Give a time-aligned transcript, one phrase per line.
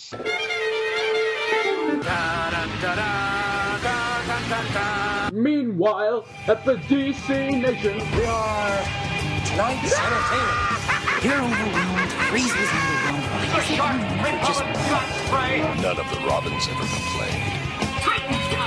[0.00, 0.40] Thoughts.
[5.32, 7.28] Meanwhile, at the DC
[7.60, 8.82] Nation, We are
[9.44, 10.80] tonight's entertainment.
[11.22, 13.20] You're overwhelmed, freezes in the room.
[13.52, 14.00] The shark
[14.46, 15.60] Just gun spray.
[15.82, 17.44] None of the Robins ever complained.
[18.00, 18.66] Titans go!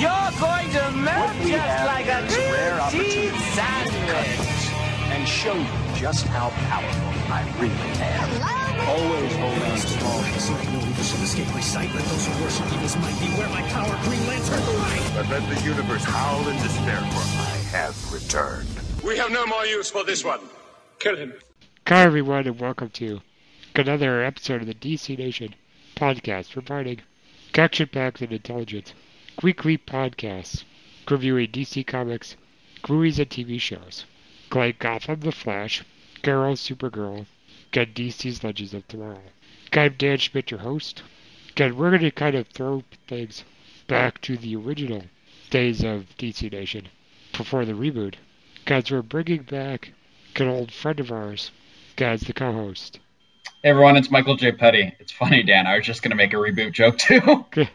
[0.00, 4.50] You're going to melt just like a rare grilled cheese opportunity sandwich.
[5.12, 8.59] and show you just how powerful I really am.
[8.88, 10.20] Always hold on small.
[10.20, 11.94] Let no evil shall escape my sight.
[11.94, 13.98] Let those who worship evil's might beware my power.
[14.04, 15.10] Green Lantern, the light.
[15.14, 18.68] But let the universe howl in despair, for I have returned.
[19.04, 20.40] We have no more use for this one.
[20.98, 21.34] Kill him.
[21.86, 23.20] Hi everyone and welcome to
[23.74, 25.54] another episode of the DC Nation
[25.96, 27.00] podcast providing
[27.56, 28.94] action packs and intelligence.
[29.42, 30.64] Weekly podcasts
[31.10, 32.36] reviewing DC Comics,
[32.88, 34.04] movies and TV shows.
[34.54, 35.82] Like Gotham The Flash,
[36.24, 37.26] Arrow Supergirl,
[37.72, 39.20] and DC's Legends of Tomorrow.
[39.72, 41.02] I'm Dan Schmidt, your host.
[41.56, 43.44] And we're going to kind of throw things
[43.86, 45.04] back to the original
[45.50, 46.88] days of DC Nation
[47.36, 48.14] before the reboot.
[48.64, 49.92] Guys, we're bringing back
[50.36, 51.50] an old friend of ours
[51.98, 52.98] as the co-host.
[53.62, 54.52] Hey everyone, it's Michael J.
[54.52, 54.94] Petty.
[54.98, 55.66] It's funny, Dan.
[55.66, 57.44] I was just gonna make a reboot joke too.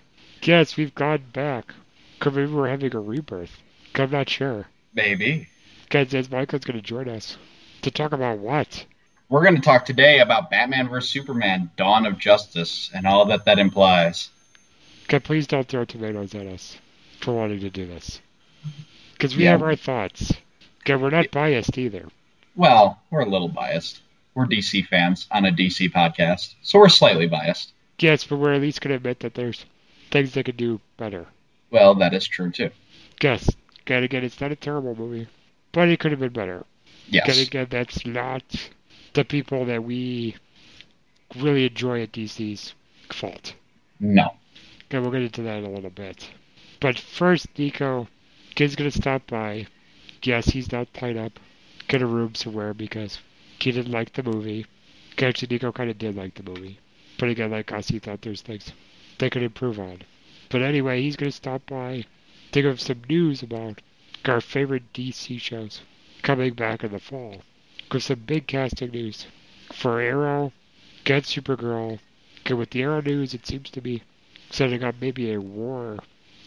[0.41, 1.73] Yes, we've gone back.
[2.19, 3.61] Because maybe we're having a rebirth.
[3.95, 4.67] I'm not sure.
[4.93, 5.47] Maybe.
[5.89, 7.37] Guys, Michael's going to join us
[7.81, 8.85] to talk about what?
[9.29, 13.59] We're gonna talk today about Batman vs Superman: Dawn of Justice and all that that
[13.59, 14.29] implies.
[15.05, 16.77] Okay, please don't throw tomatoes at us
[17.21, 18.21] for wanting to do this.
[19.13, 19.51] Because we Yeah.
[19.51, 20.33] have our thoughts.
[20.81, 22.07] Okay, we're not biased either.
[22.55, 24.01] Well, we're a little biased.
[24.33, 27.71] We're DC fans on a DC podcast, so we're slightly biased.
[27.99, 29.65] Yes, but we're at least going to admit that there's
[30.11, 31.25] things they could do better.
[31.71, 32.71] Well, that is true too.
[33.21, 33.49] Yes,
[33.87, 35.27] and again, it's not a terrible movie,
[35.71, 36.65] but it could have been better.
[37.07, 37.27] Yes.
[37.29, 38.43] And again, that's not
[39.15, 40.35] the people that we
[41.35, 42.73] really enjoy at DC's
[43.11, 43.55] fault.
[43.99, 44.35] No.
[44.85, 46.29] Okay, we'll get into that in a little bit.
[46.79, 48.07] But first, Nico,
[48.53, 49.67] kid's gonna stop by.
[50.21, 51.39] Yes, he's not tied up.
[51.87, 53.19] Get a room somewhere because
[53.59, 54.65] he didn't like the movie.
[55.17, 56.77] Actually, Nico kind of did like the movie.
[57.17, 58.71] But again, like us, he thought there's things
[59.17, 60.01] they could improve on.
[60.49, 62.05] But anyway, he's gonna stop by
[62.51, 63.81] think of some news about
[64.25, 65.81] our favorite DC shows
[66.21, 67.41] coming back in the fall.
[67.97, 69.25] Some big casting news
[69.71, 70.51] for Arrow,
[71.05, 71.99] Supergirl.
[72.41, 74.03] Okay, with the Arrow news, it seems to be
[74.49, 75.99] setting up maybe a war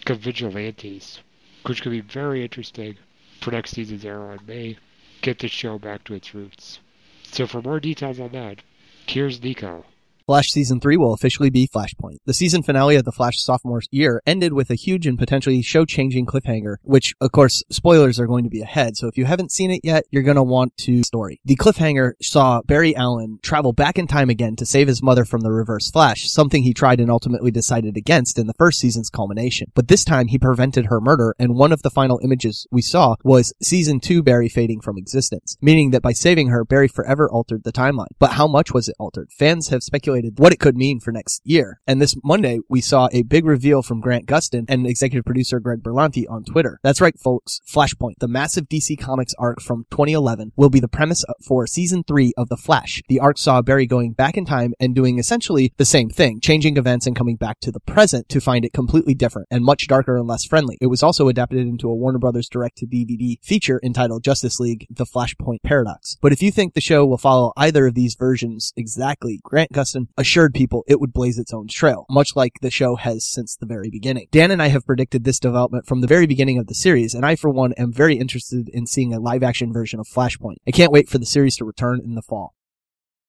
[0.07, 1.21] of vigilantes,
[1.65, 2.99] which could be very interesting
[3.41, 4.77] for next season's Arrow and may
[5.23, 6.81] get the show back to its roots.
[7.23, 8.63] So for more details on that,
[9.07, 9.87] here's Nico.
[10.29, 12.19] Flash Season 3 will officially be Flashpoint.
[12.27, 16.27] The season finale of the Flash sophomore year ended with a huge and potentially show-changing
[16.27, 19.71] cliffhanger, which, of course, spoilers are going to be ahead, so if you haven't seen
[19.71, 21.41] it yet, you're going to want to story.
[21.47, 25.41] The cliffhanger saw Barry Allen travel back in time again to save his mother from
[25.41, 29.73] the Reverse Flash, something he tried and ultimately decided against in the first season's culmination.
[29.75, 33.17] But this time, he prevented her murder, and one of the final images we saw
[33.25, 37.65] was Season 2 Barry fading from existence, meaning that by saving her, Barry forever altered
[37.65, 38.09] the timeline.
[38.19, 39.31] But how much was it altered?
[39.33, 41.81] Fans have speculated what it could mean for next year.
[41.87, 45.83] And this Monday, we saw a big reveal from Grant Gustin and executive producer Greg
[45.83, 46.79] Berlanti on Twitter.
[46.83, 47.61] That's right, folks.
[47.67, 52.33] Flashpoint, the massive DC Comics arc from 2011, will be the premise for season three
[52.37, 53.03] of The Flash.
[53.09, 56.77] The arc saw Barry going back in time and doing essentially the same thing, changing
[56.77, 60.17] events and coming back to the present to find it completely different and much darker
[60.17, 60.79] and less friendly.
[60.81, 64.87] It was also adapted into a Warner Brothers direct to DVD feature entitled Justice League
[64.91, 66.17] The Flashpoint Paradox.
[66.21, 70.08] But if you think the show will follow either of these versions exactly, Grant Gustin
[70.17, 73.67] assured people it would blaze its own trail, much like the show has since the
[73.67, 74.29] very beginning.
[74.31, 77.25] Dan and I have predicted this development from the very beginning of the series, and
[77.25, 80.57] I for one am very interested in seeing a live action version of Flashpoint.
[80.67, 82.55] I can't wait for the series to return in the fall.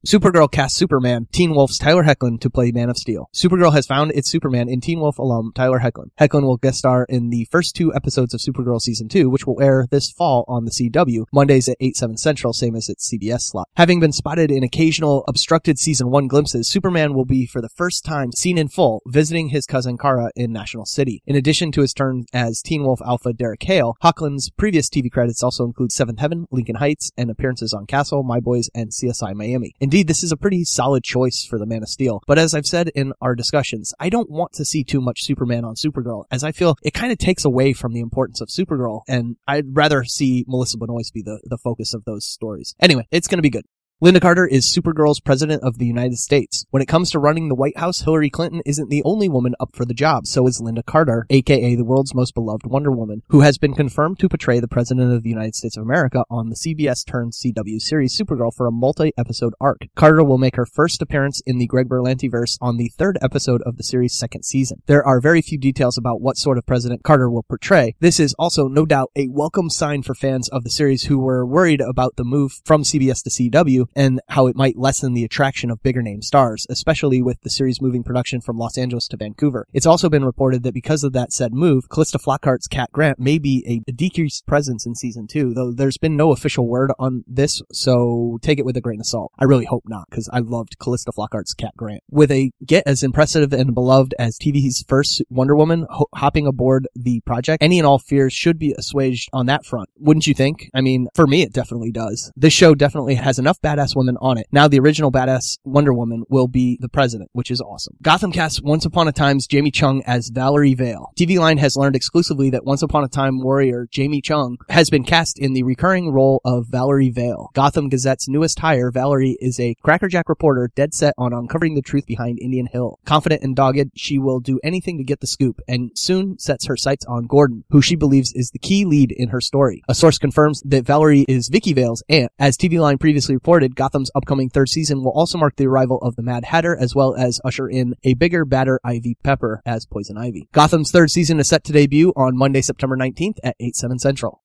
[0.07, 3.29] Supergirl cast Superman, Teen Wolf's Tyler Hoechlin to play Man of Steel.
[3.33, 6.11] Supergirl has found its Superman in Teen Wolf alum Tyler Hoechlin.
[6.17, 9.61] Hoechlin will guest star in the first two episodes of Supergirl season 2, which will
[9.61, 13.41] air this fall on the CW, Mondays at 8, 7 central, same as its CBS
[13.41, 13.67] slot.
[13.75, 18.05] Having been spotted in occasional obstructed season 1 glimpses, Superman will be for the first
[18.05, 21.21] time seen in full visiting his cousin Kara in National City.
[21.25, 25.43] In addition to his turn as Teen Wolf Alpha Derek Hale, Hoechlin's previous TV credits
[25.43, 29.75] also include Seventh Heaven, Lincoln Heights, and appearances on Castle, My Boys, and CSI Miami.
[29.89, 32.21] Indeed, this is a pretty solid choice for the Man of Steel.
[32.27, 35.65] But as I've said in our discussions, I don't want to see too much Superman
[35.65, 39.01] on Supergirl, as I feel it kind of takes away from the importance of Supergirl,
[39.07, 42.75] and I'd rather see Melissa Benoist be the, the focus of those stories.
[42.79, 43.65] Anyway, it's gonna be good.
[44.01, 46.65] Lynda Carter is Supergirl's president of the United States.
[46.69, 49.75] When it comes to running the White House, Hillary Clinton isn't the only woman up
[49.75, 50.25] for the job.
[50.25, 54.17] So is Lynda Carter, aka the world's most beloved Wonder Woman, who has been confirmed
[54.19, 57.81] to portray the president of the United States of America on the CBS turned CW
[57.81, 59.81] series Supergirl for a multi-episode arc.
[59.97, 63.61] Carter will make her first appearance in the Greg Berlanti verse on the third episode
[63.63, 64.81] of the series' second season.
[64.85, 67.95] There are very few details about what sort of president Carter will portray.
[67.99, 71.45] This is also no doubt a welcome sign for fans of the series who were
[71.45, 75.69] worried about the move from CBS to CW and how it might lessen the attraction
[75.69, 79.67] of bigger name stars, especially with the series moving production from Los Angeles to Vancouver.
[79.73, 83.37] It's also been reported that because of that said move, Calista Flockhart's Cat Grant may
[83.37, 87.61] be a decreased presence in season two, though there's been no official word on this,
[87.71, 89.31] so take it with a grain of salt.
[89.39, 92.03] I really hope not, because I loved Calista Flockhart's Cat Grant.
[92.09, 96.87] With a get as impressive and beloved as TV's first Wonder Woman ho- hopping aboard
[96.95, 99.89] the project, any and all fears should be assuaged on that front.
[99.97, 100.69] Wouldn't you think?
[100.73, 102.31] I mean, for me, it definitely does.
[102.35, 104.47] This show definitely has enough badass women on it.
[104.51, 107.95] Now the original badass Wonder Woman will be the president, which is awesome.
[108.01, 111.11] Gotham cast Once Upon a Time's Jamie Chung as Valerie Vale.
[111.17, 115.03] TV Line has learned exclusively that Once Upon a Time warrior Jamie Chung has been
[115.03, 117.49] cast in the recurring role of Valerie Vale.
[117.53, 122.05] Gotham Gazette's newest hire, Valerie is a crackerjack reporter dead set on uncovering the truth
[122.05, 122.99] behind Indian Hill.
[123.05, 126.77] Confident and dogged, she will do anything to get the scoop and soon sets her
[126.77, 129.83] sights on Gordon, who she believes is the key lead in her story.
[129.87, 132.31] A source confirms that Valerie is Vicky Vale's aunt.
[132.39, 136.15] As TV Line previously reported, Gotham's upcoming third season will also mark the arrival of
[136.15, 140.17] the Mad Hatter as well as usher in a bigger, badder Ivy Pepper as Poison
[140.17, 140.47] Ivy.
[140.51, 144.41] Gotham's third season is set to debut on Monday, September 19th at 8, 7 central.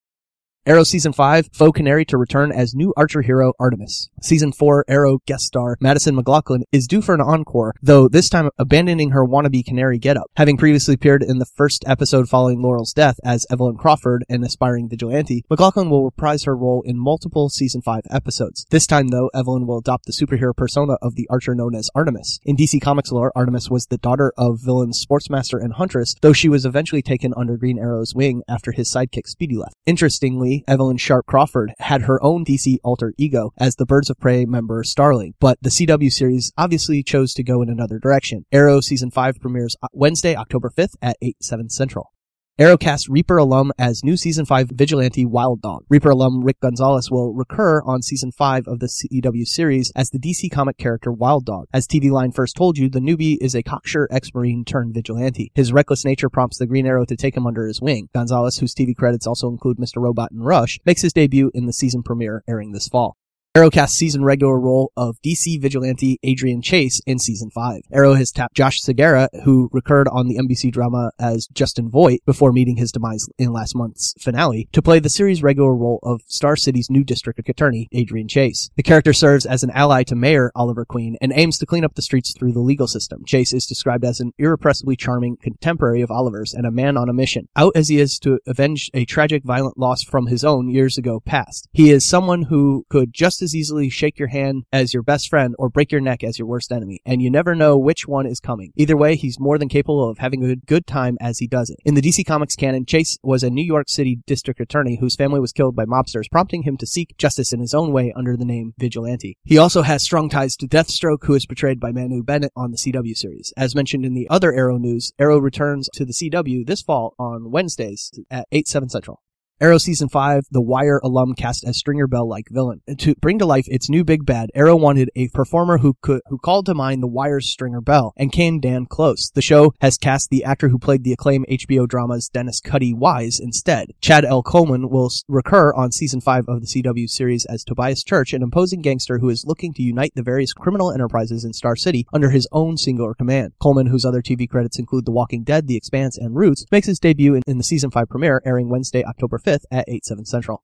[0.67, 4.09] Arrow Season 5, Faux Canary to return as new Archer hero Artemis.
[4.23, 8.49] Season 4, Arrow guest star Madison McLaughlin is due for an encore, though this time
[8.59, 10.31] abandoning her wannabe canary getup.
[10.39, 14.89] Having previously appeared in the first episode following Laurel's death as Evelyn Crawford, an aspiring
[14.89, 18.65] vigilante, McLaughlin will reprise her role in multiple Season 5 episodes.
[18.71, 22.41] This time, though, Evelyn will adopt the superhero persona of the Archer known as Artemis.
[22.43, 26.49] In DC Comics lore, Artemis was the daughter of villain Sportsmaster and Huntress, though she
[26.49, 29.77] was eventually taken under Green Arrow's wing after his sidekick Speedy left.
[29.85, 34.45] Interestingly, Evelyn Sharp Crawford had her own DC alter ego as the Birds of Prey
[34.45, 38.45] member Starling, but the CW series obviously chose to go in another direction.
[38.53, 42.13] Arrow season 5 premieres uh, Wednesday, October 5th at 8, 7 central.
[42.57, 45.85] Arrowcast Reaper alum as new season 5 vigilante Wild Dog.
[45.89, 50.21] Reaper alum Rick Gonzalez will recur on season 5 of the CW series as the
[50.21, 51.67] DC comic character Wild Dog.
[51.75, 55.51] As TV Line first told you, the newbie is a cocksure ex-marine turned vigilante.
[55.57, 58.09] His reckless nature prompts the Green Arrow to take him under his wing.
[58.15, 60.01] Gonzalez, whose TV credits also include Mr.
[60.01, 63.17] Robot and Rush, makes his debut in the season premiere airing this fall.
[63.57, 67.83] Arrowcast season regular role of DC vigilante Adrian Chase in season 5.
[67.93, 72.53] Arrow has tapped Josh Segarra, who recurred on the NBC drama as Justin Voight before
[72.53, 76.57] meeting his demise in last month's finale, to play the series regular role of Star
[76.57, 78.71] City's new district attorney, Adrian Chase.
[78.75, 81.95] The character serves as an ally to Mayor Oliver Queen and aims to clean up
[81.95, 83.25] the streets through the legal system.
[83.25, 87.13] Chase is described as an irrepressibly charming contemporary of Oliver's and a man on a
[87.13, 90.99] mission, out as he is to avenge a tragic violent loss from his own years
[90.99, 91.69] ago past.
[91.73, 95.55] He is someone who could just as easily shake your hand as your best friend
[95.59, 98.41] or break your neck as your worst enemy, and you never know which one is
[98.41, 98.73] coming.
[98.75, 101.79] Either way, he's more than capable of having a good time as he does it.
[101.85, 105.39] In the DC Comics canon, Chase was a New York City district attorney whose family
[105.39, 108.45] was killed by mobsters, prompting him to seek justice in his own way under the
[108.45, 109.37] name Vigilante.
[109.45, 112.79] He also has strong ties to Deathstroke, who is portrayed by Manu Bennett on the
[112.79, 113.53] CW series.
[113.57, 117.51] As mentioned in the other Arrow news, Arrow returns to the CW this fall on
[117.51, 119.21] Wednesdays at 8, 7 central.
[119.61, 122.83] Arrow Season 5, The Wire alum cast as Stringer Bell like villain.
[122.99, 126.39] To bring to life its new big bad, Arrow wanted a performer who could who
[126.39, 129.31] called to mind The Wire's Stringer Bell, and came Dan Close.
[129.33, 133.39] The show has cast the actor who played the acclaimed HBO dramas Dennis Cutty Wise
[133.39, 133.93] instead.
[134.01, 134.43] Chad L.
[134.43, 138.83] Coleman will recur on Season 5 of the CW series as Tobias Church, an imposing
[138.83, 142.49] gangster who is looking to unite the various criminal enterprises in Star City under his
[142.51, 143.53] own singular command.
[143.63, 146.99] Coleman, whose other TV credits include The Walking Dead, The Expanse, and Roots, makes his
[146.99, 150.63] debut in, in the Season 5 premiere airing Wednesday, October 5th at 8, 7 central.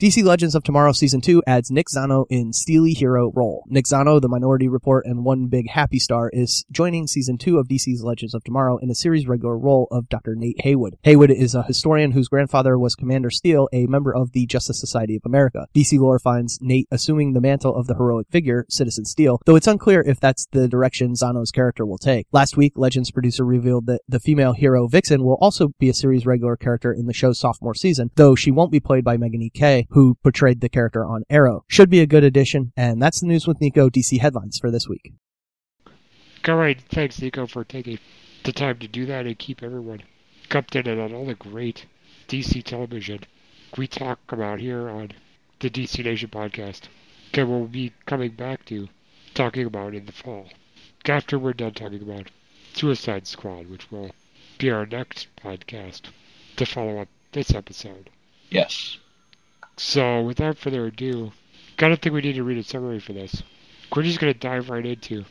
[0.00, 3.64] DC Legends of Tomorrow Season 2 adds Nick Zano in Steely Hero role.
[3.66, 7.66] Nick Zano, the Minority Report and One Big Happy Star, is joining Season 2 of
[7.66, 10.36] DC's Legends of Tomorrow in a series regular role of Dr.
[10.36, 10.96] Nate Haywood.
[11.02, 15.16] Haywood is a historian whose grandfather was Commander Steele, a member of the Justice Society
[15.16, 15.66] of America.
[15.74, 19.66] DC lore finds Nate assuming the mantle of the heroic figure, Citizen Steele, though it's
[19.66, 22.28] unclear if that's the direction Zano's character will take.
[22.30, 26.24] Last week, Legends producer revealed that the female hero Vixen will also be a series
[26.24, 29.50] regular character in the show's sophomore season, though she won't be played by Megan E.
[29.50, 31.64] Kay, who portrayed the character on Arrow.
[31.68, 34.88] Should be a good addition, and that's the news with Nico DC headlines for this
[34.88, 35.12] week.
[36.42, 37.98] Great, thanks Nico for taking
[38.44, 40.02] the time to do that and keep everyone
[40.50, 41.86] updated on all the great
[42.28, 43.20] DC television
[43.76, 45.12] we talk about here on
[45.60, 46.82] the DC Nation podcast.
[47.28, 48.88] Okay, we'll be coming back to
[49.34, 50.48] talking about in the fall.
[51.06, 52.30] After we're done talking about
[52.74, 54.10] Suicide Squad, which will
[54.58, 56.02] be our next podcast
[56.56, 58.10] to follow up this episode.
[58.50, 58.98] Yes.
[59.80, 61.30] So, without further ado,
[61.90, 63.44] don't think we need to read a summary for this.
[63.94, 65.24] We're just to dive right into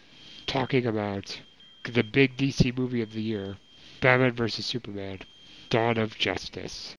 [0.46, 1.42] talking about
[1.84, 3.58] the big DC movie of the year,
[4.00, 4.66] Batman vs.
[4.66, 5.20] Superman,
[5.70, 6.96] Dawn of Justice.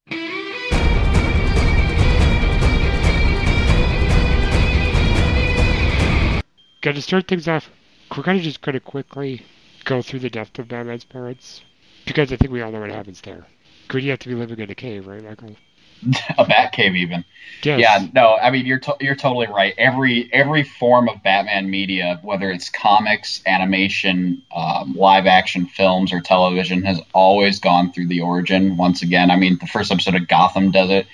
[6.83, 7.71] Got to start things off.
[8.15, 9.47] We're to just kind of quickly
[9.85, 11.63] go through the death of Batman's parents,
[12.05, 13.47] because I think we all know what happens there.
[13.87, 15.57] Because you have to be living in a cave, right, Michael?
[16.39, 17.25] a bat cave even.
[17.63, 17.81] Yes.
[17.81, 19.75] Yeah, no, I mean you're to- you're totally right.
[19.79, 26.21] Every every form of Batman media, whether it's comics, animation, um, live action films, or
[26.21, 28.77] television, has always gone through the origin.
[28.77, 31.07] Once again, I mean the first episode of Gotham does it.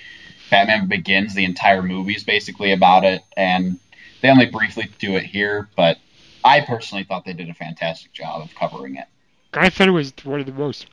[0.51, 3.79] Batman Begins, the entire movie is basically about it, and
[4.21, 5.97] they only briefly do it here, but
[6.43, 9.07] I personally thought they did a fantastic job of covering it.
[9.53, 10.85] I thought it was one of the most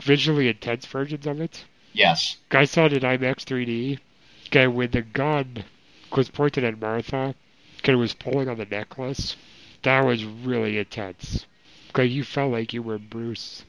[0.00, 1.64] visually intense versions of it.
[1.94, 2.36] Yes.
[2.50, 3.98] I saw it in IMAX 3D.
[4.48, 5.64] Okay, when the gun
[6.14, 7.34] was pointed at Martha,
[7.84, 9.36] and was pulling on the necklace,
[9.82, 11.46] that was really intense.
[11.90, 13.64] Okay, you felt like you were Bruce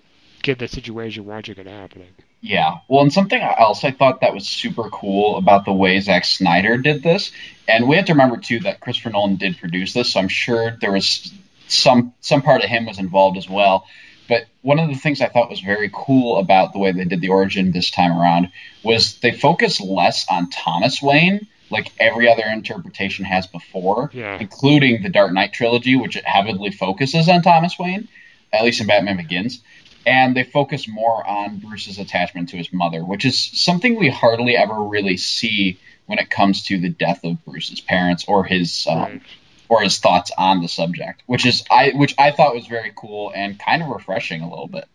[0.45, 2.09] in the situation watching it happening.
[2.41, 2.77] Yeah.
[2.87, 6.77] Well, and something else I thought that was super cool about the way Zack Snyder
[6.77, 7.31] did this,
[7.67, 10.77] and we have to remember too that Christopher Nolan did produce this, so I'm sure
[10.81, 11.33] there was
[11.67, 13.87] some some part of him was involved as well.
[14.27, 17.21] But one of the things I thought was very cool about the way they did
[17.21, 18.51] the origin this time around
[18.83, 24.37] was they focused less on Thomas Wayne, like every other interpretation has before, Yeah.
[24.39, 28.07] including the Dark Knight trilogy, which heavily focuses on Thomas Wayne,
[28.51, 29.61] at least in Batman Begins.
[30.07, 34.55] And they focus more on Bruce's attachment to his mother, which is something we hardly
[34.55, 38.99] ever really see when it comes to the death of Bruce's parents or his um,
[38.99, 39.21] Right.
[39.69, 43.31] Or his thoughts on the subject, which is I which I thought was very cool
[43.35, 44.85] and kind of refreshing a little bit.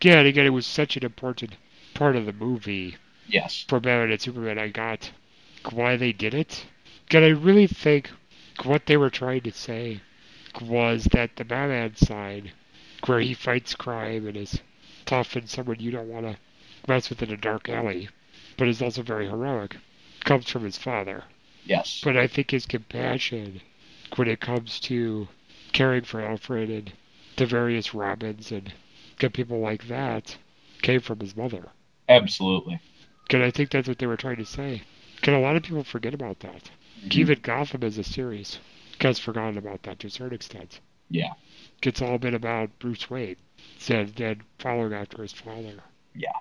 [0.00, 1.56] Yeah, and again, it was such an important
[1.94, 2.96] part of the movie
[3.28, 3.64] Yes.
[3.68, 4.58] for Batman and Superman.
[4.58, 5.10] I got
[5.70, 6.66] why they did it.
[7.12, 8.10] And I really think
[8.64, 10.00] what they were trying to say
[10.60, 12.52] was that the Batman side,
[13.06, 14.60] where he fights crime and is
[15.06, 16.36] tough and someone you don't want to
[16.88, 18.08] mess with in a dark alley,
[18.56, 19.76] but is also very heroic,
[20.24, 21.24] comes from his father.
[21.64, 22.00] Yes.
[22.02, 23.60] But I think his compassion,
[24.16, 25.28] when it comes to
[25.72, 26.92] caring for Alfred and
[27.36, 28.72] the various Robins and
[29.18, 30.36] good people like that,
[30.82, 31.68] came from his mother.
[32.08, 32.80] Absolutely.
[33.30, 34.82] And I think that's what they were trying to say.
[35.22, 36.70] Can a lot of people forget about that?
[37.04, 37.20] Mm-hmm.
[37.20, 38.58] Even Gotham as a series
[39.00, 40.80] has forgotten about that to a certain extent.
[41.08, 41.32] Yeah.
[41.82, 43.36] It's all been about Bruce Wayne
[43.78, 45.82] said then following after his father.
[46.14, 46.32] Yeah.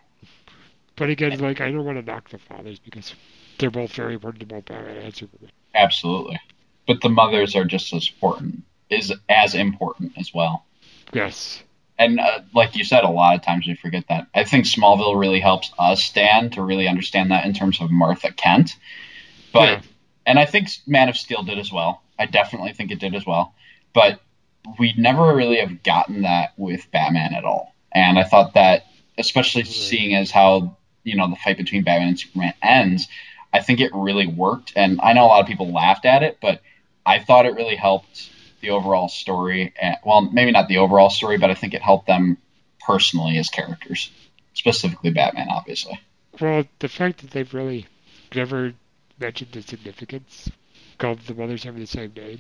[0.96, 3.16] But again, like I don't want to knock the fathers because
[3.58, 5.52] they're both very important to both Batman and Superman.
[5.74, 6.40] Absolutely.
[6.88, 10.66] But the mothers are just as important, is as important as well.
[11.14, 11.62] Yes.
[11.98, 14.28] And uh, like you said, a lot of times we forget that.
[14.34, 18.32] I think Smallville really helps us stand to really understand that in terms of Martha
[18.32, 18.76] Kent.
[19.54, 19.82] But Yeah.
[20.26, 22.02] and I think Man of Steel did as well.
[22.18, 23.54] I definitely think it did as well.
[23.94, 24.20] But
[24.80, 27.74] we never really have gotten that with Batman at all.
[27.92, 28.86] And I thought that,
[29.18, 33.08] especially seeing as how you know the fight between Batman and Superman ends,
[33.54, 34.74] I think it really worked.
[34.76, 36.62] And I know a lot of people laughed at it, but
[37.06, 38.30] I thought it really helped
[38.62, 39.74] the overall story.
[39.82, 42.38] And, well, maybe not the overall story, but I think it helped them
[42.80, 44.12] personally as characters,
[44.54, 46.00] specifically Batman, obviously.
[46.40, 47.88] Well, the fact that they've really
[48.34, 48.74] never
[49.20, 50.50] mentioned the significance
[51.00, 52.40] of the mothers having the same name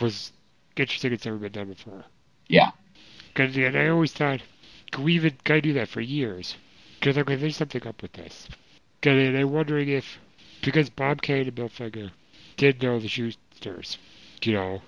[0.00, 0.32] was
[0.76, 1.12] interesting.
[1.12, 2.04] It's never been done before.
[2.48, 2.70] Yeah.
[3.34, 4.40] Cause, and I always thought,
[4.92, 6.56] could we even kind of do that for years?
[7.00, 8.48] Because okay, there's something up with this.
[9.02, 10.18] And I'm wondering if,
[10.62, 12.10] because Bob Kane and Bill Finger
[12.56, 13.08] did know the
[13.54, 13.98] Shusters,
[14.42, 14.82] you know,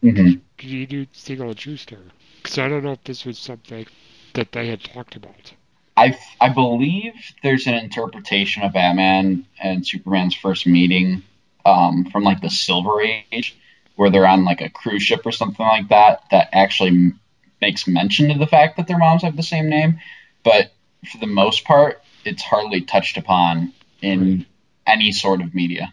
[0.00, 1.98] hmm you do Siegel and Shuster.
[2.42, 3.86] Because I don't know if this was something
[4.34, 5.52] that they had talked about.
[5.96, 11.22] I I believe there's an interpretation of Batman and Superman's first meeting
[11.66, 13.56] um, from like the Silver Age,
[13.96, 16.22] where they're on like a cruise ship or something like that.
[16.30, 17.20] That actually m-
[17.60, 20.00] makes mention of the fact that their moms have the same name,
[20.44, 20.72] but
[21.10, 24.46] for the most part, it's hardly touched upon in
[24.86, 25.92] any sort of media.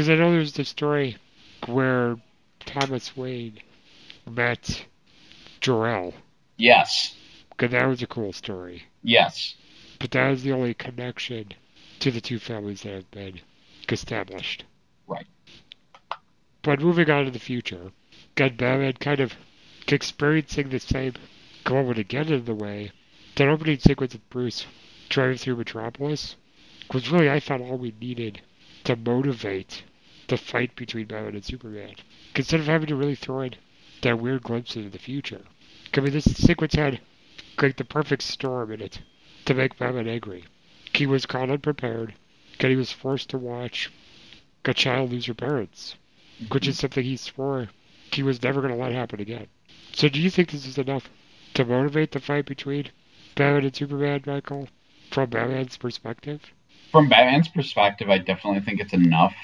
[0.00, 1.18] Because I know there's the story
[1.66, 2.16] where
[2.60, 3.60] Thomas Wayne
[4.26, 4.86] met
[5.60, 6.14] Jor-El.
[6.56, 7.16] Yes,
[7.50, 8.84] Because that was a cool story.
[9.02, 9.56] yes,
[9.98, 11.52] But that was the only connection
[11.98, 13.42] to the two families that have been
[13.90, 14.64] established.
[15.06, 15.26] Right.
[16.62, 17.92] But moving on to the future,
[18.36, 19.34] got Batman kind of
[19.86, 21.12] experiencing the same
[21.68, 22.92] moment again in the way.
[23.36, 24.64] That opening sequence of Bruce
[25.10, 26.36] driving through Metropolis
[26.90, 28.40] was really, I thought, all we needed
[28.84, 29.82] to motivate
[30.30, 31.94] the fight between Batman and Superman.
[32.36, 33.56] Instead of having to really throw in
[34.02, 35.42] that weird glimpse into the future.
[35.92, 37.00] I mean, this sequence had
[37.60, 39.00] like the perfect storm in it
[39.44, 40.44] to make Batman angry.
[40.94, 42.14] He was caught unprepared,
[42.60, 43.90] and he was forced to watch
[44.64, 45.96] a child lose her parents,
[46.48, 46.80] which is mm-hmm.
[46.80, 47.68] something he swore
[48.12, 49.46] he was never going to let happen again.
[49.92, 51.10] So, do you think this is enough
[51.54, 52.90] to motivate the fight between
[53.34, 54.68] Batman and Superman, Michael,
[55.10, 56.40] from Batman's perspective?
[56.92, 59.34] From Batman's perspective, I definitely think it's enough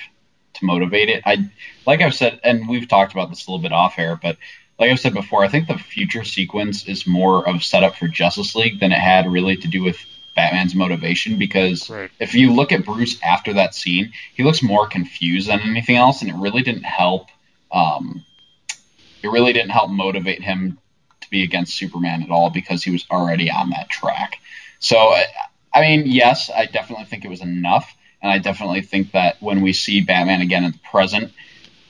[0.59, 1.23] to motivate it.
[1.25, 1.49] I,
[1.87, 4.37] like I've said, and we've talked about this a little bit off air, but
[4.79, 8.55] like I've said before, I think the future sequence is more of setup for Justice
[8.55, 9.99] League than it had really to do with
[10.35, 11.39] Batman's motivation.
[11.39, 12.11] Because Right.
[12.21, 16.21] if you look at Bruce after that scene, he looks more confused than anything else,
[16.21, 17.29] and it really didn't help.
[17.73, 18.25] Um,
[19.23, 20.79] it really didn't help motivate him
[21.23, 24.39] to be against Superman at all because he was already on that track.
[24.79, 25.25] So, I,
[25.73, 27.96] I mean, yes, I definitely think it was enough,
[28.27, 31.33] and I definitely think that when we see Batman again in the present,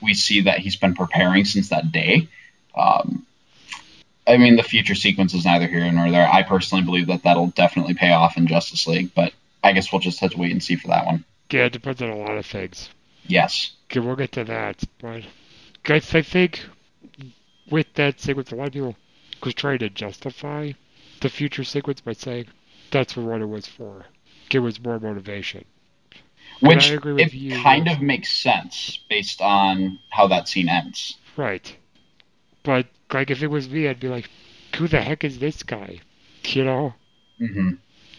[0.03, 2.27] we see that he's been preparing since that day.
[2.75, 3.25] Um,
[4.27, 6.29] I mean, the future sequence is neither here nor there.
[6.29, 9.99] I personally believe that that'll definitely pay off in Justice League, but I guess we'll
[9.99, 11.25] just have to wait and see for that one.
[11.49, 12.89] Yeah, it depends on a lot of things.
[13.25, 13.71] Yes.
[13.89, 15.23] Okay, we'll get to that, but
[15.87, 16.63] I, I think
[17.67, 18.95] with that sequence, a lot of people
[19.43, 20.73] was trying to justify
[21.21, 22.45] the future sequence by saying
[22.91, 24.05] that's what it was for.
[24.51, 25.65] It was more motivation.
[26.59, 27.61] Which I agree with it you.
[27.61, 31.17] kind of makes sense based on how that scene ends.
[31.35, 31.75] Right.
[32.63, 34.29] But, like, if it was me, I'd be like,
[34.75, 36.01] who the heck is this guy?
[36.45, 36.93] You know?
[37.37, 37.71] hmm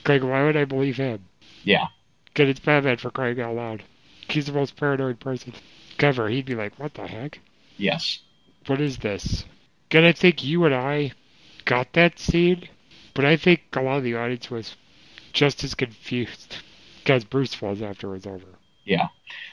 [0.07, 1.29] Like, why would I believe him?
[1.65, 1.89] Yeah.
[2.27, 3.85] Because it's Batman for crying out loud.
[4.29, 5.55] He's the most paranoid person
[5.99, 6.29] ever.
[6.29, 7.41] He'd be like, what the heck?
[7.77, 8.21] Yes.
[8.67, 9.45] What is this?
[9.91, 11.13] And I think you and I
[11.65, 12.69] got that scene,
[13.15, 14.77] but I think a lot of the audience was
[15.33, 16.59] just as confused
[17.11, 18.47] as Bruce was after it was over.
[18.85, 19.09] Yeah.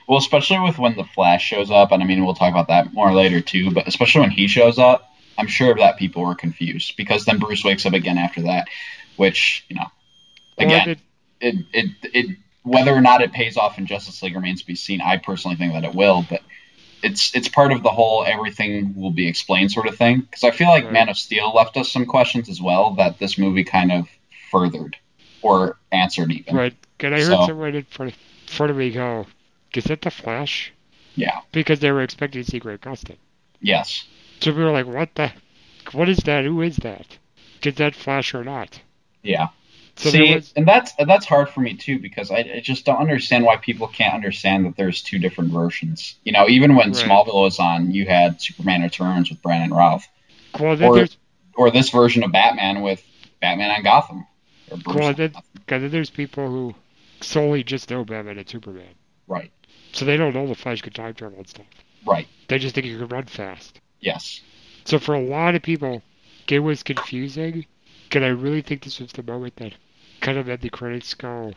[0.08, 2.94] Well, especially with when the Flash shows up, and I mean, we'll talk about that
[2.94, 6.96] more later too, but especially when he shows up, I'm sure that people were confused
[6.96, 8.68] because then Bruce wakes up again after that,
[9.18, 9.88] which, you know,
[10.58, 11.00] Well, again, it-
[11.42, 14.76] it, it, it, whether or not it pays off in Justice League remains to be
[14.76, 15.02] seen.
[15.02, 16.42] I personally think that it will, but
[17.04, 20.22] it's it's part of the whole everything will be explained sort of thing.
[20.22, 20.94] Because I feel like Right.
[20.94, 24.08] Man of Steel left us some questions as well that this movie kind of
[24.50, 24.96] furthered
[25.46, 26.55] or answered even.
[26.55, 26.75] Right.
[27.00, 28.14] And I heard So- someone in front,
[28.48, 29.27] front of me go,
[29.74, 30.72] is that the Flash?
[31.16, 31.40] Yeah.
[31.51, 33.18] Because they were expecting to see Grant Gustin.
[33.62, 34.05] Yes.
[34.42, 35.31] So we were like, what the?
[35.92, 36.46] What is that?
[36.46, 37.05] Who is that?
[37.64, 38.79] Is that Flash or not?
[39.24, 39.48] Yeah.
[39.98, 42.86] So See, was, and that's and that's hard for me too because I, I just
[42.86, 46.16] don't understand why people can't understand that there's two different versions.
[46.25, 47.05] You know, even when Right.
[47.05, 50.05] Smallville was on, you had Superman Returns with Brandon Routh,
[50.60, 51.08] well, or
[51.55, 53.01] or this version of Batman with
[53.40, 54.27] Batman on Gotham.
[54.86, 55.36] Well, on then,
[55.68, 56.75] then there's people who
[57.22, 58.96] solely just know Batman and Superman.
[59.28, 59.51] Right,
[59.94, 61.66] So they don't know the Flash could time travel and stuff.
[62.06, 63.82] right, They just think you can run fast.
[64.00, 64.42] yes,
[64.86, 66.01] So for a lot of people,
[66.48, 67.66] it was confusing.
[68.12, 69.74] And I really think this was the moment that
[70.22, 71.54] kind of made the critics go,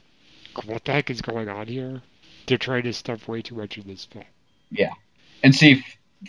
[0.65, 2.03] what the heck is going on here?
[2.47, 4.27] They're trying to stuff way too much in this film.
[4.71, 4.93] yeah.
[5.43, 5.85] And see,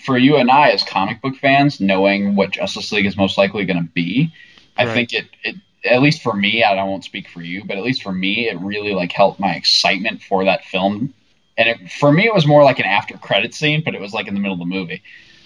[0.06, 3.66] for you and I as comic book fans, knowing what Justice League is most likely
[3.66, 4.32] going to be,
[4.78, 4.88] I Right.
[4.88, 8.04] think it, it at least for me, I won't speak for you, but at least
[8.04, 11.14] for me, it really like helped my excitement for that film.
[11.58, 14.14] And it, for me, it was more like an after credit scene, but it was
[14.14, 15.02] like in the middle of the movie,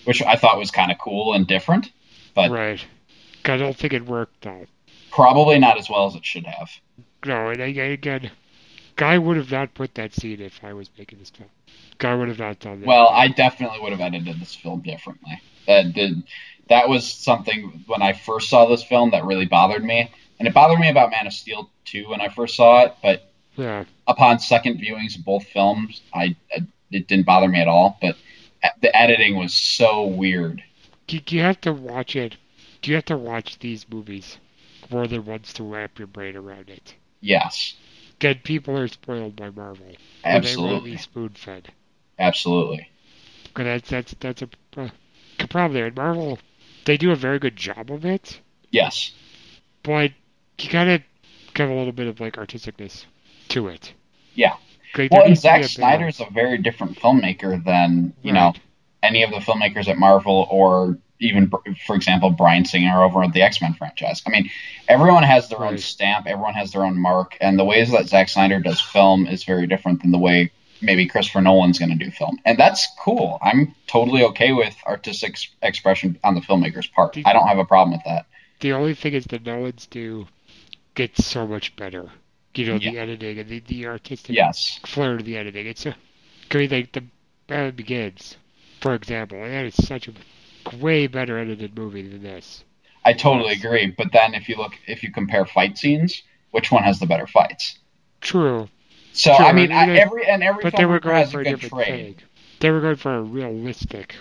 [0.06, 1.92] which I thought was kind of cool and different,
[2.36, 2.84] but Right.
[3.46, 4.68] I don't think it worked though.
[5.12, 6.70] probably not as well as it should have.
[7.26, 8.32] No, and again,
[8.96, 11.50] Guy would have not put that scene if I was making this film.
[11.98, 12.88] Guy would have not done that.
[12.88, 15.42] Well, I definitely would have edited this film differently.
[15.68, 16.24] Uh, that did
[16.70, 20.54] that was something when I first saw this film that really bothered me, and it
[20.54, 22.96] bothered me about Man of Steel too when I first saw it.
[23.02, 27.68] But yeah, upon second viewings of both films, I, I it didn't bother me at
[27.68, 27.98] all.
[28.02, 28.18] But
[28.82, 30.64] the editing was so weird.
[31.10, 32.38] you, you have to watch it.
[32.82, 34.38] Do you have to watch these movies
[34.90, 36.96] more than once to wrap your brain around it.
[37.22, 37.76] Yes,
[38.20, 39.98] Again, people are spoiled by Marvel.
[40.32, 41.74] They absolutely, be spoon fed.
[42.20, 42.90] absolutely.
[43.56, 44.90] But that's that's that's a, uh,
[45.40, 45.88] a problem there.
[45.88, 46.40] And Marvel,
[46.86, 48.40] they do a very good job of it,
[48.72, 49.12] Yes,
[49.84, 50.12] but
[50.60, 51.04] you gotta
[51.54, 53.06] give a little bit of like artisticness
[53.50, 53.94] to it.
[54.34, 54.56] Yeah.
[54.98, 58.54] Like, well, and Zack a Snyder's a very different filmmaker than you know
[59.02, 61.52] any of the filmmakers at Marvel or even,
[61.86, 64.22] for example, Bryan Singer over at the X Men franchise.
[64.26, 64.50] I mean,
[64.88, 68.30] everyone has their own stamp, everyone has their own mark, and the ways that Zack
[68.30, 70.52] Snyder does film is very different than the way
[70.84, 73.40] maybe Christopher Nolan's going to do film, and that's cool.
[73.42, 77.18] I'm totally okay with artistic expression on the filmmaker's part.
[77.26, 78.26] I don't have a problem with that.
[78.60, 80.28] The only thing is the Nolans do
[80.96, 82.10] get so much better.
[82.56, 85.66] You know, the editing and the, the artistic Yes, flair of the editing.
[85.66, 85.96] It's a,
[86.54, 87.04] mean, like the
[87.48, 88.38] Batman Begins,
[88.80, 89.44] for example.
[89.44, 92.64] And that is such a way better edited movie than this.
[93.04, 93.88] I totally agree.
[93.98, 97.28] But then if you look, if you compare fight scenes, which one has the better
[97.28, 97.80] fights?
[98.22, 98.70] True.
[99.14, 101.44] So Sure, I mean, I every and every But they were going has for a
[101.46, 102.18] different trade.
[102.18, 102.28] thing.
[102.60, 104.16] They were going for a realistic,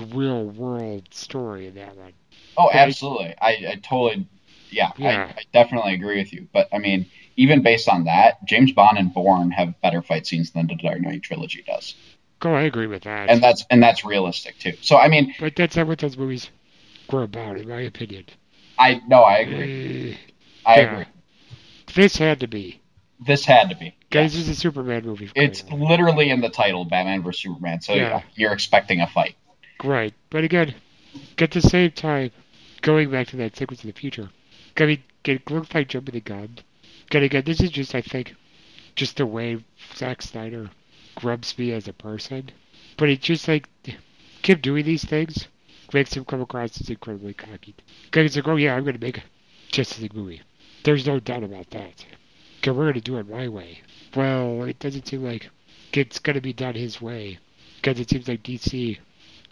[0.00, 2.12] real world story in that one.
[2.56, 3.34] Oh, But absolutely.
[3.40, 4.26] I, I totally,
[4.70, 5.32] yeah, Yeah.
[5.36, 6.48] I, I definitely agree with you.
[6.52, 10.50] But I mean, even based on that, James Bond and Bourne have better fight scenes
[10.52, 11.94] than the Dark Knight trilogy does,
[12.42, 13.30] Oh, I agree with that.
[13.30, 14.74] and that's and that's realistic too.
[14.80, 16.50] So I mean, but that's not what those movies
[17.10, 18.26] were about, in my opinion.
[18.78, 20.14] I no, I agree.
[20.66, 20.92] Uh, I yeah.
[20.92, 21.06] agree.
[21.94, 22.80] This had to be.
[23.20, 23.94] This had to be.
[24.12, 25.30] Guys, this is a Superman movie.
[25.34, 27.80] It's literally in the title, Batman vs Superman.
[27.80, 28.22] So Yeah.
[28.34, 29.36] you're expecting a fight.
[29.82, 30.12] Right.
[30.28, 30.74] But again,
[31.38, 32.30] at the same time,
[32.82, 34.28] going back to that sequence in the future,
[34.76, 36.58] it looks like jumping the gun.
[37.10, 38.34] And again, this is just, I think,
[38.96, 40.68] just the way Zack Snyder
[41.14, 42.50] grubs me as a person.
[42.98, 43.68] But it's just like,
[44.42, 45.48] keep doing these things
[45.94, 47.74] makes him come across as incredibly cocky.
[48.04, 49.22] Because it's like, oh yeah, I'm going to make a
[49.70, 50.42] Justice League movie.
[50.84, 52.04] There's no doubt about that.
[52.60, 53.80] Because we're going to do it my way.
[54.14, 55.50] Well, it doesn't seem like
[55.92, 57.38] it's going to be done his way.
[57.76, 58.98] Because it seems like DC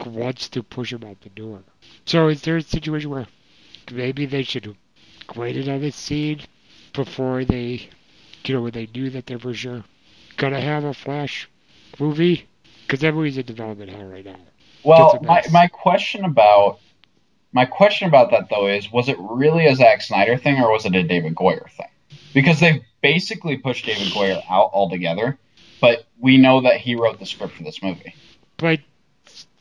[0.05, 1.61] wants to push him out the door.
[2.05, 3.27] So is there a situation where
[3.91, 4.75] maybe they should
[5.35, 6.41] waited another scene
[6.93, 7.89] before they,
[8.45, 9.83] you know, when they knew that they were sure
[10.37, 11.49] gonna have a Flash
[11.99, 12.47] movie?
[12.83, 14.39] Because that movie's in development hell right now.
[14.83, 16.79] Well, my, my question about
[17.53, 20.85] my question about that though is was it really a Zack Snyder thing or was
[20.85, 21.87] it a David Goyer thing?
[22.33, 25.37] Because they've basically pushed David Goyer out altogether,
[25.81, 28.15] but we know that he wrote the script for this movie,
[28.57, 28.79] But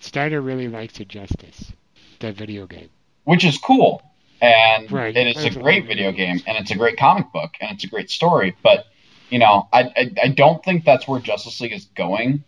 [0.00, 1.72] Snyder really likes Injustice,
[2.20, 2.88] the video game.
[3.24, 4.02] which is cool.
[4.42, 5.14] And Right.
[5.16, 7.88] it is a great video game and it's a great comic book and it's a
[7.88, 8.86] great story, but
[9.30, 12.42] you know, I I, I don't think that's where Justice League is going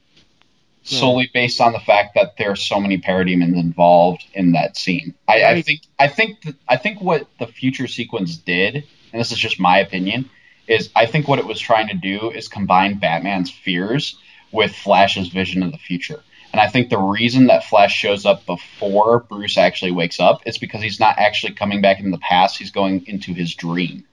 [0.84, 5.14] solely based on the fact that there are so many parademons involved in that scene.
[5.28, 9.32] I, I think I think th- I think what the future sequence did, and this
[9.32, 10.30] is just my opinion,
[10.66, 14.16] is I think what it was trying to do is combine Batman's fears
[14.52, 16.22] with Flash's vision of the future.
[16.52, 20.58] And I think the reason that Flash shows up before Bruce actually wakes up is
[20.58, 24.04] because he's not actually coming back into the past, he's going into his dream.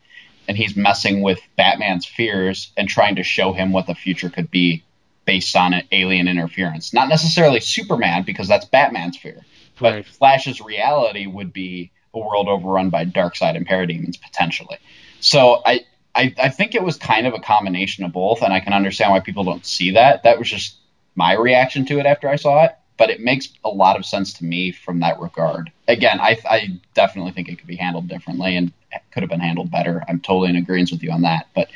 [0.48, 4.50] And he's messing with Batman's fears and trying to show him what the future could
[4.50, 4.84] be
[5.26, 6.94] based on an alien interference.
[6.94, 9.46] Not necessarily Superman, because that's Batman's fear.
[9.80, 10.06] But Right.
[10.06, 14.78] Flash's reality would be a world overrun by Darkseid and parademons potentially.
[15.20, 15.82] So I,
[16.16, 19.12] I I think it was kind of a combination of both, and I can understand
[19.12, 20.24] why people don't see that.
[20.24, 20.76] That was just
[21.16, 22.76] my reaction to it after I saw it.
[22.98, 25.72] But it makes a lot of sense to me from that regard.
[25.88, 28.74] Again, I, I definitely think it could be handled differently and
[29.12, 30.04] could have been handled better.
[30.10, 31.48] I'm totally in agreement with you on that.
[31.56, 31.70] But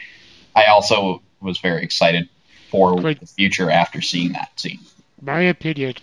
[0.53, 2.27] I also was very excited
[2.69, 3.17] for Right.
[3.19, 4.79] the future after seeing that scene.
[5.21, 5.93] My opinion,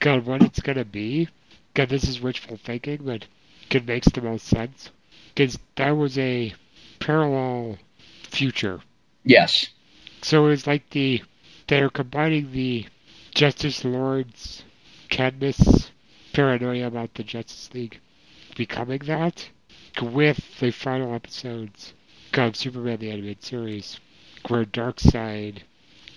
[0.00, 1.28] God, what it's gonna be,
[1.72, 3.24] God, this is wishful thinking, but
[3.70, 4.90] it makes the most sense.
[5.34, 6.54] Because that was a
[6.98, 7.78] parallel
[8.22, 8.80] future.
[9.24, 9.66] Yes.
[10.22, 11.22] So it's like the
[11.68, 12.86] they're combining the
[13.34, 14.64] Justice Lord's
[15.08, 15.90] Cadmus
[16.32, 18.00] paranoia about the Justice League
[18.56, 19.50] becoming that
[20.00, 21.92] with the final episodes
[22.32, 23.98] of Superman the Animated Series,
[24.48, 25.62] where Darkseid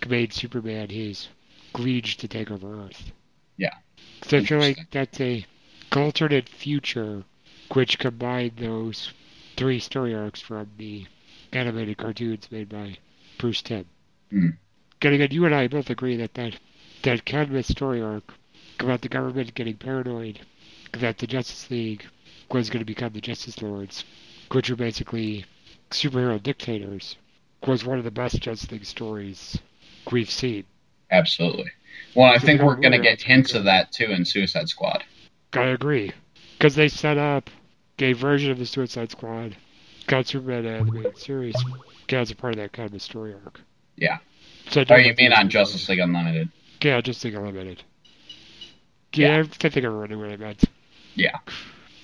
[0.08, 1.30] made Superman his
[1.78, 3.12] liege to take over Earth.
[3.58, 3.74] Yeah.
[4.24, 5.46] So I feel like that's a
[5.92, 7.24] alternate future
[7.74, 9.14] which combined those
[9.56, 11.06] three story arcs from the
[11.52, 12.98] animated cartoons made by
[13.38, 13.86] Bruce Timm.
[14.30, 14.50] Hmm.
[15.02, 16.58] And again, you and I both agree that that,
[17.04, 18.34] that Cadmus story arc
[18.80, 20.40] about the government getting paranoid
[20.94, 22.06] that the Justice League
[22.52, 24.04] was going to become the Justice Lords,
[24.52, 25.46] which were basically
[25.92, 27.18] superhero dictators,
[27.66, 29.58] was one of the best Justice League stories
[30.12, 30.64] we've seen.
[31.12, 31.72] Absolutely.
[32.16, 34.70] Well, I So think we we're going to get hints of that too in Suicide
[34.70, 35.04] Squad.
[35.54, 36.12] I agree.
[36.58, 37.50] Because they set up
[38.02, 39.56] a version of the Suicide Squad,
[40.08, 41.56] got Superman animated series,
[42.10, 43.62] as a part of that kind of story arc.
[43.96, 44.18] Yeah.
[44.70, 46.50] So Oh, you mean on Justice League Unlimited?
[46.82, 47.84] Yeah, just think unlimited.
[49.14, 50.64] Yeah, I think everyone knew what I meant.
[51.16, 51.40] Yeah.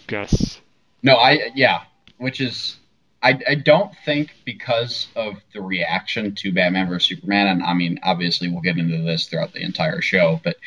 [0.08, 0.60] Guess.
[1.04, 1.84] No, I yeah,
[2.18, 2.78] which is
[3.22, 8.00] I I don't think because of the reaction to Batman vs Superman, and I mean
[8.04, 10.58] obviously we'll get into this throughout the entire show, but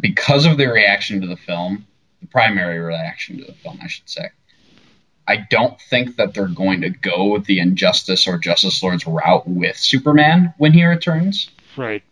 [0.00, 1.86] because of the reaction to the film,
[2.20, 4.28] the primary reaction to the film, I should say.
[5.28, 9.46] I don't think that they're going to go with the Injustice or Justice Lord's route
[9.46, 11.50] with Superman when he returns.
[11.76, 12.02] Right.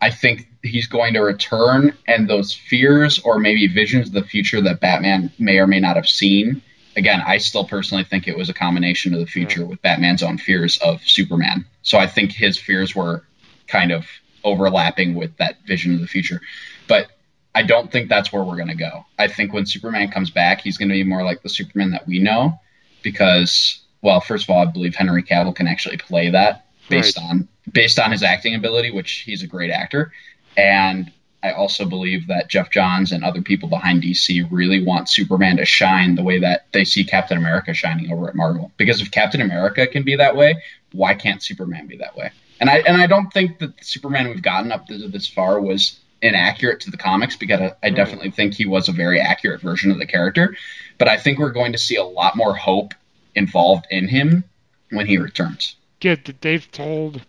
[0.00, 4.60] I think he's going to return, and those fears or maybe visions of the future
[4.62, 6.62] that Batman may or may not have seen.
[6.96, 10.38] Again, I still personally think it was a combination of the future with Batman's own
[10.38, 11.64] fears of Superman.
[11.82, 13.24] So I think his fears were
[13.66, 14.06] kind of
[14.42, 16.40] overlapping with that vision of the future.
[16.88, 17.08] But
[17.54, 19.04] I don't think that's where we're going to go.
[19.18, 22.06] I think when Superman comes back, he's going to be more like the Superman that
[22.06, 22.58] we know
[23.02, 27.26] because, well, first of all, I believe Henry Cavill can actually play that based Right.
[27.26, 30.12] on based on his acting ability, which he's a great actor.
[30.56, 31.10] And
[31.42, 35.64] I also believe that Geoff Johns and other people behind DC really want Superman to
[35.64, 38.72] shine the way that they see Captain America shining over at Marvel.
[38.76, 40.56] Because if Captain America can be that way,
[40.92, 42.30] why can't Superman be that way?
[42.60, 45.60] And I and I don't think that the Superman we've gotten up to this far
[45.60, 49.60] was inaccurate to the comics because I, I definitely think he was a very accurate
[49.60, 50.56] version of the character.
[50.98, 52.94] But I think we're going to see a lot more hope
[53.34, 54.44] involved in him
[54.90, 55.76] when he returns.
[56.00, 57.24] Yeah, th- they've told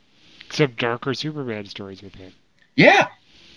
[0.49, 2.33] some darker Superman stories with him.
[2.75, 3.07] Yeah.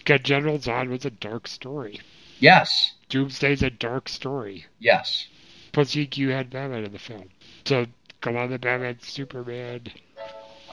[0.05, 2.01] Got General Zod was a dark story.
[2.39, 2.93] Yes.
[3.09, 4.67] Doomsday's a dark story.
[4.79, 5.29] Yes.
[5.73, 7.31] Plus, you, you had Batman in the film.
[7.65, 7.87] So,
[8.23, 9.83] a lot of the Batman Superman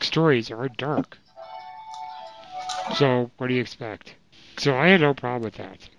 [0.01, 1.17] stories are dark.
[2.95, 4.15] So, what do you expect?
[4.61, 5.89] So, I had no problem with that.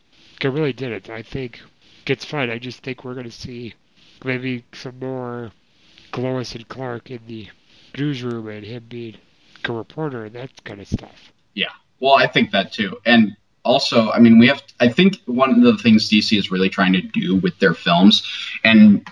[0.40, 1.10] I really didn't.
[1.10, 1.60] I think
[2.06, 2.48] it's fun.
[2.48, 3.74] I just think we're going to see
[4.24, 5.50] maybe some more
[6.16, 7.48] Lois and Clark in the
[7.98, 9.16] newsroom and him being
[9.64, 11.32] a reporter and that kind of stuff.
[11.54, 11.72] Yeah.
[11.98, 12.98] Well, I think that too.
[13.04, 16.68] And also, I mean, we have, I think one of the things DC is really
[16.68, 18.22] trying to do with their films,
[18.62, 19.04] and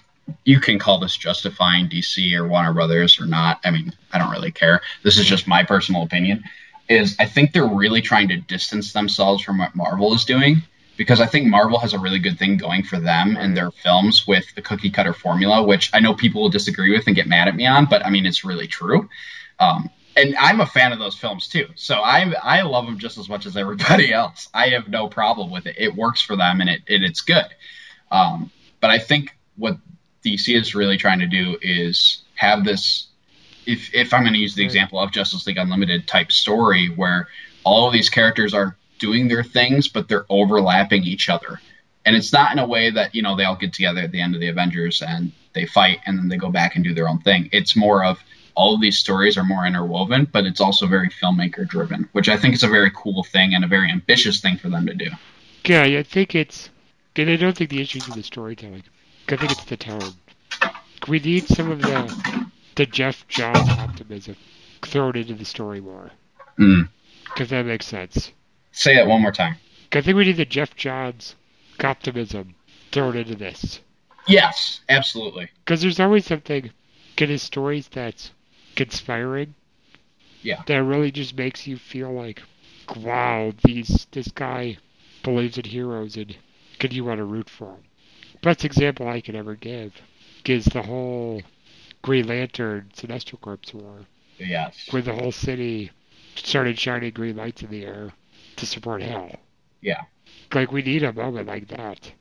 [0.45, 3.59] you can call this justifying DC or Warner Brothers or not.
[3.65, 4.81] I mean, I don't really care.
[5.03, 5.31] This is mm-hmm.
[5.31, 6.45] just my personal opinion.
[6.91, 10.63] Is I think they're really trying to distance themselves from what Marvel is doing
[11.01, 14.27] because I think Marvel has a really good thing going for them and their films
[14.27, 17.49] with the cookie cutter formula, which I know people will disagree with and get mad
[17.49, 19.09] at me on, but I mean, it's really true.
[19.59, 21.69] Um, and I'm a fan of those films too.
[21.75, 24.49] So I I love them just as much as everybody else.
[24.53, 25.77] I have no problem with it.
[25.79, 27.47] It works for them and it, it it's good.
[28.11, 28.51] Um,
[28.81, 29.79] but I think what
[30.25, 33.07] DC is really trying to do is have this.
[33.67, 37.29] If if I'm going to use the example of Justice League Unlimited type story where
[37.65, 41.61] all of these characters are doing their things, but they're overlapping each other.
[42.05, 44.21] And it's not in a way that, you know, they all get together at the
[44.21, 47.09] end of the Avengers and they fight and then they go back and do their
[47.09, 47.49] own thing.
[47.53, 48.19] It's more of
[48.55, 52.37] all of these stories are more interwoven, but it's also very filmmaker driven, which I
[52.37, 55.11] think is a very cool thing and a very ambitious thing for them to do.
[55.65, 56.71] Yeah, I think it's.
[57.17, 58.85] And I don't think the issues with the storytelling.
[59.29, 60.15] I think it's the tone.
[61.07, 62.47] We need some of the
[62.81, 64.37] the Geoff Johns optimism
[64.81, 66.13] thrown into the story more.
[66.59, 66.89] Mm.
[67.25, 68.33] Because that makes sense.
[68.73, 69.57] Say that one more time.
[69.93, 71.35] I think we need the Geoff Johns
[71.85, 72.55] optimism
[72.91, 73.81] thrown into this.
[74.27, 75.51] Yes, absolutely.
[75.63, 76.71] Because there's always something
[77.19, 78.31] in his stories that's
[78.79, 79.57] inspiring.
[80.41, 80.63] Yeah.
[80.67, 82.41] That really just makes you feel like,
[82.97, 84.79] wow, these this guy
[85.23, 86.35] believes in heroes and
[86.79, 87.83] could you want to root for him.
[88.41, 90.01] Best example I can ever give
[90.47, 91.43] is the whole
[92.03, 94.01] Green Lantern Sinestro Corps war,
[94.39, 94.89] Yes.
[94.91, 95.91] where the whole city
[96.35, 98.13] started shining green lights in the air
[98.57, 99.37] to support Hal.
[99.81, 100.03] Yeah.
[100.55, 102.13] Like we need a moment like that,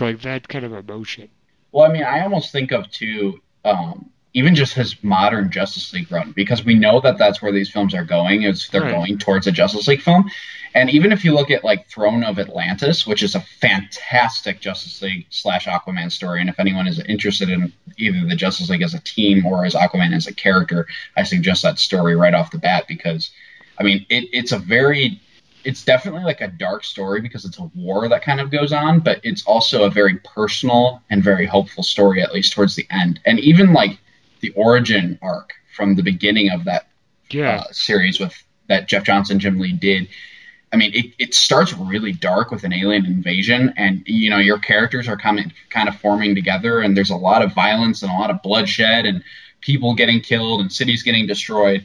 [0.00, 1.28] like that kind of emotion.
[1.72, 6.10] Well, I mean, I almost think of too, um, even just his modern Justice League
[6.10, 8.42] run, because we know that that's where these films are going.
[8.42, 8.92] Is they're Right.
[8.94, 10.30] going towards a Justice League film,
[10.74, 15.02] and even if you look at like Throne of Atlantis, which is a fantastic Justice
[15.02, 18.94] League slash Aquaman story, and if anyone is interested in either the Justice League as
[18.94, 22.58] a team or as Aquaman as a character, I suggest that story right off the
[22.58, 23.30] bat because,
[23.78, 25.20] I mean, it, it's a very
[25.62, 28.98] it's definitely like a dark story because it's a war that kind of goes on,
[29.00, 33.20] but it's also a very personal and very hopeful story, at least towards the end.
[33.26, 33.98] And even like
[34.40, 36.88] the origin arc from the beginning of that
[37.30, 37.56] Yeah.
[37.58, 38.34] uh, series with
[38.68, 40.08] that Jeff Johnson, Jim Lee did.
[40.72, 44.58] I mean, it, it starts really dark with an alien invasion, and you know your
[44.58, 48.14] characters are coming kind of forming together, and there's a lot of violence and a
[48.14, 49.24] lot of bloodshed and
[49.60, 51.84] people getting killed and cities getting destroyed.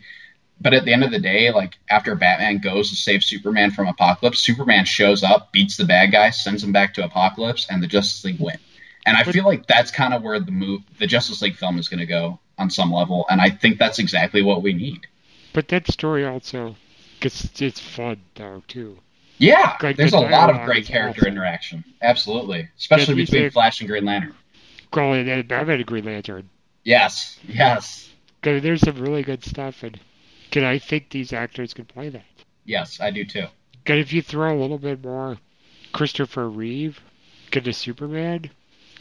[0.62, 3.88] But at the end of the day, like after Batman goes to save Superman from
[3.88, 7.88] Apokolips, Superman shows up, beats the bad guy, sends him back to Apokolips, and the
[7.88, 8.58] Justice League win.
[9.06, 11.90] And I feel like that's kind of where the move, the Justice League film is
[11.90, 15.08] going to go on some level, and I think that's exactly what we need.
[15.54, 16.76] But that story also,
[17.22, 19.00] cause it's fun though too.
[19.38, 21.34] Yeah, Like, there's the a lot of great character awesome.
[21.34, 21.84] interaction.
[22.02, 24.34] Absolutely, especially you between Flash and Green Lantern.
[24.94, 26.50] And and Batman and Green Lantern.
[26.86, 28.10] Yes, yes,
[28.44, 30.00] there's some really good stuff, and
[30.52, 32.24] can I think these actors can play that?
[32.64, 33.42] yes, I do too.
[33.42, 33.48] too.
[33.86, 35.38] 'Cause if you throw a little bit more
[35.92, 37.02] Christopher Reeve
[37.52, 38.52] into Superman,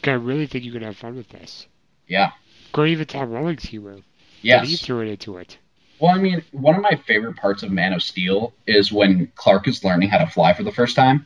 [0.03, 1.67] I really think you could have fun with this.
[2.07, 2.31] Yeah,
[2.75, 4.01] Or even Tom Welling's hero.
[4.41, 4.67] yes.
[4.67, 5.57] He threw it into it.
[5.99, 9.67] Well, I mean, one of my favorite parts of Man of Steel is when Clark
[9.67, 11.25] is learning how to fly for the first time.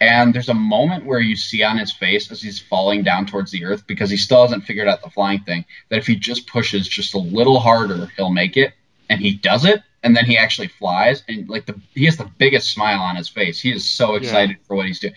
[0.00, 3.50] And there's a moment where you see on his face as he's falling down towards
[3.52, 6.46] the earth because he still hasn't figured out the flying thing that if he just
[6.46, 8.74] pushes just a little harder, he'll make it.
[9.08, 9.82] And he does it.
[10.04, 13.28] and then he actually flies, and like the he has the biggest smile on his
[13.28, 13.60] face.
[13.60, 15.14] He is so excited for what he's doing.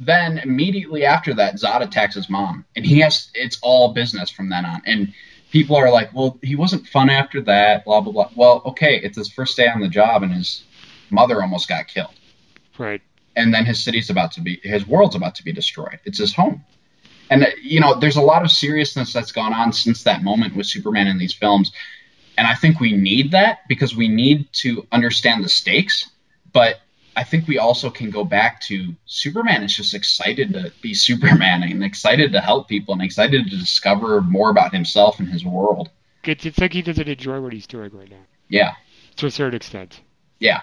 [0.00, 4.48] Then immediately after that, Zod attacks his mom, and he has it's all business from
[4.48, 4.82] then on.
[4.86, 5.12] And
[5.50, 8.30] people are like, "Well, he wasn't fun after that." Blah blah blah.
[8.36, 10.64] Well, okay, it's his first day on the job, and his
[11.10, 12.14] mother almost got killed.
[12.76, 13.02] Right.
[13.36, 16.00] And then his city's about to be, his world's about to be destroyed.
[16.04, 16.64] It's his home.
[17.30, 20.56] And, uh, you know, there's a lot of seriousness that's gone on since that moment
[20.56, 21.72] with Superman in these films.
[22.36, 26.08] And I think we need that because we need to understand the stakes.
[26.52, 26.80] But
[27.18, 31.64] I think we also can go back to Superman is just excited to be Superman
[31.64, 35.90] and excited to help people and excited to discover more about himself and his world.
[36.22, 38.74] It's, it's like he doesn't enjoy what he's doing right now, Yeah.
[39.16, 40.00] to a certain extent.
[40.38, 40.60] Yeah.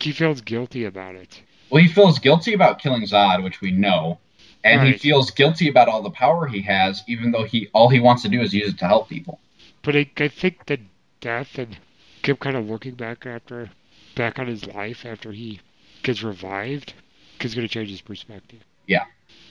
[0.00, 1.42] He feels guilty about it.
[1.68, 4.18] Well, he feels guilty about killing Zod, which we know,
[4.64, 8.00] and he feels guilty about all the power he has, even though he all he
[8.00, 9.40] wants to do is use it to help people.
[9.82, 10.80] But I, I think the
[11.20, 11.76] death and
[12.24, 13.68] him kind of looking back after,
[14.14, 15.60] back on his life after he
[16.02, 16.94] gets revived,
[17.40, 18.60] is going to change his perspective.
[18.86, 19.04] Yeah.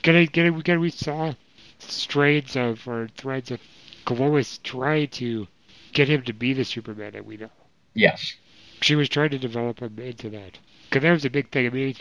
[0.04, 1.34] It, get it, we, saw
[1.78, 3.60] strains of, or threads of
[4.08, 5.46] Lois trying to
[5.92, 7.50] get him to be the Superman that we know.
[7.94, 8.34] Yes.
[8.80, 10.58] She was trying to develop him into that.
[10.88, 11.66] Because that was a big thing.
[11.66, 11.94] I mean,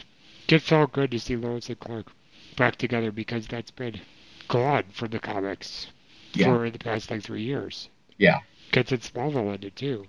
[0.48, 2.12] it felt good to see Lois and Clark
[2.56, 4.00] back together because that's been
[4.48, 5.88] gone from the comics
[6.34, 6.46] Yeah.
[6.46, 7.90] for the past like three years.
[8.18, 8.40] Yeah.
[8.70, 10.06] Because it's Smallville ended too.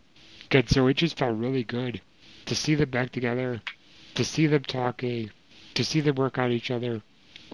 [0.51, 2.01] And so it just felt really good
[2.46, 3.61] to see them back together,
[4.18, 5.31] to see them talking,
[5.74, 7.00] to see them work on each other.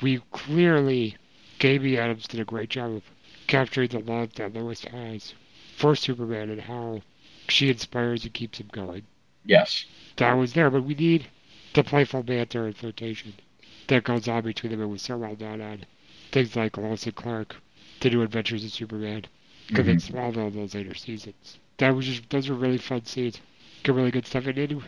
[0.01, 1.15] We clearly,
[1.61, 3.03] Amy Adams did a great job of
[3.47, 5.35] capturing the love that Lois has
[5.77, 7.03] for Superman and how
[7.49, 9.03] she inspires and keeps him going.
[9.45, 9.85] Yes.
[10.17, 11.27] That was there, but we need
[11.75, 13.35] the playful banter and flirtation
[13.89, 14.81] that goes on between them.
[14.81, 15.85] It was so well done on
[16.33, 17.57] things like Lois and Clark,
[18.01, 19.27] The New Adventures of Superman,
[19.69, 19.95] because Mhm.
[19.97, 21.59] it's Smallville in those later seasons.
[21.77, 23.43] That was just those were really fun scenes.
[23.83, 24.47] Good, really good stuff.
[24.47, 24.83] And then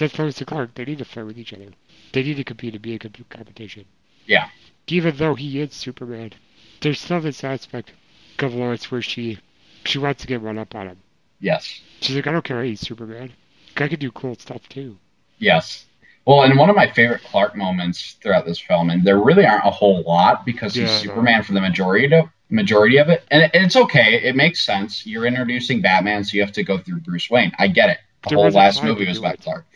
[0.00, 0.74] that's Lois and Clark.
[0.74, 1.68] They need to fight with each other.
[2.12, 3.84] They need to compete and be a comp- competition.
[4.26, 4.48] Yeah.
[4.88, 6.32] Even though he is Superman,
[6.80, 7.92] there's still this aspect
[8.40, 9.38] of Lois where she
[9.84, 10.98] she wants to get one up on him.
[11.40, 11.80] Yes.
[12.00, 13.32] She's like, I don't care, he's Superman.
[13.76, 14.98] I can do cool stuff too.
[15.38, 15.86] Yes.
[16.26, 19.64] Well, and one of my favorite Clark moments throughout this film, and there really aren't
[19.66, 21.00] a whole lot because he's Yeah, no.
[21.02, 24.20] Superman for the majority of majority of it, and it's okay.
[24.22, 25.06] It makes sense.
[25.06, 27.52] You're introducing Batman, so you have to go through Bruce Wayne.
[27.58, 27.98] I get it.
[28.28, 29.42] The whole last movie was about it.
[29.42, 29.66] Clark.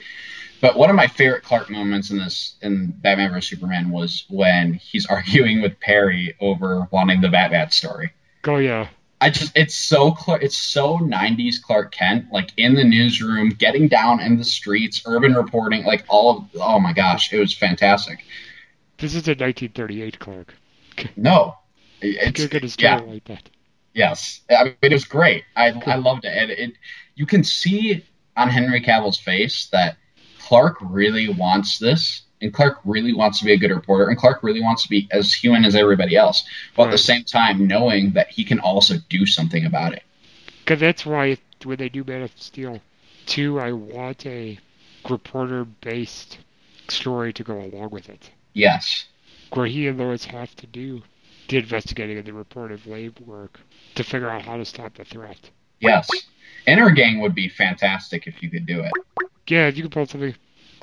[0.61, 4.75] But one of my favorite Clark moments in this in Batman vs Superman was when
[4.75, 8.13] he's arguing with Perry over wanting the Batman story.
[8.47, 8.89] Oh yeah.
[9.21, 13.89] I just it's so Clark it's so 90s Clark Kent like in the newsroom getting
[13.89, 18.25] down in the streets urban reporting like all of oh my gosh it was fantastic
[18.99, 20.55] This is a 1938 Clark.
[21.17, 21.57] no
[22.01, 23.49] it's You're gonna yeah like that.
[23.95, 26.73] yes I mean, it was great I I loved it and it
[27.15, 28.05] you can see
[28.37, 29.97] on Henry Cavill's face that
[30.41, 34.43] Clark really wants this and Clark really wants to be a good reporter and Clark
[34.43, 36.45] really wants to be as human as everybody else
[36.75, 40.03] while at the same time knowing that he can also do something about it
[40.65, 42.81] Because that's why when they do Man of Steel
[43.27, 44.59] 2, I want a
[45.09, 46.39] reporter-based
[46.89, 48.31] story to go along with it.
[48.53, 49.07] yes
[49.53, 51.03] Where he and Lois have to do
[51.49, 53.61] the investigating and the reportive lab work
[53.95, 55.51] to figure out how to stop the threat.
[55.81, 56.09] Yes.
[56.67, 58.93] Inner Gang would be fantastic if you could do it.
[59.47, 60.35] Yeah, if you could pull something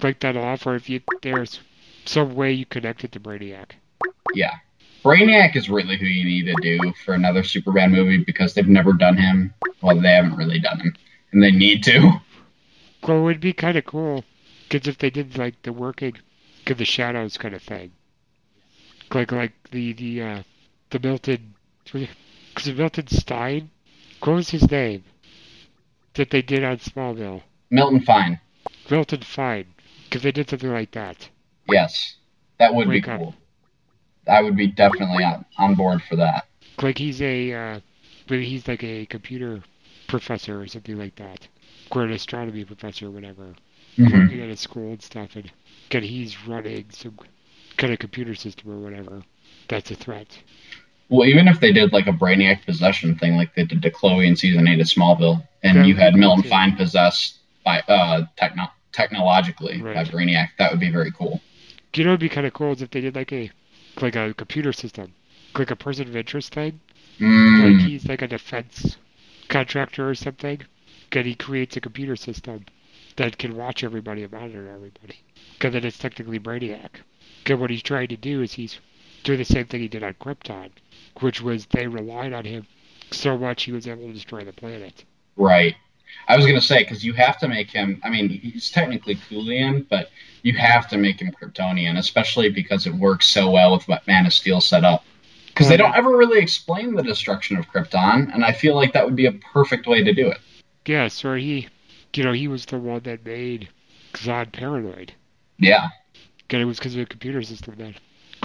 [0.01, 1.59] like that off, or if you there's
[2.05, 3.71] some way you connect it to Brainiac.
[4.33, 4.55] Yeah.
[5.03, 8.93] Brainiac is really who you need to do for another Superman movie because they've never
[8.93, 9.53] done him.
[9.81, 10.95] Well, they haven't really done him.
[11.31, 12.21] And they need to.
[13.07, 14.23] Well, it would be kind of cool,
[14.69, 16.17] because if they did like the working,
[16.67, 17.91] of the shadows kind of thing,
[19.13, 20.43] like like the the uh,
[20.91, 23.71] the Milton, because the Milton Stein,
[24.21, 25.03] what was his name?
[26.15, 28.39] That they did on Smallville, Milton Fine.
[28.89, 29.67] Milton Fine,
[30.03, 31.29] because they did something like that.
[31.69, 32.17] Yes.
[32.59, 33.19] That would Wake be up.
[33.19, 33.35] cool.
[34.27, 36.47] I would be definitely on, on board for that.
[36.81, 37.79] Like he's a, uh,
[38.29, 39.61] maybe he's like a computer
[40.07, 41.47] professor or something like that,
[41.91, 43.55] or an astronomy professor or whatever.
[43.97, 44.23] Mhm.
[44.23, 45.51] working at a school and stuff, and
[45.87, 47.17] again, he's running some
[47.75, 49.21] kind of computer system or whatever.
[49.67, 50.39] That's a threat.
[51.09, 54.27] Well, even if they did like a Brainiac possession thing like they did to Chloe
[54.27, 56.43] in season 8 of Smallville, and you had Milton.
[56.49, 61.41] Fine possessed by uh techno- technologically by Brainiac, that would be very cool.
[61.93, 63.51] You know, it'd be kind of cool is if they did like a
[64.01, 65.13] like a computer system,
[65.57, 66.79] like a person of interest thing.
[67.19, 68.97] Mm, Like he's like a defense
[69.49, 70.61] contractor or something,
[71.11, 72.65] and he creates a computer system
[73.17, 75.19] that can watch everybody and monitor everybody.
[75.53, 77.01] Because then it's technically Brainiac.
[77.43, 78.79] Because what he's trying to do is he's
[79.23, 80.71] doing the same thing he did on Krypton,
[81.19, 82.65] which was they relied on him
[83.11, 85.03] so much he was able to destroy the planet.
[85.35, 85.75] Right.
[86.27, 87.99] I was gonna say because you have to make him.
[88.03, 90.09] I mean, he's technically Coluan, but
[90.43, 94.25] you have to make him Kryptonian, especially because it works so well with what Man
[94.25, 95.03] of Steel set up.
[95.47, 95.99] Because they don't mm-hmm.
[95.99, 99.33] ever really explain the destruction of Krypton, and I feel like that would be a
[99.33, 100.39] perfect way to do it.
[100.85, 101.67] Yes, or he,
[102.13, 103.67] you know, he was the one that made
[104.13, 105.13] Zod paranoid.
[105.59, 105.89] Yeah,
[106.49, 107.95] And it was because of the computer system that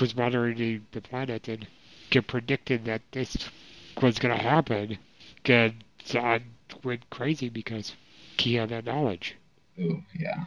[0.00, 1.66] was monitoring the planet and
[2.26, 3.48] predicted that this
[4.02, 4.98] was going to happen.
[5.44, 5.74] And
[6.04, 6.42] Zod
[6.84, 7.94] went crazy because
[8.38, 9.36] he had that knowledge.
[9.78, 10.44] Ooh, yeah,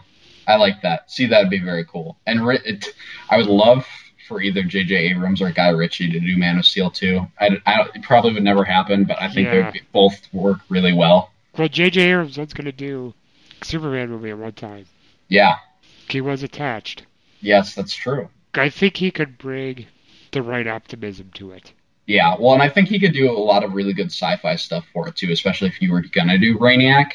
[0.47, 1.11] I like that.
[1.11, 2.17] See, that'd be very cool.
[2.25, 2.85] And it,
[3.29, 3.85] I would love
[4.27, 4.95] for either J.J.
[4.95, 7.19] Abrams or Guy Ritchie to do Man of Steel 2.
[7.39, 10.59] I, I, it probably would never happen, but I think they would be, both work
[10.69, 11.31] really well.
[11.57, 12.11] Well, J.J.
[12.11, 13.13] Abrams was going to do
[13.63, 14.85] Superman movie at one time.
[15.29, 15.55] Yeah,
[16.09, 17.05] He was attached.
[17.41, 18.29] yes, that's true.
[18.53, 19.85] I think he could bring
[20.31, 21.73] the right optimism to it.
[22.09, 24.83] Yeah, well, and I think he could do a lot of really good sci-fi stuff
[24.91, 27.11] for it too, especially if you were gonna do Brainiac.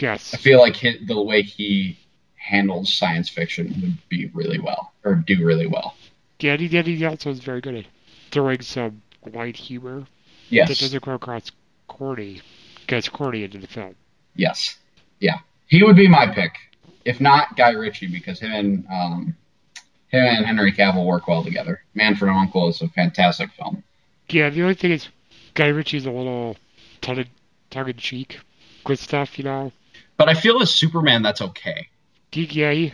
[0.00, 0.34] Yes.
[0.34, 1.96] I feel like the way he
[2.34, 5.94] handles science fiction would be really well, or do really well.
[6.40, 7.84] Yeah, he, and he also is very good at
[8.32, 9.00] throwing some
[9.32, 10.06] light humor that
[10.50, 11.52] Yes, doesn't come across
[11.86, 12.42] corny,
[12.88, 13.94] gets corny into the film.
[14.34, 14.76] yes,
[15.20, 15.38] yeah.
[15.68, 16.52] He would be my pick,
[17.04, 19.36] if not Guy Ritchie, because him and um,
[20.08, 21.82] him and Henry Cavill work well together.
[21.94, 22.70] Man from U.N.C.L.E.
[22.70, 23.84] is a fantastic film.
[24.28, 25.08] Yeah, the only thing is,
[25.54, 26.56] Guy Ritchie's a little
[27.00, 27.24] tongue
[27.74, 28.40] in cheek
[28.86, 29.72] with stuff, you know.
[30.16, 31.88] But I feel as Superman, that's okay.
[32.32, 32.90] Yeah,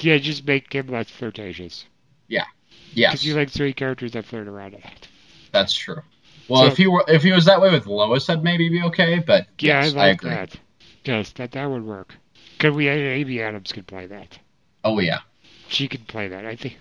[0.00, 1.84] yeah, just make him less flirtatious.
[2.28, 2.44] Yeah.
[2.92, 5.08] Yes, Because you like three characters that flirt around a lot.
[5.52, 6.02] that's true.
[6.48, 8.82] Well, So- if he were, if he was that way with Lois, I'd maybe be
[8.84, 9.18] okay.
[9.18, 10.30] But Yeah, yes, I like agree.
[10.30, 10.56] that.
[11.04, 12.14] Yes, that that would work.
[12.58, 12.88] Could we?
[12.88, 14.38] Amy Adams could play that.
[14.84, 15.18] Oh yeah,
[15.68, 16.46] She could play that.
[16.46, 16.78] I think.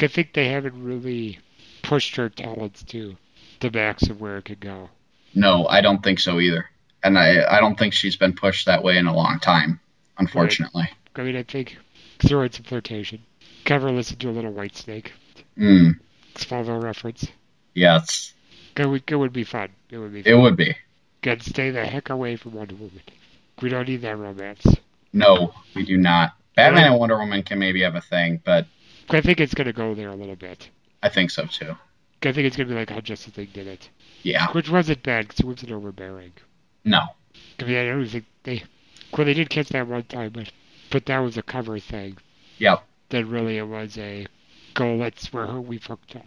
[0.00, 1.38] I think they haven't really
[1.82, 3.16] pushed her talents to
[3.62, 4.90] the max of where it could go.
[5.34, 6.66] no, I don't think so either.
[7.02, 9.80] And I, I don't think she's been pushed that way in a long time,
[10.18, 10.88] unfortunately.
[11.16, 11.78] I mean, I think
[12.20, 13.22] throw in some flirtation.
[13.64, 15.08] Cover listen to a little Whitesnake.
[15.58, 15.98] Mm,
[16.34, 17.26] Smallville reference.
[17.74, 18.32] yes,
[18.76, 19.70] It would, it would be fun.
[19.90, 20.76] It would be it would be.
[21.22, 23.02] Good, stay the heck away from Wonder Woman.
[23.60, 24.64] We don't need that romance.
[25.12, 26.34] No, we do not.
[26.56, 28.66] Batman and Wonder Woman can maybe have a thing, but
[29.10, 30.68] I think it's going to go there a little bit.
[31.02, 31.76] I think so too.
[32.26, 33.88] I think it's going to be like how Justice League did it.
[34.22, 36.32] Yeah, Which wasn't bad because it wasn't overbearing.
[36.84, 37.00] no,
[37.60, 38.62] I mean, I don't think they.
[39.16, 40.52] Well, they did catch that one time, but
[40.90, 42.18] but that was a cover thing.
[42.58, 44.26] yep, Then really it was a
[44.74, 44.94] go.
[44.94, 46.26] Let's where we fucked up.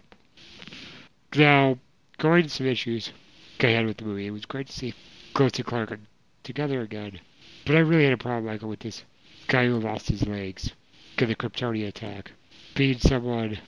[1.34, 1.78] Now,
[2.18, 3.12] going to some issues
[3.60, 4.26] I ahead with the movie.
[4.26, 4.94] It was great to see
[5.38, 5.98] Lois and Clark
[6.42, 7.20] together again,
[7.64, 9.04] but I really had a problem, Michael, with this
[9.48, 10.72] guy who lost his legs
[11.16, 12.32] to the Kryptonian attack,
[12.74, 13.58] being someone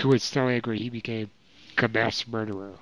[0.00, 1.30] who was so angry he became
[1.82, 2.74] a mass murderer.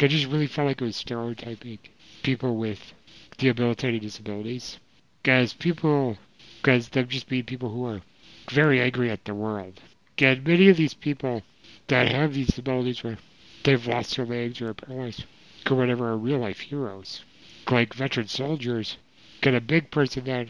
[0.00, 1.78] I just really felt like it was stereotyping
[2.22, 2.94] people with
[3.38, 4.78] debilitating disabilities.
[5.22, 6.18] Guys, people,
[6.62, 8.02] guys, them just being people who are
[8.50, 9.80] very angry at the world.
[10.18, 11.42] And many of these people
[11.88, 13.18] that have these disabilities where
[13.64, 15.24] they've lost their legs or are paralyzed
[15.70, 17.22] or whatever are real life heroes.
[17.70, 18.96] Like veteran soldiers.
[19.40, 20.48] Got a big person that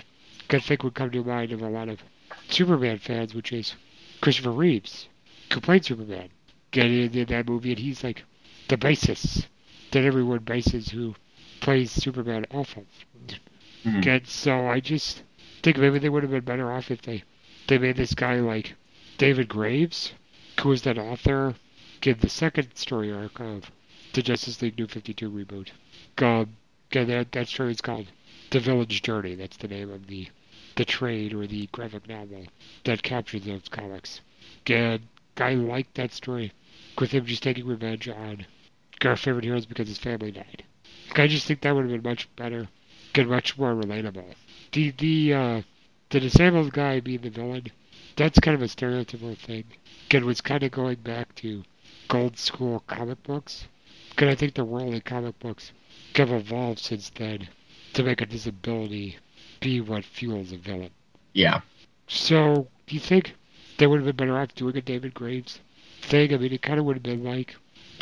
[0.49, 2.03] I think would come to mind of a lot of
[2.49, 3.75] Superman fans, which is
[4.21, 5.09] Christopher Reeves,
[5.53, 6.31] who played Superman.
[6.73, 8.25] And in, in that movie, and he's like
[8.69, 9.47] the basis
[9.91, 11.15] that everyone bases who
[11.61, 12.85] plays Superman off of.
[13.85, 14.07] Mhm.
[14.07, 15.23] And so I just
[15.63, 17.25] think maybe they would have been better off if they
[17.67, 18.75] they made this guy like
[19.19, 20.13] David Graves,
[20.61, 21.55] who was that author,
[22.01, 23.71] give the second story arc of
[24.13, 25.71] the Justice League New 52 reboot.
[26.23, 26.57] Um,
[26.93, 28.07] and that, that story is called
[28.51, 29.35] The Villain's Journey.
[29.35, 30.29] That's the name of the
[30.77, 32.47] the trade or the graphic novel
[32.85, 34.21] that captured those comics.
[34.67, 35.03] And
[35.37, 36.53] I like that story
[37.01, 38.47] with him just taking revenge on
[39.05, 40.63] our favorite heroes because his family died.
[41.17, 42.69] I just think that would have been much better
[43.15, 44.35] and much more relatable.
[44.73, 45.63] The the uh,
[46.11, 47.67] the disabled guy being the villain,
[48.17, 49.65] that's kind of a stereotypical thing.
[50.07, 51.65] Again, was kind of going back to
[52.11, 53.67] old school comic books.
[54.11, 55.73] Because I think the world of comic books
[56.17, 57.49] have evolved since then
[57.95, 59.17] to make a disability
[59.61, 60.91] be what fuels a villain.
[61.33, 61.61] yeah.
[62.09, 63.35] So, do you think
[63.79, 65.61] they would have been better off doing a David Graves
[66.03, 66.35] thing?
[66.35, 67.57] I mean, it kind of would have been like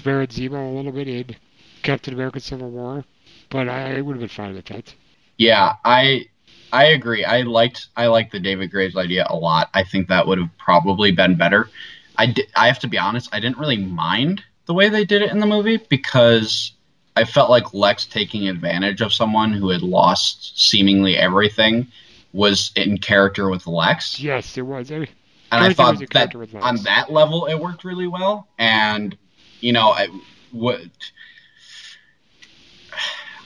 [0.04, 1.36] Baron Zemo a little bit in
[1.82, 3.04] Captain America Civil War,
[3.50, 4.94] but I would have been fine with that.
[5.36, 6.26] Yeah, I
[6.72, 7.24] I agree.
[7.24, 9.70] I liked I liked the David Graves idea a lot.
[9.74, 11.68] I think that would have probably been better.
[12.16, 13.28] I di- I have to be honest.
[13.32, 16.72] I didn't really mind the way they did it in the movie because
[17.16, 21.88] I felt like Lex taking advantage of someone who had lost seemingly everything
[22.32, 24.92] was in character with Lex, Yes, it was.
[24.92, 25.08] I mean,
[25.50, 26.64] and I thought that character with Lex.
[26.64, 28.48] on that level it worked really well.
[28.58, 29.16] And
[29.60, 30.08] you know, I
[30.52, 30.90] would.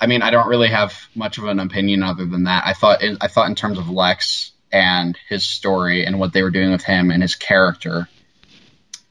[0.00, 2.64] I mean, I don't really have much of an opinion other than that.
[2.66, 6.42] I thought in, I thought in terms of Lex and his story and what they
[6.42, 8.08] were doing with him and his character,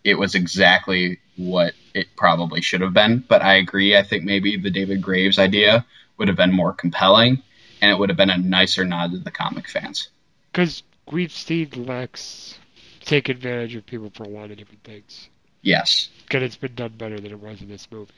[0.04, 3.24] it was exactly what it probably should have been.
[3.26, 3.96] But I agree.
[3.96, 5.86] I think maybe the David Graves idea
[6.18, 7.42] would have been more compelling,
[7.82, 10.10] and it would have been a nicer nod to the comic fans.
[10.52, 12.60] Because we've seen Lex
[13.06, 15.30] take advantage of people for a lot of different things.
[15.62, 16.10] Yes.
[16.32, 18.12] And it's been done better than it was in this movie.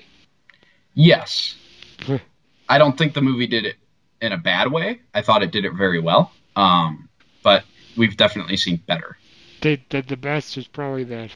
[0.94, 1.56] Yes.
[2.70, 3.76] I don't think the movie did it
[4.22, 5.02] in a bad way.
[5.14, 6.32] I thought it did it very well.
[6.56, 7.10] Um,
[7.44, 7.64] but
[7.98, 9.18] we've definitely seen better.
[9.62, 11.32] The, the, the best is probably that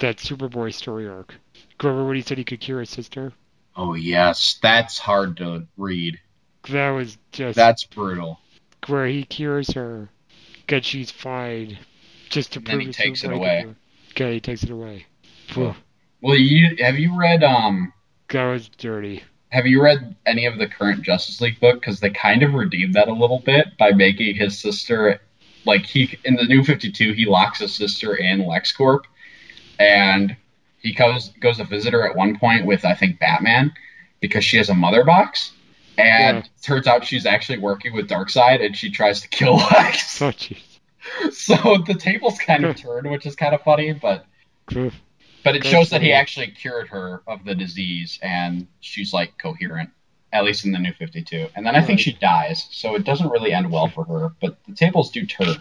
[0.00, 1.34] that Superboy story arc.
[1.82, 3.32] Remember when he said he could cure his sister?
[3.76, 6.18] Oh yes, that's hard to read.
[6.70, 8.38] That was just That's brutal.
[8.86, 10.08] where he cures her,
[10.68, 11.78] and she's fine,
[12.30, 13.66] just to prove then he takes it away.
[14.12, 15.06] Okay, he takes it away.
[15.56, 17.92] Well, you have you read um
[18.30, 19.22] That was dirty.
[19.50, 21.80] have you read any of the current Justice League book?
[21.80, 25.20] Because they kind of redeemed that a little bit by making his sister
[25.66, 29.00] like he in the New Fifty Two he locks his sister in LexCorp,
[29.78, 30.36] and
[30.80, 33.72] he goes goes to visit her at one point with I think Batman
[34.20, 35.52] because she has a mother box.
[35.98, 36.42] And Yeah.
[36.62, 40.22] turns out she's actually working with Darkseid, and she tries to kill Lex.
[40.22, 40.69] Oh, jeez.
[41.32, 44.26] So the tables kind of turned, which is kind of funny, but
[45.44, 49.90] but it shows that he actually cured her of the disease, and she's like coherent,
[50.32, 51.48] at least in the New Fifty Two.
[51.54, 54.32] And then I think she dies, so it doesn't really end well for her.
[54.40, 55.56] But the tables do turn.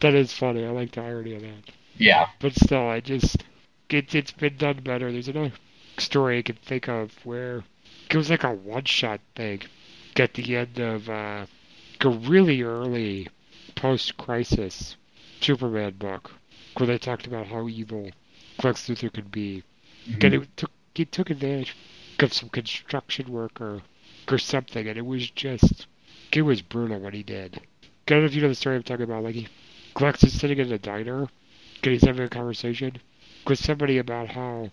[0.00, 0.64] That is funny.
[0.64, 1.72] I like the irony of that.
[1.96, 3.44] Yeah, But still, I just
[3.88, 5.10] it, it's been done better.
[5.10, 5.52] There's another
[5.98, 7.64] story I can think of where
[8.10, 9.62] it was like a one-shot thing
[10.16, 11.46] at the end of uh,
[12.00, 13.28] a really early
[13.84, 14.96] post-crisis
[15.42, 16.30] Superman book
[16.74, 18.08] where they talked about how evil
[18.62, 19.62] Lex Luthor could be.
[20.08, 20.24] Mm-hmm.
[20.24, 21.76] And it took it took advantage
[22.18, 23.82] of some construction work or
[24.30, 25.86] or something, and it was just
[26.32, 27.60] it was brutal what he did.
[27.82, 29.22] I don't know if you know the story I'm talking about.
[29.22, 29.48] Like he,
[30.00, 31.28] Lex is sitting in a diner,
[31.82, 32.96] and he's having a conversation
[33.46, 34.70] with somebody about how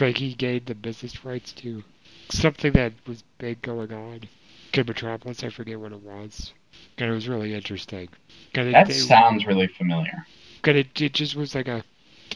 [0.00, 1.84] like he gained the business rights to
[2.30, 4.20] something that was big going on
[4.82, 5.44] Metropolis.
[5.44, 6.52] I forget what it was.
[6.98, 8.08] And it was really interesting.
[8.54, 10.26] It, that it- sounds really familiar.
[10.64, 11.84] and it, it just was like a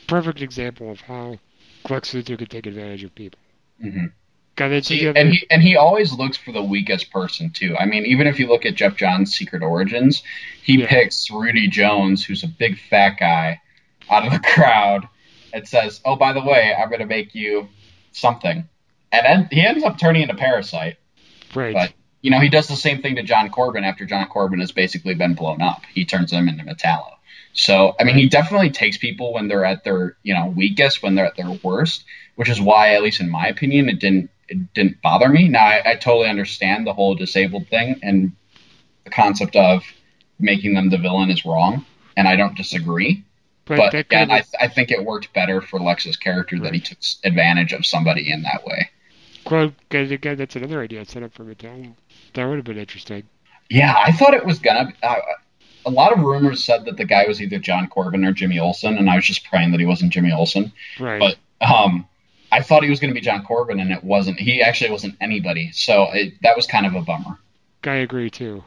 [0.07, 1.39] perfect example of how
[1.89, 3.39] Lex Luthor could take advantage of people.
[3.81, 4.07] hmm
[4.59, 7.77] And then See, and he and he always looks for the weakest person too.
[7.79, 10.23] I mean, even if you look at Geoff Johns' Secret Origins,
[10.63, 10.89] he Yeah.
[10.89, 13.61] picks Rudy Jones, who's a big fat guy,
[14.11, 15.09] out of the crowd,
[15.53, 17.69] and says, "Oh, by the way, I'm going to make you
[18.13, 18.69] something,"
[19.13, 20.97] and then he ends up turning into Parasite.
[21.55, 21.75] right?
[21.75, 24.73] But you know, he does the same thing to John Corben after John Corben has
[24.73, 25.83] basically been blown up.
[25.93, 27.13] He turns them into Metallo.
[27.53, 31.15] So, I mean, he definitely takes people when they're at their, you know, weakest, when
[31.15, 32.05] they're at their worst,
[32.37, 35.49] which is why, at least in my opinion, it didn't it didn't bother me.
[35.49, 38.33] Now, I, I totally understand the whole disabled thing and
[39.05, 39.85] the concept of
[40.39, 41.85] making them the villain is wrong,
[42.17, 43.25] and I don't disagree.
[43.67, 46.99] but, But again, I, I think it worked better for Lex's character that he took
[47.25, 48.91] advantage of somebody in that way.
[49.51, 51.95] Well, and again, that's another idea set up for Metallo.
[52.35, 53.25] That would have been interesting.
[53.71, 54.93] Yeah, I thought it was gonna.
[55.03, 55.17] Uh,
[55.87, 58.99] a lot of rumors said that the guy was either John Corben or Jimmy Olsen,
[58.99, 60.73] and I was just praying that he wasn't Jimmy Olsen.
[61.01, 61.19] Right.
[61.61, 62.07] But um,
[62.53, 64.39] I thought he was going to be John Corben, and it wasn't.
[64.39, 67.39] He actually wasn't anybody, so it, that was kind of a bummer.
[67.85, 68.65] I agree too.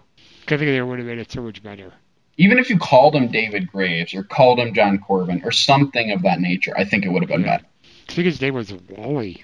[0.47, 1.93] I think they would have made it so much better.
[2.38, 6.23] Even if you called him David Graves or called him John Corbin or something of
[6.23, 7.57] that nature, I think it would have been Yeah.
[7.57, 7.65] better.
[8.09, 9.43] I think his name was Wally,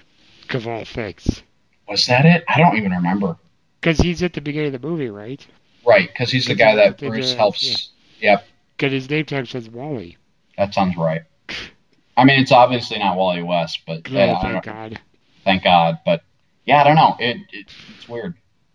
[0.54, 1.42] of all things.
[1.88, 2.44] Was that it?
[2.48, 3.36] I don't even remember.
[3.80, 5.44] Because he's at the beginning of the movie, right?
[5.86, 7.90] Right, because he's the guy that Bruce the- helps.
[8.20, 8.44] Yep,
[8.76, 10.16] Because his name tag says Wally.
[10.56, 11.22] that sounds right.
[12.16, 15.00] I mean, it's obviously not Wally West, but Oh, yeah, thank God.
[15.44, 15.98] thank God.
[16.04, 16.22] But
[16.64, 17.14] yeah, I don't know.
[17.20, 18.34] It, it it's weird.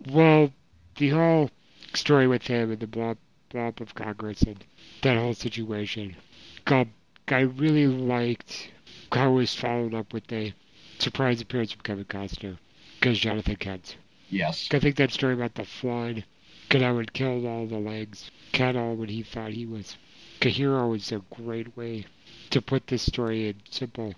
[0.09, 0.51] Well,
[0.95, 1.51] the whole
[1.93, 3.17] story with him and the blob,
[3.49, 4.63] blob of Congress and
[5.01, 6.15] that whole situation,
[6.63, 6.87] God,
[7.27, 8.71] I really liked
[9.11, 10.53] how it was followed up with the
[10.99, 12.57] surprise appearance of Kevin Costner
[12.99, 13.97] because Jonathan Kent.
[14.29, 14.69] Yes.
[14.71, 16.23] I think that story about the flood,
[16.63, 19.97] because how it killed all the legs, cut all when he thought he was.
[20.39, 22.05] Kahiro was a great way
[22.49, 24.15] to put this story in simple,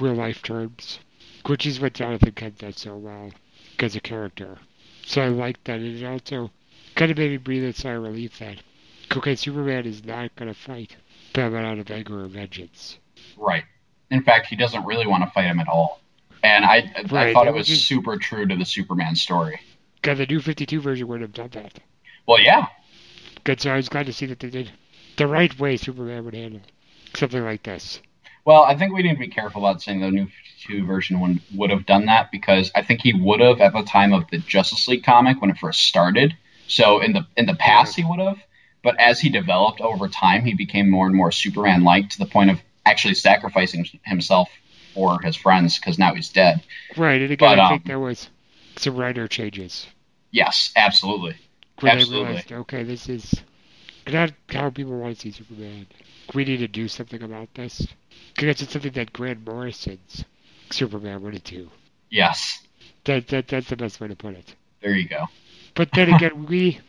[0.00, 0.98] real life terms,
[1.46, 3.32] which is what Jonathan Kent does so well
[3.78, 4.58] as a character.
[5.04, 6.50] So I like that, and it also
[6.94, 8.58] kind of made me breathe a sigh of relief that,
[9.16, 10.96] okay, Superman is not going to fight
[11.32, 12.98] Batman out of anger or vengeance.
[13.36, 13.64] Right.
[14.10, 16.00] In fact, he doesn't really want to fight him at all.
[16.42, 19.60] And I, I thought it was just- super true to the Superman story.
[20.02, 21.80] God, the new 52 version wouldn't have done that.
[22.26, 22.66] Well, yeah.
[23.44, 24.70] Good, so I was glad to see that they did
[25.16, 26.60] the right way Superman would handle
[27.14, 28.00] something like this.
[28.44, 31.40] Well, I think we need to be careful about saying the new 52 version would,
[31.54, 34.38] would have done that because I think he would have at the time of the
[34.38, 36.36] Justice League comic when it first started.
[36.68, 38.38] So in the in the past he would have,
[38.82, 42.50] but as he developed over time, he became more and more Superman-like to the point
[42.50, 44.48] of actually sacrificing himself
[44.96, 46.62] for his friends because now he's dead.
[46.96, 48.30] Right, and again, But, I think um, there was
[48.76, 49.88] some writer changes
[50.32, 51.36] Yes, absolutely.
[51.80, 52.26] where Absolutely.
[52.26, 53.44] realized, okay, this is
[54.08, 55.88] not how people want to see Superman.
[56.34, 57.86] We need to do something about this
[58.34, 60.24] because it's something that Grant Morrison's
[60.70, 61.70] Superman wanted to.
[62.10, 62.66] Yes,
[63.04, 64.54] That that that's the best way to put it.
[64.80, 65.26] there you go.
[65.74, 66.80] But then again, we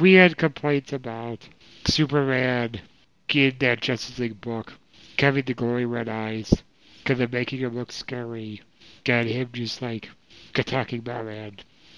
[0.00, 1.48] we had complaints about
[1.84, 2.80] Superman
[3.28, 4.74] in that Justice League book
[5.18, 6.62] having the glowing red eyes,
[7.02, 8.62] because they're making him look scary,
[9.06, 10.08] and him just like
[10.54, 11.56] attacking Batman,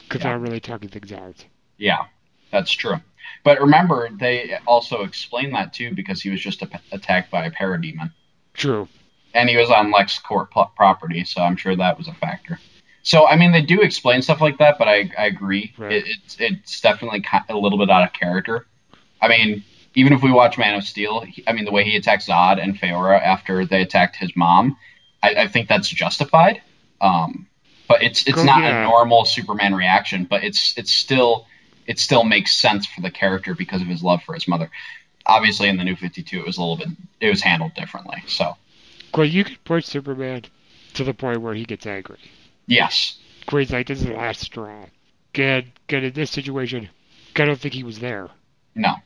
[0.08, 0.30] because Yeah.
[0.32, 1.44] not really talking things out.
[1.78, 2.04] Yeah,
[2.50, 3.00] that's true.
[3.44, 7.50] But remember, they also explained that too because he was just a- attacked by a
[7.50, 8.12] parademon.
[8.54, 8.88] True.
[9.34, 12.58] and he was on LexCorp pl- property, so I'm sure that was a factor.
[13.02, 15.92] So I mean, they do explain stuff like that, but I, I agree, Right.
[15.92, 18.66] it, it's it's definitely a little bit out of character.
[19.22, 21.96] I mean, even if we watch Man of Steel, he, I mean, the way he
[21.96, 24.76] attacks Zod and Faora after they attacked his mom,
[25.22, 26.62] I, I think that's justified.
[27.00, 27.46] Um,
[27.88, 28.84] but it's it's Go- not yeah.
[28.84, 31.46] a normal Superman reaction, but it's it's still
[31.86, 34.70] it still makes sense for the character because of his love for his mother.
[35.26, 36.88] Obviously, in the New Fifty Two, it was a little bit
[37.20, 38.22] it was handled differently.
[38.26, 38.56] So
[39.14, 40.42] Well, you could push Superman
[40.94, 42.18] to the point where he gets angry.
[42.66, 43.18] yes,
[43.50, 44.86] he's like, this is the last straw.
[45.32, 46.04] Good, good.
[46.04, 46.88] In this situation,
[47.36, 48.28] I don't think he was there.
[48.74, 48.96] no,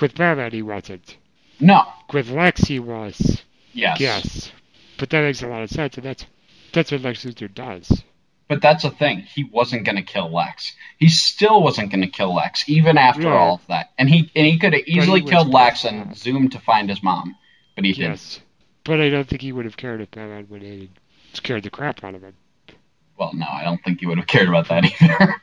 [0.00, 1.16] With Batman, he wasn't.
[1.60, 3.42] no, With Lex, he was.
[3.72, 4.52] yes, Yes.
[4.98, 6.26] But that makes a lot of sense, and that's
[6.72, 8.02] that's what Lex Luthor does.
[8.48, 9.20] But that's the thing.
[9.20, 10.72] He wasn't going to kill Lex.
[10.98, 13.34] He still wasn't going to kill Lex, even after Yeah.
[13.36, 13.90] all of that.
[13.98, 16.16] And he and he could have easily killed Lex and off.
[16.16, 17.34] zoomed to find his mom,
[17.74, 18.10] but he didn't.
[18.12, 18.40] Yes.
[18.84, 20.88] But I don't think he would have cared if Batman would have
[21.32, 22.34] scared the crap out of him.
[23.18, 25.34] Well, no, I don't think he would have cared about that either.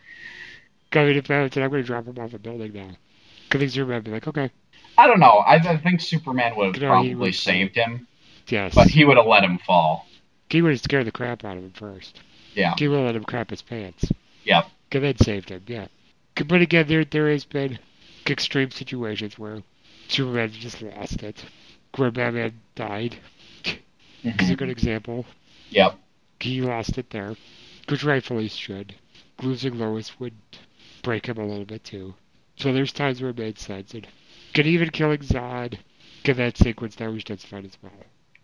[0.93, 2.89] I mean, if Batman said, I'm going to drop him off a building now.
[3.51, 4.49] Think Superman would be like, okay,
[4.97, 5.26] I don't know.
[5.45, 8.08] I, I think Superman would have probably saved him,
[8.48, 8.76] yes.
[8.76, 10.08] but he would have let him fall.
[10.50, 12.20] He would have scared the crap out of him first.
[12.54, 12.76] Yeah.
[12.78, 14.12] He would have let him crap his pants.
[14.44, 14.70] Yep.
[14.91, 15.88] And then saved him, yeah.
[16.36, 17.80] But again, there there has been
[18.28, 19.64] extreme situations where
[20.08, 21.44] Superman just lost it.
[21.96, 23.18] Where Batman died.
[23.64, 23.74] is
[24.24, 24.54] a mm-hmm.
[24.54, 25.26] good example.
[25.70, 25.98] Yep.
[26.39, 27.36] He lost it there.
[27.89, 28.96] Which rightfully should.
[29.41, 30.34] Losing Lois would
[31.02, 32.14] break him a little bit too.
[32.56, 33.94] So there's times where it made sense.
[33.94, 34.08] And
[34.54, 35.80] could even killing Zod
[36.24, 37.91] get that sequence that was just fine as well.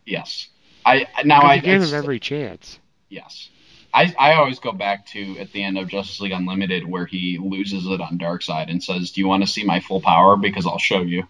[0.09, 0.47] Yes.
[0.85, 2.79] I now I gave him every chance.
[3.09, 3.49] Yes.
[3.93, 7.39] I, I always go back to at the end of Justice League Unlimited where he
[7.41, 10.35] loses it on Darkseid and says, "Do you want to see my full power?
[10.35, 11.27] Because I'll show you."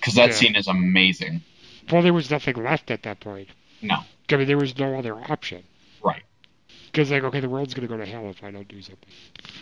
[0.00, 0.34] Because that Yeah.
[0.34, 1.42] scene is amazing.
[1.90, 3.48] Well, there was nothing left at that point.
[3.82, 3.98] No.
[4.30, 5.62] I mean, there was no other option.
[6.02, 6.22] Right.
[6.86, 9.08] Because, like, okay, the world's going to go to hell if I don't do something.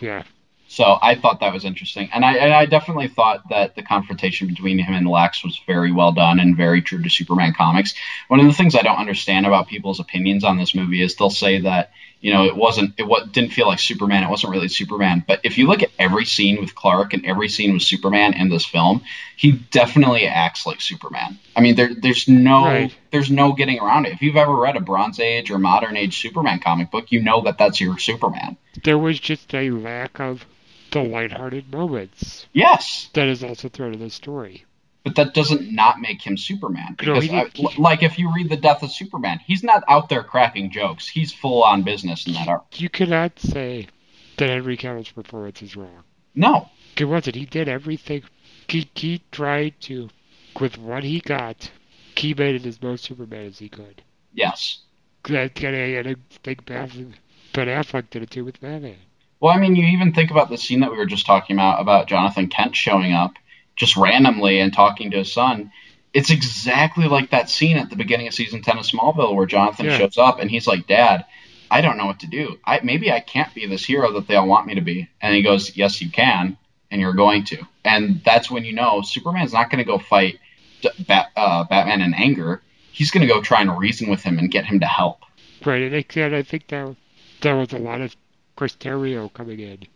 [0.01, 0.23] Yeah.
[0.69, 4.49] So I thought that was interesting, and I and I definitely thought that the confrontation
[4.49, 7.95] between him and Lex was very well done and very true to Superman comics.
[8.29, 11.31] One of the things I don't understand about people's opinions on this movie is they'll
[11.31, 14.67] say that you know it wasn't it what didn't feel like Superman, it wasn't really
[14.67, 15.25] Superman.
[15.27, 18.49] But if you look at every scene with Clark and every scene with Superman in
[18.49, 19.03] this film,
[19.37, 21.39] he definitely acts like Superman.
[21.55, 22.95] I mean, there there's no Right.
[23.13, 24.15] there's no getting around it.
[24.15, 27.43] If you've ever read a Bronze Age or Modern Age Superman comic book, you know
[27.43, 28.57] that that's your Superman.
[28.83, 30.45] There was just a lack of
[31.03, 33.09] the lighthearted moments Yes.
[33.15, 34.65] that is also thrown of the story.
[35.05, 36.97] But that doesn't not make him Superman.
[37.01, 40.09] No, Because, he didn't- like, if you read The Death of Superman, he's not out
[40.09, 41.07] there cracking jokes.
[41.09, 42.81] He's full on business in that arc.
[42.81, 43.87] You cannot say
[44.37, 46.03] that Henry Cavill's performance is wrong.
[46.35, 46.69] No.
[46.97, 47.37] It wasn't.
[47.37, 48.25] He did everything.
[48.69, 50.09] He, he tried to,
[50.59, 51.71] with what he got,
[52.17, 54.03] he made it as most Superman as he could.
[54.35, 54.79] Yes.
[55.29, 57.15] That and I, and I think Ben
[57.53, 58.97] Ben Affleck did it too with Batman.
[59.47, 61.81] Well, I mean, you even think about the scene that we were just talking about
[61.81, 63.35] about Jonathan Kent showing up
[63.77, 65.71] just randomly and talking to his son.
[66.13, 69.87] It's exactly like that scene at the beginning of season 10 of Smallville where Jonathan
[69.87, 69.99] Yeah.
[69.99, 71.27] shows up and he's like, Dad,
[71.71, 72.59] I don't know what to do.
[72.65, 75.09] I maybe I can't be this hero that they all want me to be.
[75.23, 76.59] And he goes, Yes, you can,
[76.91, 77.59] and you're going to.
[77.85, 80.41] And that's when you know Superman's not going to go fight
[81.07, 82.63] Bat, uh, Batman in anger.
[82.91, 85.21] He's going to go try and reason with him and get him to help.
[85.65, 85.99] Right, and I,
[86.39, 86.97] I think that
[87.43, 88.17] there was a lot of
[88.57, 89.87] Chris Terrio coming in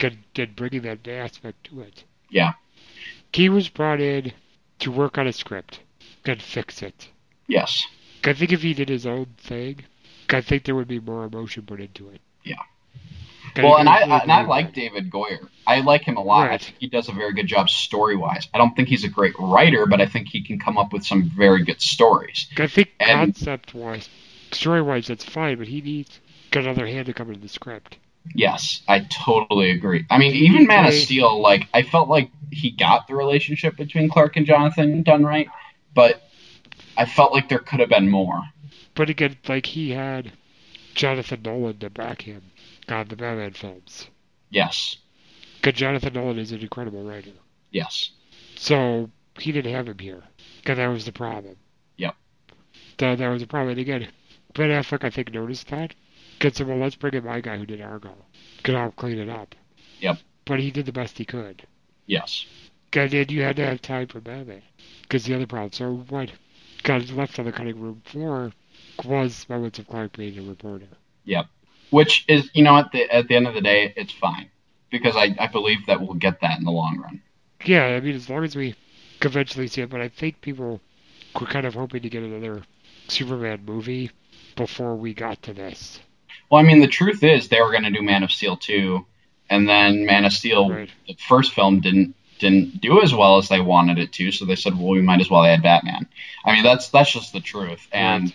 [0.00, 2.04] and, and bringing that aspect to it.
[2.30, 2.54] Yeah.
[3.32, 4.32] He was brought in
[4.80, 5.80] to work on a script
[6.24, 7.08] and fix it.
[7.46, 7.84] Yes.
[8.24, 9.84] I think if he did his own thing,
[10.30, 12.20] I think there would be more emotion put into it.
[12.42, 12.56] Yeah.
[13.56, 15.48] Well, and I, I and I like David Goyer.
[15.66, 16.46] I like him a lot.
[16.46, 16.60] I Right.
[16.62, 18.48] think he does a very good job story wise.
[18.52, 21.06] I don't think he's a great writer, but I think he can come up with
[21.06, 22.48] some very good stories.
[22.58, 24.10] I think and- concept wise,
[24.50, 26.20] story wise, that's fine, but he needs
[26.52, 27.98] another hand to come into the script.
[28.34, 30.06] Yes, I totally agree.
[30.10, 34.08] I mean, even Man of Steel, like I felt like he got the relationship between
[34.08, 35.48] Clark and Jonathan done right,
[35.94, 36.22] but
[36.96, 38.40] I felt like there could have been more.
[38.94, 40.32] But again, like he had
[40.94, 42.42] Jonathan Nolan to back him
[42.88, 44.08] on the Batman films.
[44.50, 44.96] Yes,
[45.60, 47.32] Because Jonathan Nolan is an incredible writer.
[47.70, 48.10] yes,
[48.54, 50.22] So he didn't have him here.
[50.58, 51.56] Because that was the problem.
[51.96, 52.14] Yep.
[52.98, 53.70] That, that was the problem.
[53.72, 54.08] And again,
[54.54, 55.94] Ben Affleck, I think, noticed that.
[56.38, 58.14] Because said, well, let's bring in my guy who did Argo.
[58.62, 59.54] Can I'll clean it up.
[60.00, 60.18] Yep.
[60.44, 61.66] But he did the best he could.
[62.06, 62.46] yes,
[62.92, 64.62] And then you had to have time for Batman.
[65.02, 65.72] Because the other problem.
[65.72, 66.30] So what
[66.82, 68.52] got left on the cutting room floor
[69.04, 70.88] was moments of Clark being a reporter.
[71.24, 71.46] yep.
[71.90, 74.50] Which is, you know, at the at the end of the day, it's fine
[74.90, 77.22] because I I believe that we'll get that in the long run.
[77.64, 78.74] Yeah, I mean, as long as we
[79.22, 80.80] eventually see it, but I think people
[81.40, 82.62] were kind of hoping to get another
[83.08, 84.10] Superman movie
[84.56, 86.00] before we got to this.
[86.50, 89.04] Well, I mean, the truth is they were going to do Man of Steel 2,
[89.50, 90.90] and then Man of Steel, Right.
[91.06, 94.56] the first film, didn't didn't do as well as they wanted it to, so they
[94.56, 96.06] said, well, we might as well add Batman.
[96.44, 98.34] I mean, that's that's just the truth, and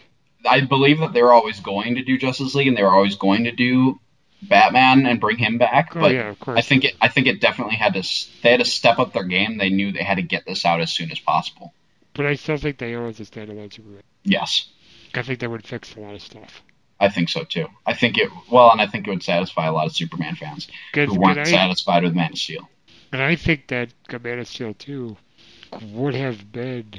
[0.49, 3.15] I believe that they were always going to do Justice League, and they were always
[3.15, 3.99] going to do
[4.41, 5.95] Batman and bring him back.
[5.95, 6.57] Oh, but yeah, of course.
[6.57, 8.03] I think it I think it definitely had to
[8.41, 9.57] they had to step up their game.
[9.57, 11.73] They knew they had to get this out as soon as possible.
[12.13, 14.03] But I still think they owe us a standalone Superman.
[14.23, 14.67] Yes.
[15.13, 16.63] I think that would fix a lot of stuff.
[17.01, 17.67] I think so too.
[17.85, 20.67] I think it well, and I think it would satisfy a lot of Superman fans
[20.93, 22.69] who weren't I, satisfied with Man of Steel.
[23.11, 23.89] and I think that
[24.21, 25.17] Man of Steel 2
[25.91, 26.93] would have been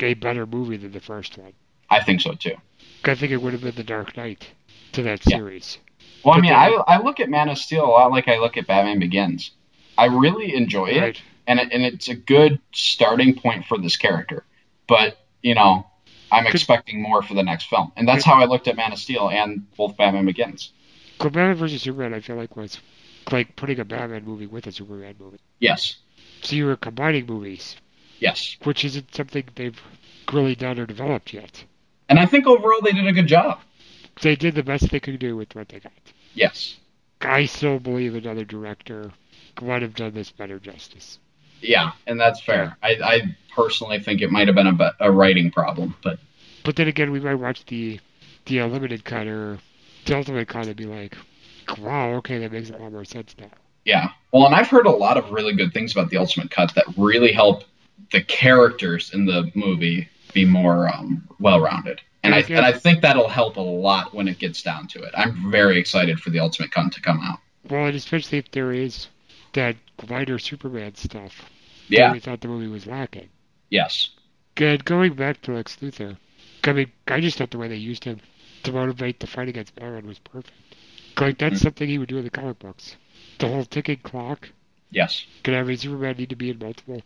[0.00, 1.52] a better movie than the first one.
[1.90, 2.56] I think so too.
[3.04, 4.48] I think it would have been the Dark Knight
[4.92, 5.36] to that Yeah.
[5.36, 5.78] series.
[6.24, 8.38] Well, I mean, then- I, I look at Man of Steel a lot like I
[8.38, 9.50] look at Batman Begins.
[9.98, 11.22] I really enjoy it, Right.
[11.46, 14.44] and it, and it's a good starting point for this character.
[14.88, 15.86] But you know,
[16.32, 18.92] I'm Could- expecting more for the next film, and that's how I looked at Man
[18.92, 20.72] of Steel and both Batman Begins.
[21.20, 21.82] Batman vs.
[21.82, 22.80] Superman, I feel like, was
[23.30, 25.38] like putting a Batman movie with a Superman movie.
[25.60, 25.96] Yes,
[26.40, 27.76] So you were combining movies,
[28.18, 29.80] yes, which isn't something they've
[30.32, 31.64] really done or developed yet.
[32.08, 33.60] and I think overall they did a good job.
[34.22, 35.92] They did the best they could do with what they got.
[36.34, 36.76] Yes,
[37.20, 39.12] I still believe another director
[39.60, 41.18] might have done this better justice.
[41.62, 42.76] Yeah, and that's fair.
[42.82, 46.18] I, I personally think it might have been a, a writing problem, but
[46.64, 48.00] But then again, we might watch the
[48.46, 49.58] the unlimited cut or
[50.06, 51.16] the ultimate cut and be like,
[51.78, 53.50] wow, okay, that makes a lot more sense now.
[53.84, 54.10] Yeah.
[54.32, 56.84] Well, and I've heard a lot of really good things about the Ultimate Cut that
[56.96, 57.64] really help
[58.12, 62.00] the characters in the movie be more um, well-rounded.
[62.22, 65.12] And I, and I think that'll help a lot when it gets down to it.
[65.16, 67.40] I'm very excited for the Ultimate Cut to come out.
[67.68, 69.08] Well, and especially if there is
[69.52, 69.76] that
[70.08, 71.50] lighter Superman stuff
[71.88, 72.12] that Yeah.
[72.12, 73.28] we thought the movie was lacking.
[73.70, 74.10] Yes.
[74.54, 74.84] Good.
[74.84, 76.16] Going back to Lex Luthor,
[76.64, 78.20] I mean, I just thought the way they used him
[78.64, 80.52] to motivate the fight against Baron was perfect.
[81.18, 81.62] Like that's Mhm.
[81.62, 82.96] something he would do in the comic books.
[83.38, 84.50] The whole ticking clock.
[84.90, 85.24] Yes.
[85.42, 87.02] Could having Superman need to be in multiple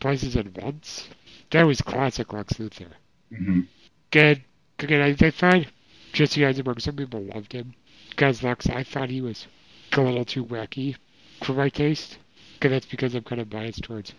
[0.00, 1.08] places at once?
[1.50, 2.92] That was classic Lex Luthor.
[3.30, 3.62] hmm
[4.10, 4.42] Good.
[4.78, 5.66] Again, I, I thought
[6.12, 6.80] Jesse Eisenberg.
[6.80, 7.74] Some people loved him.
[8.16, 9.46] Guys, Lex, I thought he was
[9.92, 10.96] a little too wacky
[11.44, 12.18] for my taste.
[12.56, 14.14] Okay, that's because I'm kind of biased towards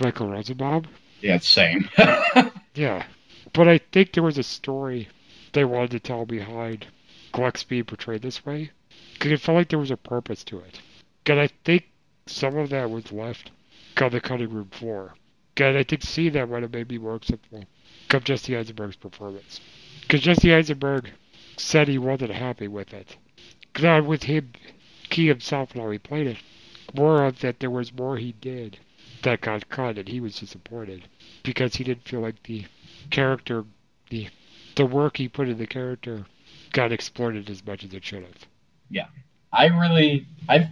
[0.00, 0.86] Michael Rosenbaum.
[1.20, 1.88] Yeah, same.
[2.74, 3.04] Yeah,
[3.52, 5.08] but I think there was a story
[5.52, 6.86] they wanted to tell behind
[7.36, 8.70] Lex being portrayed this way.
[9.14, 10.80] Because it felt like there was a purpose to it.
[11.26, 11.90] And I think
[12.26, 13.50] some of that was left
[14.00, 15.14] on the cutting room floor.
[15.56, 17.64] And I think seeing that might have made me more acceptable
[18.14, 19.60] of Jesse Eisenberg's performance.
[20.02, 21.10] Because Jesse Eisenberg
[21.56, 23.16] said he wasn't happy with it.
[23.78, 24.52] Not with him,
[25.10, 26.38] he himself and how he played it.
[26.94, 28.78] More of that there was more he did
[29.22, 31.02] that got cut and he was disappointed
[31.42, 32.64] because he didn't feel like the
[33.10, 33.64] character,
[34.10, 34.28] the
[34.76, 36.24] the work he put in the character,
[36.72, 38.46] got exploited as much as it should have.
[38.88, 39.06] Yeah,
[39.52, 40.68] I really, I,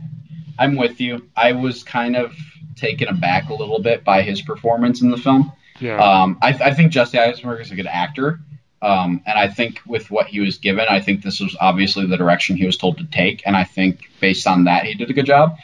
[0.59, 1.29] I'm with you.
[1.37, 2.35] I was kind of
[2.77, 5.53] taken aback a little bit by his performance in the film.
[5.81, 8.41] Yeah, Um, I, I think Jesse Eisenberg is a good actor.
[8.81, 12.17] Um, and I think with what he was given, I think this was obviously the
[12.17, 13.43] direction he was told to take.
[13.45, 15.57] And I think based on that, he did a good job.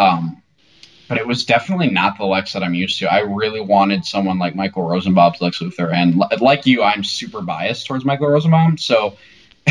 [0.00, 0.42] Um,
[1.08, 3.12] but it was definitely not the Lex that I'm used to.
[3.12, 5.92] I really wanted someone like Michael Rosenbaum's Lex Luthor.
[5.92, 8.78] And li- like you, I'm super biased towards Michael Rosenbaum.
[8.78, 9.16] So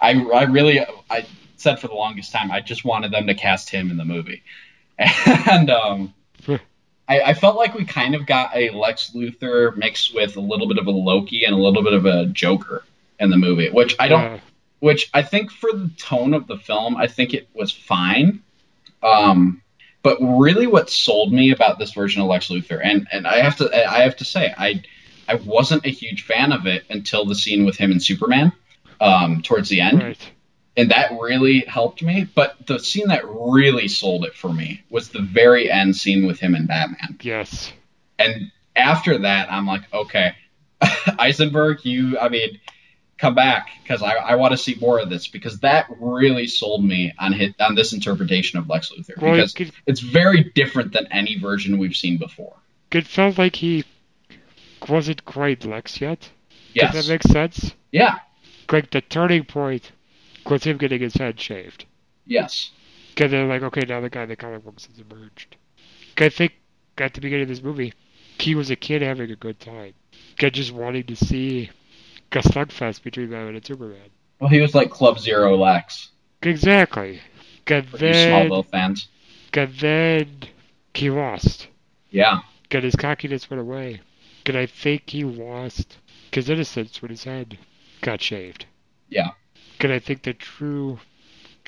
[0.00, 3.70] I, I really, I said for the longest time, I just wanted them to cast
[3.70, 4.42] him in the movie.
[5.50, 6.14] And, um,
[7.08, 10.68] I, I felt like we kind of got a Lex Luthor mixed with a little
[10.68, 12.84] bit of a Loki and a little bit of a Joker
[13.18, 14.38] in the movie, which I don't, Uh,
[14.80, 18.42] which I think for the tone of the film, I think it was fine.
[19.02, 19.62] Um,
[20.02, 23.56] but really, what sold me about this version of Lex Luthor, and and I have
[23.56, 24.82] to, I have to say, I
[25.28, 28.52] I wasn't a huge fan of it until the scene with him and Superman.
[29.00, 30.30] um, towards the end, Right.
[30.76, 32.26] and that really helped me.
[32.34, 36.40] But the scene that really sold it for me was the very end scene with
[36.40, 37.16] him and Batman.
[37.22, 37.72] Yes.
[38.18, 40.32] And after that, I'm like, okay,
[41.18, 42.58] Eisenberg, you, I mean,
[43.18, 46.84] come back because I, I want to see more of this because that really sold
[46.84, 50.92] me on his, on this interpretation of Lex Luthor Well, because it, it's very different
[50.92, 52.56] than any version we've seen before.
[52.92, 53.84] it felt like he
[54.88, 56.30] wasn't quite Lex yet.
[56.74, 56.92] Yes.
[56.92, 57.74] Does that make sense?
[57.92, 58.18] yeah.
[58.70, 59.92] Like the turning point
[60.46, 61.86] was him getting his head shaved.
[62.26, 62.70] Yes.
[63.14, 65.56] Because they're like, okay, now the guy in the comic books has emerged.
[66.18, 66.52] I think
[66.98, 67.94] at the beginning of this movie,
[68.38, 69.94] he was a kid having a good time.
[70.38, 71.70] just wanting to see
[72.32, 74.10] a slugfest between Batman and Superman.
[74.40, 76.10] Well, he was like Club Zero Lex
[76.42, 77.20] Exactly.
[77.66, 79.08] for you then, Smallville fans.
[79.52, 80.28] 'cause then
[80.94, 81.68] he lost.
[82.10, 82.40] Yeah.
[82.70, 84.00] 'Cause his cockiness went away.
[84.44, 85.96] 'Cause I think he lost
[86.32, 87.58] his innocence when his head
[88.02, 88.66] got shaved.
[89.08, 89.30] Yeah.
[89.78, 91.00] 'Cause I think the true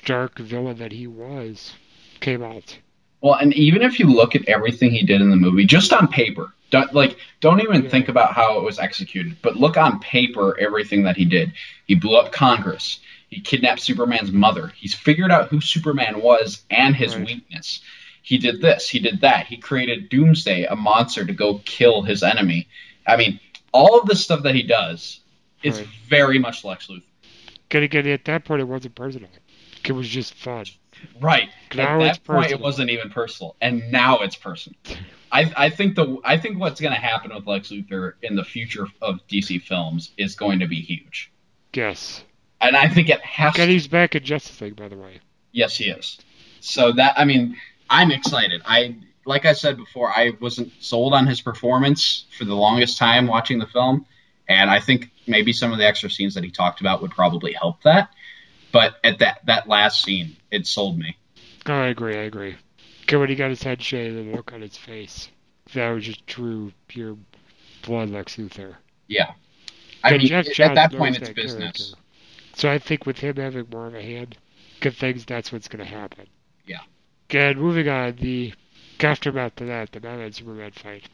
[0.05, 1.73] dark villain that he was
[2.19, 2.77] came out.
[3.21, 6.07] Well, and even if you look at everything he did in the movie, just on
[6.07, 10.57] paper, don't, like don't even think about how it was executed, but look on paper
[10.59, 11.53] everything that he did.
[11.85, 12.99] He blew up Congress.
[13.29, 14.73] He kidnapped Superman's mother.
[14.75, 17.27] He's figured out who Superman was and his Right.
[17.27, 17.81] weakness.
[18.23, 18.89] He did this.
[18.89, 19.47] He did that.
[19.47, 22.67] He created Doomsday, a monster to go kill his enemy.
[23.07, 23.39] I mean,
[23.73, 25.21] all of the stuff that he does
[25.63, 25.87] is Right.
[26.07, 27.03] very much Lex Luthor.
[27.69, 29.29] Gonna get at that point, it wasn't personal.
[29.85, 30.65] It was just fun.
[31.19, 31.49] Right.
[31.73, 34.77] Now At that point, it wasn't even personal, and now it's personal.
[35.31, 38.43] I, I think the I think what's going to happen with Lex Luthor in the
[38.43, 41.31] future of DC films is going to be huge,
[41.73, 42.23] Yes.
[42.59, 43.57] and I think it has.
[43.57, 45.19] And he's back in Justice League, by the way.
[45.51, 46.17] Yes, he is.
[46.59, 47.57] So that I mean,
[47.89, 48.61] I'm excited.
[48.65, 53.27] I like I said before, I wasn't sold on his performance for the longest time
[53.27, 54.05] watching the film,
[54.49, 57.53] and I think maybe some of the extra scenes that he talked about would probably
[57.53, 58.09] help that.
[58.71, 61.17] But at that that last scene, it sold me.
[61.67, 62.55] Oh, I agree, I agree.
[63.03, 65.29] Okay, when he got his head shaved and the look on his face,
[65.73, 67.17] that was just true, pure
[67.83, 68.75] blood Lex Luthor.
[69.07, 69.31] Yeah.
[70.03, 71.59] I mean, Geoff at Johns that point, it's that business.
[71.59, 71.83] character.
[72.55, 74.37] So I think with him having more of a hand,
[74.79, 76.27] good things, that's what's going to happen.
[76.65, 76.81] Yeah.
[77.29, 78.53] And moving on, the
[78.99, 81.09] aftermath to that, the Batman Superman fight,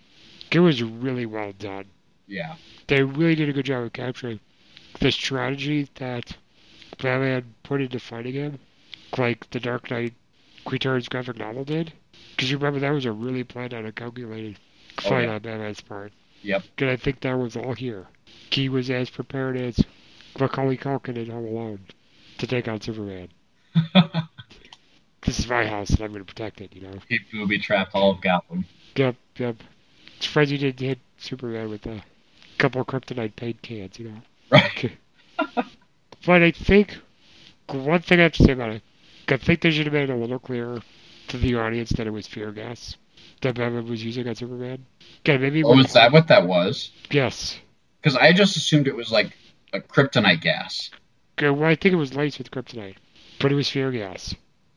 [0.52, 1.86] it was really well done.
[2.28, 2.56] Yeah.
[2.88, 4.40] They really did a good job of capturing
[5.00, 6.36] the strategy that
[7.02, 8.60] Batman put into fighting him,
[9.18, 10.14] like the Dark Knight
[10.72, 11.94] Returns graphic novel did.
[12.36, 14.58] Because you remember that was a really planned out and calculated
[15.00, 15.36] Oh, fight yeah.
[15.36, 16.12] on Batman's part.
[16.42, 16.64] Yep.
[16.80, 18.08] And I think that was all here.
[18.52, 19.80] He was as prepared as
[20.40, 21.80] Macaulay Culkin in Home Alone
[22.40, 23.30] to take on Superman.
[25.28, 27.00] This is my house and I'm going to protect it, you know?
[27.10, 28.66] He will be trapped all of Gotham.
[28.96, 29.56] Yep, yep.
[30.18, 32.02] It's you didn't hit Superman with a
[32.58, 34.22] couple of kryptonite paint cans, you know?
[34.50, 34.92] Right.
[36.26, 36.98] But I think
[37.68, 38.84] one thing I have to say about it,
[39.30, 40.82] I think they should have made it a little clearer
[41.30, 42.96] to the audience that it was fear gas
[43.42, 44.86] that Batman was using on Superman.
[45.20, 45.64] Okay, maybe.
[45.64, 46.92] Oh, is that what that was?
[47.12, 47.60] Yes.
[48.02, 49.36] Because I just assumed it was like
[49.74, 50.90] a kryptonite gas.
[51.38, 52.96] Okay, well, I think it was laced with kryptonite,
[53.40, 54.34] but it was fear gas.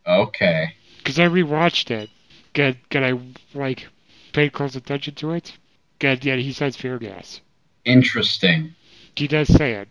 [0.07, 0.75] Okay.
[0.99, 2.11] Because I rewatched it.
[2.53, 3.19] Get, get I
[3.55, 3.87] like
[4.33, 5.57] paid close attention to it?
[5.99, 7.41] Get, yeah, he says fear gas.
[7.85, 8.75] Interesting.
[9.17, 9.89] He does say it.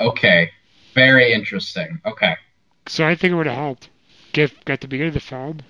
[0.00, 0.50] Okay.
[0.94, 2.00] Very interesting.
[2.06, 2.36] Okay.
[2.86, 3.90] So I think it would have helped.
[4.38, 5.60] If at the beginning of the film,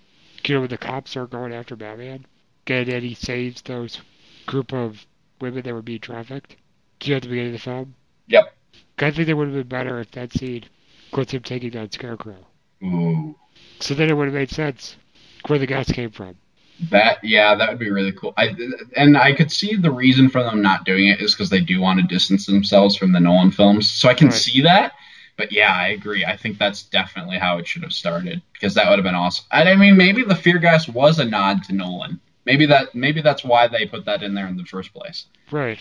[0.44, 2.26] you know, when the cops are going after Batman,
[2.66, 4.00] and then he saves those
[4.46, 5.06] group of
[5.40, 6.56] women that were being trafficked,
[7.02, 7.94] you know, at the beginning of the film,
[8.28, 8.54] Yep.
[8.98, 10.64] I think it would have been better if that scene
[11.12, 12.46] was him taking down Scarecrow.
[12.84, 13.36] Ooh.
[13.80, 14.96] So then it would have made sense
[15.46, 16.36] where the gas came from.
[16.90, 18.34] That yeah, that would be really cool.
[18.36, 18.54] I
[18.96, 21.80] and I could see the reason for them not doing it is because they do
[21.80, 23.90] want to distance themselves from the Nolan films.
[23.90, 24.36] So I can Right.
[24.36, 24.92] see that.
[25.38, 26.24] But yeah, I agree.
[26.24, 29.46] I think that's definitely how it should have started because that would have been awesome.
[29.52, 32.20] And I mean, maybe the fear gas was a nod to Nolan.
[32.44, 35.26] Maybe that maybe that's why they put that in there in the first place.
[35.52, 35.80] Right.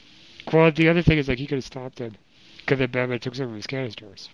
[0.53, 2.13] Well, the other thing is like he could have stopped it
[2.59, 4.29] because then Batman took some of his canisters.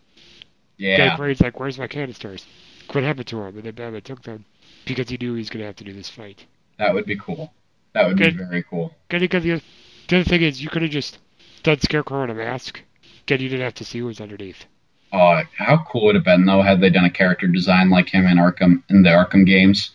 [0.77, 0.97] Yeah.
[0.97, 2.45] Guy Brain's like, "Where's my canisters?"
[2.91, 3.55] What happened to him?
[3.55, 4.43] And then Batman took them
[4.85, 6.45] because he knew he was going to have to do this fight.
[6.79, 7.53] That would be cool.
[7.93, 8.37] That would Good.
[8.37, 8.93] be very cool.
[9.07, 9.61] Good because the,
[10.09, 11.19] the other thing is you could have just
[11.63, 12.81] done Scarecrow in a mask,
[13.27, 14.65] then you didn't have to see who was underneath.
[15.13, 18.09] Oh, how cool would it have been though had they done a character design like
[18.09, 19.91] him in Arkham in the Arkham games?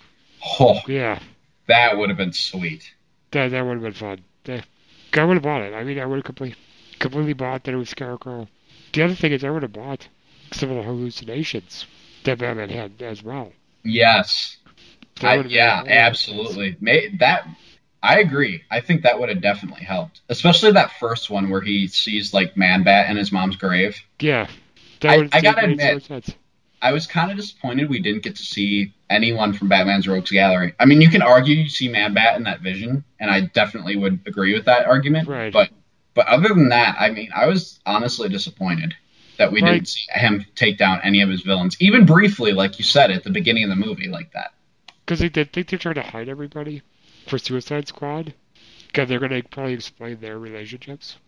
[0.60, 1.18] Oh, Yeah,
[1.66, 2.94] that would have been sweet.
[3.32, 4.20] that that would have been fun.
[4.44, 4.62] The,
[5.14, 5.74] I would have bought it.
[5.74, 6.56] I mean, I would have completely
[7.00, 8.48] completely bought that it was Scarecrow.
[8.92, 10.06] The other thing is I would have bought
[10.52, 11.84] some of the hallucinations
[12.24, 13.52] that Batman had as well.
[13.84, 14.56] Yes.
[15.20, 16.76] I, yeah, made a lot of absolutely.
[16.80, 17.46] May, that
[18.02, 18.62] I agree.
[18.70, 22.56] I think that would have definitely helped, especially that first one where he sees like
[22.56, 23.98] Man Bat in his mom's grave.
[24.20, 24.50] Yeah, That
[25.02, 26.36] I, I gotta admit.
[26.80, 30.74] I was kind of disappointed we didn't get to see anyone from Batman's Rogues Gallery.
[30.78, 33.96] I mean, you can argue you see Man Bat in that vision, and I definitely
[33.96, 35.28] would agree with that argument.
[35.28, 35.52] Right.
[35.52, 35.70] But
[36.14, 38.94] but other than that, I mean, I was honestly disappointed
[39.38, 39.74] that we Right.
[39.74, 43.22] didn't see him take down any of his villains, even briefly, like you said at
[43.22, 44.52] the beginning of the movie, like that.
[45.04, 46.82] Because they did think they're trying to hide everybody
[47.28, 48.34] for Suicide Squad.
[48.88, 51.18] Because they're going to probably explain their relationships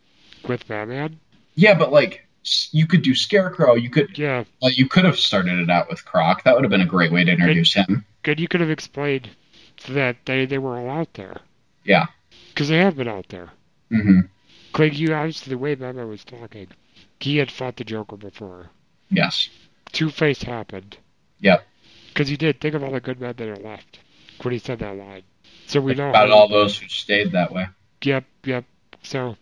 [0.49, 1.21] with Batman.
[1.55, 2.27] Yeah, but like
[2.73, 6.05] you could do Scarecrow, you could Yeah, well, you could have started it out with
[6.05, 6.45] Croc.
[6.45, 8.05] That would have been a great way to introduce him.
[8.23, 8.41] good.
[8.41, 9.31] You could have explained
[9.89, 11.39] that they, they were all out there.
[11.85, 12.07] Yeah.
[12.49, 13.51] Because they have been out there.
[13.91, 14.21] Mm-hmm.
[14.79, 16.69] Like, you obviously, the way Batman was talking,
[17.19, 18.71] he had fought the Joker before.
[19.11, 19.49] Yes.
[19.93, 20.97] Two Face happened.
[21.41, 21.67] Yep.
[22.09, 22.61] Because he did.
[22.61, 23.99] Think of all the good men that are left
[24.43, 25.23] when he said that line.
[25.67, 26.11] So we know.
[26.11, 27.67] About all those who stayed that way.
[28.03, 28.65] Yep, yep.
[29.03, 29.37] So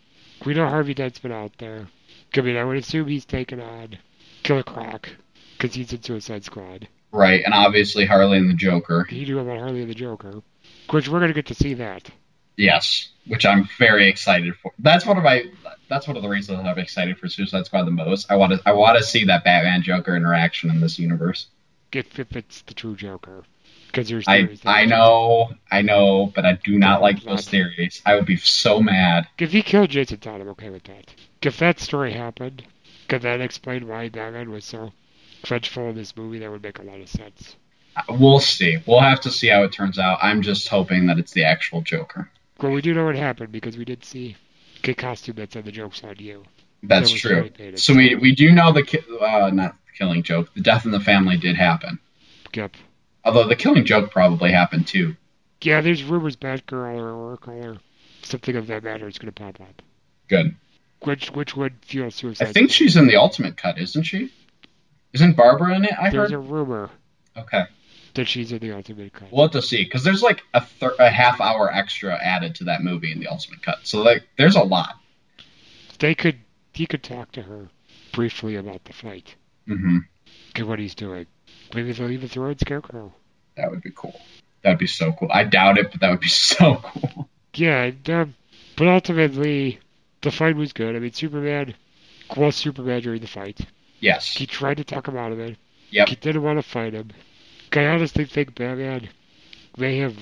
[0.44, 1.88] we know Harvey Dent's been out there.
[2.36, 3.98] I mean, I would assume he's taken on
[4.42, 5.08] Killer Croc
[5.56, 6.88] because he's in Suicide Squad.
[7.10, 9.04] Right, and obviously Harley and the Joker.
[9.04, 10.42] He knew about Harley and the Joker,
[10.90, 12.10] which we're gonna get to see that.
[12.56, 14.72] Yes, which I'm very excited for.
[14.78, 15.44] That's one of my.
[15.88, 18.30] That's one of the reasons I'm excited for Suicide Squad the most.
[18.30, 18.60] I want to.
[18.66, 21.46] I want to see that Batman Joker interaction in this universe.
[21.92, 23.44] If, if it's the true Joker,
[23.86, 28.02] because there's I I know, I know, but I do not like those theories.
[28.04, 29.28] I would be so mad.
[29.38, 31.14] If he killed Jason Todd, I'm okay with that.
[31.42, 32.64] If that story happened,
[33.08, 34.92] could that explain why Batman was so
[35.46, 36.38] vengeful in this movie?
[36.40, 37.56] That would make a lot of sense.
[38.08, 38.78] We'll see.
[38.86, 40.18] We'll have to see how it turns out.
[40.22, 42.30] I'm just hoping that it's the actual Joker.
[42.60, 44.36] Well, we do know what happened because we did see
[44.82, 46.44] the costume that said the joke's on you.
[46.82, 47.76] That's That true.
[47.76, 50.52] So we we do know the ki- uh, not the killing joke.
[50.54, 51.98] The death in the family did happen.
[52.54, 52.74] Yep.
[53.24, 55.16] Although the killing joke probably happened too.
[55.60, 57.78] Yeah, there's rumors Batgirl or Oracle or
[58.22, 59.82] something of that matter is going to pop up.
[60.28, 60.54] Good.
[61.02, 62.48] Which which would fuel suicide.
[62.48, 64.32] I think she's in the ultimate cut, isn't she?
[65.12, 65.92] Isn't Barbara in it?
[65.98, 66.32] I There's heard.
[66.32, 66.90] a rumor
[67.36, 67.64] Okay.
[68.14, 69.30] that she's in the ultimate cut.
[69.32, 72.64] We'll have to see because there's like a, thir- a half hour extra added to
[72.64, 73.78] that movie in the ultimate cut.
[73.84, 74.96] So like, there's a lot.
[76.00, 76.36] They could
[76.72, 77.68] he could talk to her
[78.12, 79.34] briefly about the fight
[79.68, 79.98] Mm-hmm.
[80.56, 81.26] and what he's doing.
[81.74, 83.12] Maybe they'll even throw in Scarecrow.
[83.56, 84.18] That would be cool.
[84.62, 85.28] That'd be so cool.
[85.30, 87.28] I doubt it, but that would be so cool.
[87.54, 88.34] Yeah, and, um,
[88.76, 89.78] but ultimately
[90.22, 90.96] the fight was good.
[90.96, 91.74] I mean, Superman
[92.36, 93.60] was Superman during the fight.
[94.00, 94.26] Yes.
[94.36, 95.56] He tried to talk him out of it.
[95.90, 96.08] Yep.
[96.08, 97.10] He didn't want to fight him.
[97.72, 99.08] I honestly think Batman
[99.76, 100.16] may have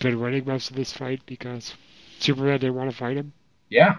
[0.00, 1.74] been winning most of this fight because
[2.18, 3.32] Superman didn't want to fight him.
[3.68, 3.96] Yeah.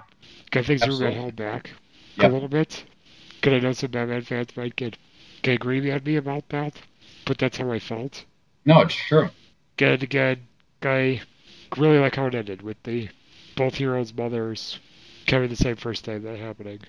[0.53, 1.71] I think Superman held back
[2.17, 2.31] Yep.
[2.31, 2.83] a little bit.
[3.35, 4.97] Because I know some Batman fans might get,
[5.43, 6.81] get agree with me about that,
[7.25, 8.25] but that's how I felt.
[8.65, 9.29] No, it's true.
[9.77, 10.39] Good, good.
[10.81, 11.21] I
[11.77, 13.09] really like how it ended with the
[13.55, 14.79] both heroes' mothers
[15.29, 16.79] having the same first name that happening.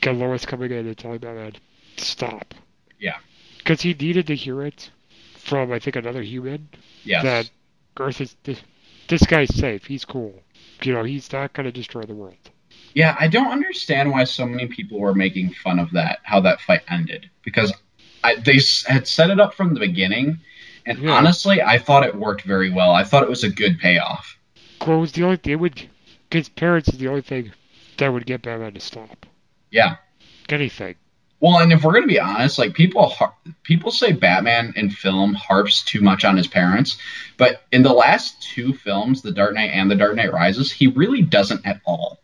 [0.00, 1.52] Got Lois coming in and telling Batman,
[1.96, 2.54] stop.
[2.98, 3.16] Yeah.
[3.58, 4.90] Because he needed to hear it
[5.38, 6.68] from, I think, another human.
[7.04, 7.22] Yes.
[7.22, 7.50] That
[7.98, 8.36] Earth is.
[8.44, 8.60] This,
[9.08, 9.84] this guy's safe.
[9.86, 10.42] He's cool.
[10.82, 12.36] You know, he's not going to destroy the world.
[12.94, 16.60] Yeah, I don't understand why so many people were making fun of that, how that
[16.60, 17.72] fight ended, because
[18.24, 20.38] I, they had set it up from the beginning,
[20.86, 21.12] and Yeah.
[21.12, 22.92] honestly, I thought it worked very well.
[22.92, 24.38] I thought it was a good payoff.
[24.86, 25.52] Well, it was the only thing.
[25.52, 25.88] It would.
[26.30, 27.52] His parents is the only thing
[27.98, 29.26] that would get Batman to stop.
[29.70, 29.96] Yeah.
[30.48, 30.94] Anything.
[31.40, 35.34] Well, and if we're gonna be honest, like people, har- people say Batman in film
[35.34, 36.96] harps too much on his parents,
[37.36, 40.86] but in the last two films, The Dark Knight and The Dark Knight Rises, he
[40.86, 42.20] really doesn't at all.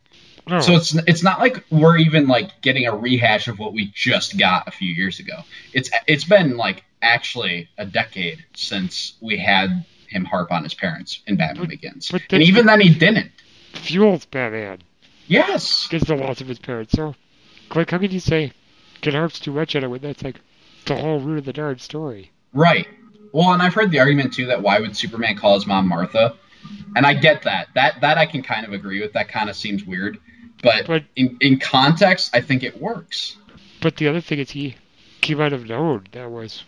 [0.49, 0.61] No.
[0.61, 4.39] So it's it's not like we're even like getting a rehash of what we just
[4.39, 5.41] got a few years ago.
[5.73, 11.21] It's it's been like actually a decade since we had him harp on his parents
[11.27, 13.31] in Batman Begins, but and even then he didn't.
[13.75, 14.79] fuels Batman.
[15.27, 15.87] Yes.
[15.89, 16.93] Gets the loss of his parents.
[16.93, 17.15] So,
[17.75, 18.53] like, how could you say
[19.01, 20.41] get harps too much on it when that's like
[20.87, 22.31] the whole root of the darn story?
[22.53, 22.87] Right.
[23.33, 26.37] Well, and I've heard the argument too that why would Superman call his mom Martha?
[26.95, 27.69] And I get that.
[27.75, 29.15] That that I can kind of agree with.
[29.15, 30.19] That kind of seems weird,
[30.63, 33.37] but, But- in in context, I think it works.
[33.81, 34.77] But the other thing is he
[35.23, 36.63] he might have known that was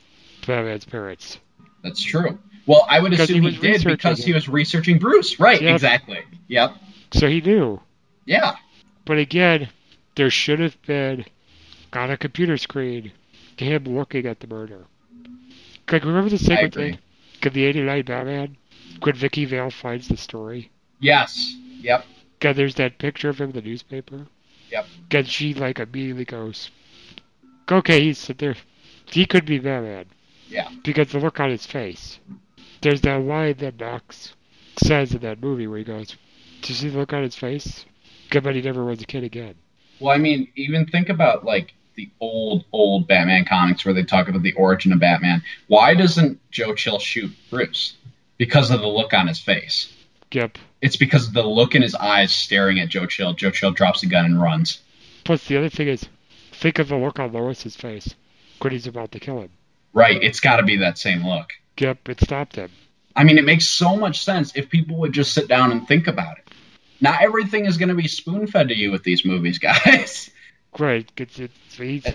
[0.47, 1.39] Batman's parents.
[1.83, 2.39] That's true.
[2.67, 5.39] Well, I would Because assume he he, did because he was researching Bruce.
[5.39, 5.61] Right.
[5.61, 5.75] Yep.
[5.75, 6.21] Exactly.
[6.49, 6.75] Yep.
[7.13, 7.79] So he knew.
[8.25, 8.57] Yeah.
[9.05, 9.69] But again,
[10.17, 11.27] there should have been
[11.93, 13.13] on a computer screen
[13.57, 14.85] him looking at the murder.
[15.91, 16.91] Like remember the second agree.
[16.93, 16.99] thing?
[17.43, 18.57] Like the eighty nine Batman?
[19.03, 20.71] When Vicki Vale finds the story.
[21.01, 21.55] Yes.
[21.81, 22.05] Yep.
[22.41, 24.27] God, there's that picture of him in the newspaper.
[24.71, 24.87] Yep.
[25.11, 26.71] God, she like immediately goes,
[27.71, 28.57] "Okay, he's there.
[29.07, 30.07] He could be Batman."
[30.49, 30.69] Yeah.
[30.83, 32.19] Because the look on his face.
[32.81, 34.35] There's that line that Knox
[34.77, 36.17] says in that movie where he goes,
[36.63, 37.85] "Do you see the look on his face?
[38.43, 39.55] But he never was a kid again."
[40.01, 44.29] Well, I mean, even think about like the old old Batman comics where they talk
[44.29, 45.43] about the origin of Batman.
[45.69, 47.95] Why doesn't Joe Chill shoot Bruce?
[48.37, 49.93] Because of the look on his face.
[50.33, 50.59] Yep.
[50.83, 53.35] It's because of the look in his eyes staring at Joe Chill.
[53.35, 54.81] Joe Chill drops the gun and runs.
[55.23, 56.07] Plus, the other thing is,
[56.53, 58.15] think of the look on Lois's face
[58.61, 59.51] when he's about to kill him.
[59.93, 61.53] Right, it's got to be that same look.
[61.79, 62.71] Yep, it stopped him.
[63.17, 66.09] I mean, it makes so much sense if people would just sit down and think
[66.09, 66.44] about it.
[67.05, 70.31] Not everything is going to be spoon fed to you with these movies, guys.
[70.73, 71.37] Great, it's,
[71.77, 72.07] he's,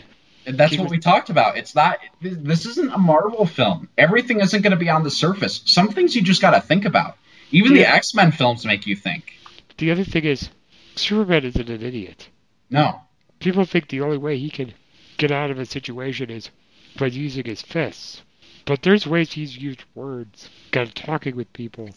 [0.45, 1.57] And that's He what was- we talked about.
[1.57, 1.99] It's not.
[2.21, 3.87] This isn't a Marvel film.
[3.97, 5.61] Everything isn't going to be on the surface.
[5.65, 7.17] Some things you just got to think about.
[7.51, 9.33] Even the X Men films make you think.
[9.77, 10.49] the other thing is,
[10.95, 12.27] Superman isn't an idiot.
[12.69, 13.01] No,
[13.39, 14.73] People think the only way he can
[15.17, 16.49] get out of a situation is
[16.97, 18.21] by using his fists.
[18.65, 21.89] But there's ways he's used words, got talking with people,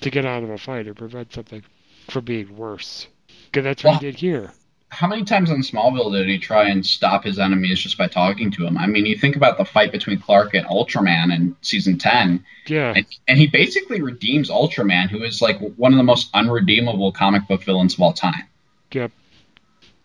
[0.00, 1.62] to get out of a fight or prevent something
[2.10, 3.06] from being worse.
[3.46, 4.52] Because that's what he did here.
[4.90, 8.50] how many times on Smallville did he try and stop his enemies just by talking
[8.52, 8.76] to them?
[8.78, 12.92] I mean, you think about the fight between Clark and Ultraman in season ten, Yeah,
[12.96, 17.46] and, and he basically redeems Ultraman, who is like one of the most unredeemable comic
[17.48, 18.44] book villains of all time.
[18.92, 19.10] yep.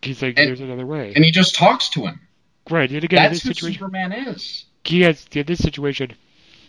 [0.02, 1.12] He's like, And- there's another way.
[1.14, 2.20] And he just talks to him.
[2.70, 4.64] right, and again, in That's this who situation, Superman is.
[4.84, 6.12] he has, in this situation,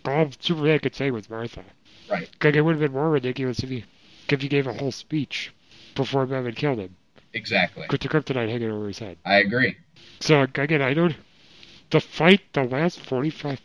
[0.05, 1.63] all Superman could say was Martha.
[2.09, 2.29] Right.
[2.43, 3.83] Like, it would have been more ridiculous if he,
[4.29, 5.53] if he gave a whole speech
[5.95, 6.95] before Batman killed him,
[7.33, 7.85] Exactly.
[7.89, 9.17] with the kryptonite hanging over his head.
[9.25, 9.77] I agree.
[10.19, 11.15] So again, I don't.
[11.91, 13.61] The fight, the last forty-five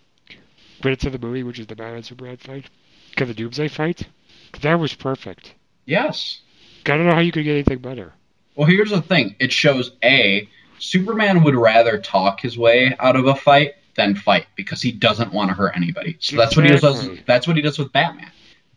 [0.84, 2.66] minutes of the movie, which is the Batman Superman fight,
[3.11, 4.06] because the Doomsday fight,
[4.61, 5.54] that was perfect.
[5.86, 6.40] Yes.
[6.86, 8.12] I don't know how you could get anything better.
[8.56, 9.36] Well, here's the thing.
[9.38, 10.48] It shows A,
[10.78, 15.32] Superman would rather talk his way out of a fight than fight because he doesn't
[15.32, 16.16] want to hurt anybody.
[16.20, 17.08] So that's what he does.
[17.26, 18.30] That's what he does with Batman.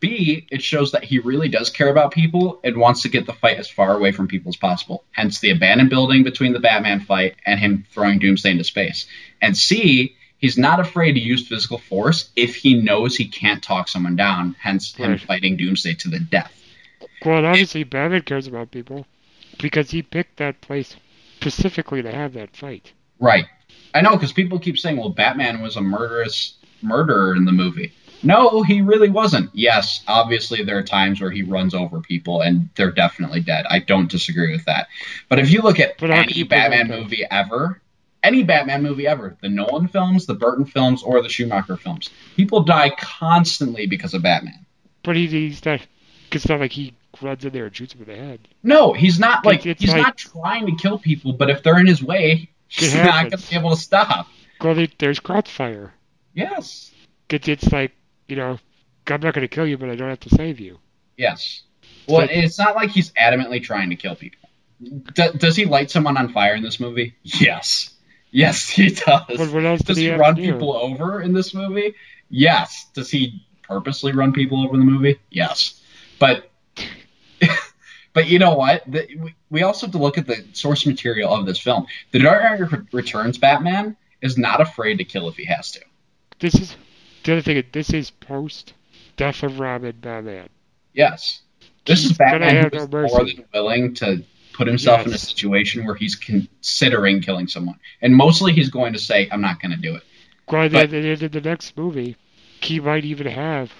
[0.04, 3.32] B, it shows that he really does care about people and wants to get the
[3.32, 5.02] fight as far away from people as possible.
[5.12, 9.06] Hence the abandoned building between the Batman fight and him throwing Doomsday into space.
[9.40, 13.88] And C, he's not afraid to use physical force if he knows he can't talk
[13.88, 14.56] someone down.
[14.60, 16.52] Hence him fighting Doomsday to the death.
[17.24, 19.06] Well, obviously, Batman cares about people
[19.58, 20.96] because he picked that place
[21.36, 22.92] specifically to have that fight.
[23.18, 23.46] Right.
[23.94, 27.92] I know because people keep saying, "Well, Batman was a murderous murderer in the movie."
[28.24, 29.50] No, he really wasn't.
[29.54, 33.66] Yes, obviously there are times where he runs over people and they're definitely dead.
[33.68, 34.88] I don't disagree with that.
[35.28, 37.80] But if you look at But any Batman movie ever,
[38.22, 42.62] any Batman movie ever, the Nolan films, the Burton films, or the Schumacher films, people
[42.62, 44.64] die constantly because of Batman.
[45.02, 45.80] But he, he's not.
[46.32, 48.48] It's not like he runs in there and shoots him in the head.
[48.62, 51.78] No, he's not like It's he's like- not trying to kill people, but if they're
[51.78, 54.26] in his way, he's not going to be able to stop.
[54.60, 55.92] Well, there's crossfire.
[56.32, 56.90] Yes.
[57.30, 57.92] It's, it's like,
[58.28, 58.58] you know,
[59.06, 60.78] I'm not going to kill you, but I don't have to save you.
[61.16, 61.62] Yes.
[62.08, 64.48] Well, So- it's not like he's adamantly trying to kill people.
[64.82, 67.14] D- does he light someone on fire in this movie?
[67.22, 67.90] Yes.
[68.30, 69.22] Yes, he does.
[69.28, 71.94] But what else does he he run people over in this movie?
[72.28, 72.86] Yes.
[72.92, 75.20] Does he purposely run people over in the movie?
[75.30, 75.80] Yes.
[76.18, 76.50] But
[78.12, 78.82] but you know what?
[78.90, 81.86] The, we, we also have to look at the source material of this film.
[82.10, 85.80] The Dark Knight Returns Batman is not afraid to kill if he has to.
[86.40, 86.76] This is
[87.24, 87.62] the other thing.
[87.72, 88.74] This is post
[89.16, 90.48] death of Robin Batman.
[90.92, 91.42] Yes.
[91.86, 95.12] This He's is Batman have who no is more than willing to put himself in
[95.12, 97.78] a situation where he's considering killing someone.
[98.00, 100.02] And mostly he's going to say, I'm not going to do it.
[100.50, 102.16] Well, But- in the next movie,
[102.60, 103.72] he might even have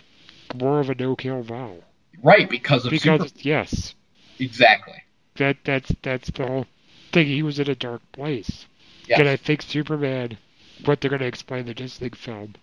[0.55, 1.77] more of a no-kill vow
[2.23, 3.95] Right, because of because yes,
[4.39, 5.03] Exactly.
[5.37, 6.67] that that's that's the whole
[7.13, 7.27] thing.
[7.27, 8.67] He was in a dark place,
[9.07, 9.21] Yes.
[9.21, 10.39] and I think Superman,
[10.85, 12.55] what they're going to explain in the League film,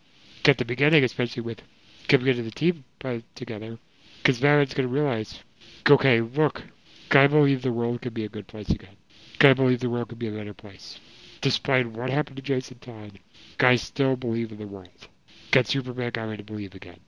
[0.46, 1.62] at the beginning, especially with
[2.08, 2.84] coming into the team
[3.36, 3.78] together,
[4.18, 5.40] because Batman's going to realize,
[5.90, 6.64] okay, look,
[7.12, 8.96] I believe the world could be a good place again.
[9.42, 11.00] I believe the world could be a better place.
[11.42, 13.20] Despite what happened to Jason Todd,
[13.58, 15.08] guys still believe in the world.
[15.52, 17.00] Got Superman got me to believe again.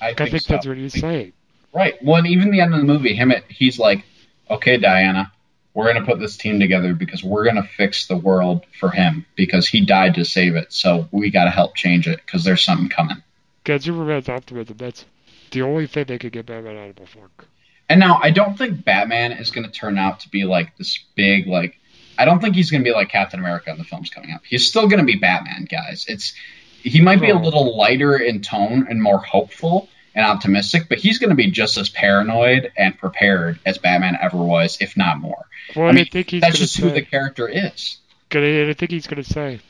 [0.00, 0.52] I I think, think, so.
[0.54, 1.32] that's what he's saying.
[1.72, 1.94] Right.
[2.02, 4.04] Well, and even the end of the movie, him, he's like,
[4.50, 5.32] okay, Diana,
[5.74, 8.90] we're going to put this team together because we're going to fix the world for
[8.90, 10.72] him because he died to save it.
[10.72, 13.22] So we got to help change it because there's something coming.
[13.64, 14.76] Got Superman's optimism.
[14.76, 15.04] That's
[15.50, 17.44] the only thing that could get Batman out of a funk.
[17.88, 20.98] And now I don't think Batman is going to turn out to be like this
[21.16, 21.76] big like
[22.16, 24.42] I don't think he's going to be like Captain America in the films coming up.
[24.48, 26.06] He's still going to be Batman, guys.
[26.08, 26.34] It's
[26.82, 31.18] he might be a little lighter in tone and more hopeful and optimistic, but he's
[31.18, 35.46] going to be just as paranoid and prepared as Batman ever was, if not more.
[35.74, 37.98] Well, I I, mean, think he's That's just say, who the character is.
[38.28, 39.60] gonna, I think he's gonna say,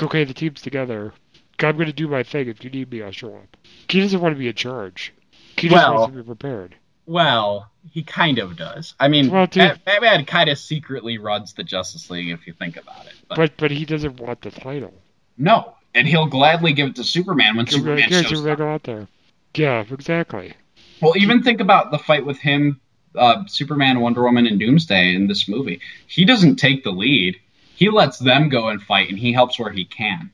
[0.00, 1.12] okay, the team's together.
[1.58, 2.48] I'm gonna do my thing.
[2.48, 3.56] If you need me, I'll show up.
[3.88, 5.12] He doesn't want to be in charge.
[5.56, 6.76] He just Well- wants to be prepared.
[7.06, 8.94] Well, he kind of does.
[9.00, 12.76] I mean, Well, dude- Batman kind of secretly runs the Justice League if you think
[12.76, 13.14] about it.
[13.28, 14.94] But, But but he doesn't want the title.
[15.36, 18.60] no, and he'll gladly give it to Superman when Superman Superman shows up.
[18.60, 19.08] out there.
[19.54, 20.54] Yeah, exactly.
[21.00, 22.80] Well, even think about the fight with him,
[23.14, 25.80] uh, Superman, Wonder Woman, and Doomsday in this movie.
[26.06, 27.36] He doesn't take the lead.
[27.74, 30.30] He lets them go and fight, and he helps where he can.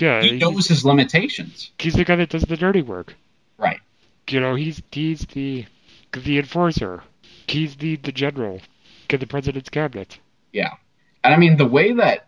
[0.00, 1.70] Yeah, He knows his limitations.
[1.78, 3.14] he's the guy that does the dirty work.
[3.56, 3.80] Right.
[4.28, 5.64] You know, he's he's the
[6.12, 7.02] the enforcer.
[7.48, 8.60] He's the the general.
[9.08, 10.18] Get the president's cabinet.
[10.52, 10.74] Yeah.
[11.24, 12.27] And I mean, the way that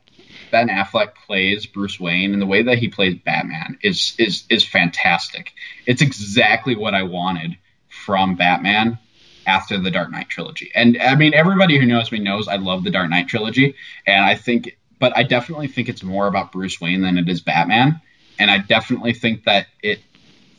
[0.51, 4.65] Ben Affleck plays Bruce Wayne and the way that he plays Batman is is is
[4.65, 5.53] fantastic.
[5.87, 7.57] It's exactly what I wanted
[7.89, 8.99] from Batman
[9.47, 10.71] after the Dark Knight trilogy.
[10.75, 13.75] And I mean, everybody who knows me knows I love the Dark Knight trilogy,
[14.07, 17.41] and I think, but I definitely think it's more about Bruce Wayne than it is
[17.41, 18.01] Batman.
[18.39, 20.01] And I definitely think that it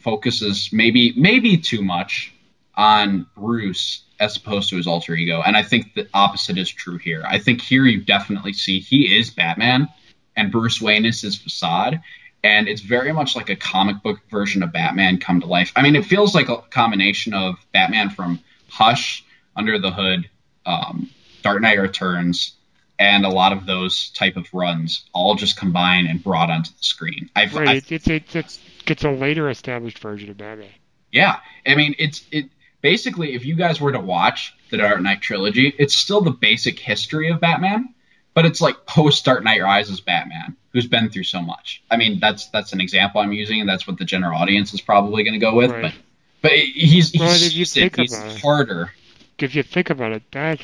[0.02, 2.34] focuses maybe maybe too much
[2.82, 5.44] on Bruce as opposed to his alter ego.
[5.46, 7.24] And I think the opposite is true here.
[7.28, 9.88] I think here you definitely see he is Batman
[10.36, 12.02] and Bruce Wayne is his facade.
[12.44, 15.72] And it's very much like a comic book version of Batman come to life.
[15.76, 19.24] I mean, it feels like a combination of Batman from Hush,
[19.56, 20.28] Under the Hood,
[20.66, 21.12] um,
[21.44, 22.56] Dark Knight Returns,
[22.98, 26.84] and a lot of those type of runs all just combined and brought onto the
[26.84, 27.30] screen.
[27.36, 27.68] I've, Right.
[27.68, 30.70] I It's it's it's, it's, it's a later established version of Batman.
[31.12, 31.38] yeah,
[31.68, 32.50] I mean it's it
[32.82, 36.80] basically if you guys were to watch the Dark Knight trilogy, it's still the basic
[36.80, 37.94] history of Batman,
[38.34, 41.84] but it's like post Dark Knight Rises Batman, who's been through so much.
[41.90, 44.82] I mean that's that's an example I'm using, and that's what the general audience is
[44.82, 45.72] probably going to go with.
[45.72, 45.82] Right.
[45.82, 45.94] But
[46.42, 48.92] but he's he's, you he's, about it- harder.
[49.38, 50.64] If you think about it, that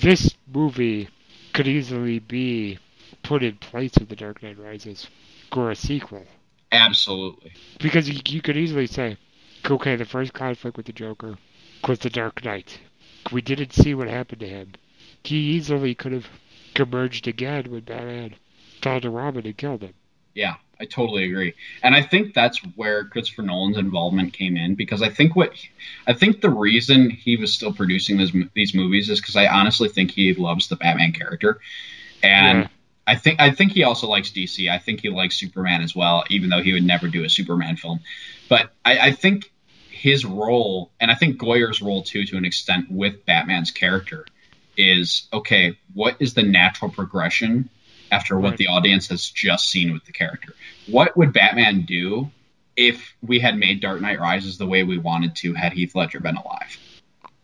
[0.00, 1.08] this movie
[1.52, 2.78] could easily be
[3.22, 5.06] put in place of The Dark Knight Rises
[5.54, 6.24] or a sequel.
[6.72, 7.52] Absolutely.
[7.80, 9.16] Because you, you could easily say,
[9.68, 11.36] okay, the first conflict with the Joker
[11.86, 12.80] was the Dark Knight.
[13.32, 14.72] We didn't see what happened to him.
[15.24, 16.28] He easily could have
[16.76, 18.36] emerged again when Batman
[18.82, 19.94] found a Robin and killed him.
[20.34, 21.54] Yeah, I totally agree.
[21.82, 25.52] And I think that's where Christopher Nolan's involvement came in because I think what
[26.06, 29.88] I think the reason he was still producing these these movies is because I honestly
[29.88, 31.60] think he loves the Batman character,
[32.22, 32.68] and Yeah.
[33.06, 34.70] I think I think he also likes DC.
[34.70, 37.76] I think he likes Superman as well, even though he would never do a Superman
[37.76, 38.00] film.
[38.48, 39.50] But I, I think
[39.96, 44.26] his role, and I think Goyer's role too, to an extent, with Batman's character,
[44.76, 45.78] is okay.
[45.94, 47.70] What is the natural progression
[48.12, 50.52] after what the audience has just seen with the character?
[50.86, 52.30] What would Batman do
[52.76, 56.20] if we had made Dark Knight Rises the way we wanted to had Heath Ledger
[56.20, 56.78] been alive?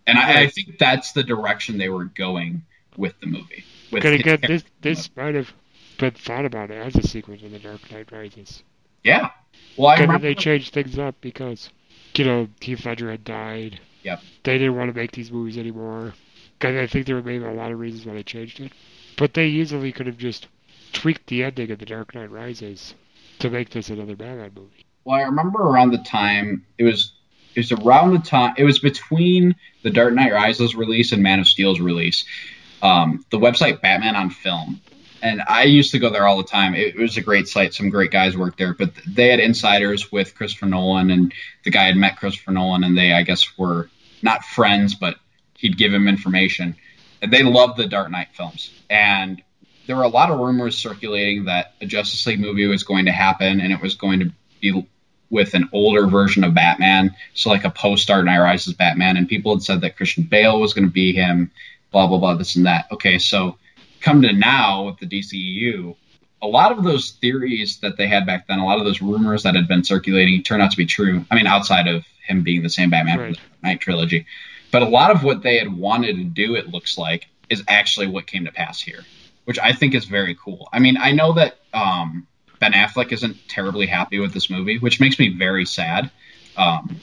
[0.06, 2.62] And I, I think that's the direction they were going
[2.96, 3.64] with the movie.
[3.90, 5.52] With his again, this this might have
[5.98, 8.62] been thought about as a sequel to The Dark Knight Rises.
[9.02, 9.30] yeah.
[9.76, 10.18] Well, I remember.
[10.18, 11.70] they changed things up because,
[12.18, 13.80] you know, Heath Ledger had died.
[14.02, 14.20] Yep.
[14.44, 16.14] They didn't want to make these movies anymore.
[16.60, 18.72] I think there were maybe a lot of reasons why they changed it.
[19.16, 20.46] But they easily could have just
[20.92, 22.94] tweaked the ending of The Dark Knight Rises
[23.40, 24.86] to make this another Batman movie.
[25.04, 27.12] Well, I remember around the time it was.
[27.54, 28.54] It was around the time.
[28.56, 32.24] It was between the Dark Knight Rises release and Man of Steel's release.
[32.80, 34.80] Um, the website Batman on Film,
[35.22, 36.74] and I used to go there all the time.
[36.74, 37.72] It, was a great site.
[37.72, 41.32] Some great guys worked there, but they had insiders with Christopher Nolan, and
[41.64, 43.88] the guy had met Christopher Nolan, and they, I guess, were
[44.20, 45.16] not friends, but
[45.56, 46.74] he'd give him information.
[47.22, 49.40] And they loved the Dark Knight films, and
[49.86, 53.12] there were a lot of rumors circulating that a Justice League movie was going to
[53.12, 54.86] happen, and it was going to be
[55.30, 59.28] with an older version of Batman, so like a post Dark Knight Rises Batman, and
[59.28, 61.52] people had said that Christian Bale was going to be him,
[61.92, 62.86] blah blah blah, this and that.
[62.90, 63.56] Okay, so
[64.02, 65.96] come to now with the DCEU,
[66.42, 69.44] a lot of those theories that they had back then, a lot of those rumors
[69.44, 71.24] that had been circulating, turned out to be true.
[71.30, 73.24] I mean, outside of him being the same Batman Right.
[73.26, 74.26] from the Dark Knight trilogy,
[74.70, 78.08] but a lot of what they had wanted to do, it looks like, is actually
[78.08, 79.04] what came to pass here,
[79.44, 80.68] which I think is very cool.
[80.72, 82.26] I mean, I know that um,
[82.58, 86.10] Ben Affleck isn't terribly happy with this movie, which makes me very sad.
[86.56, 86.96] Um,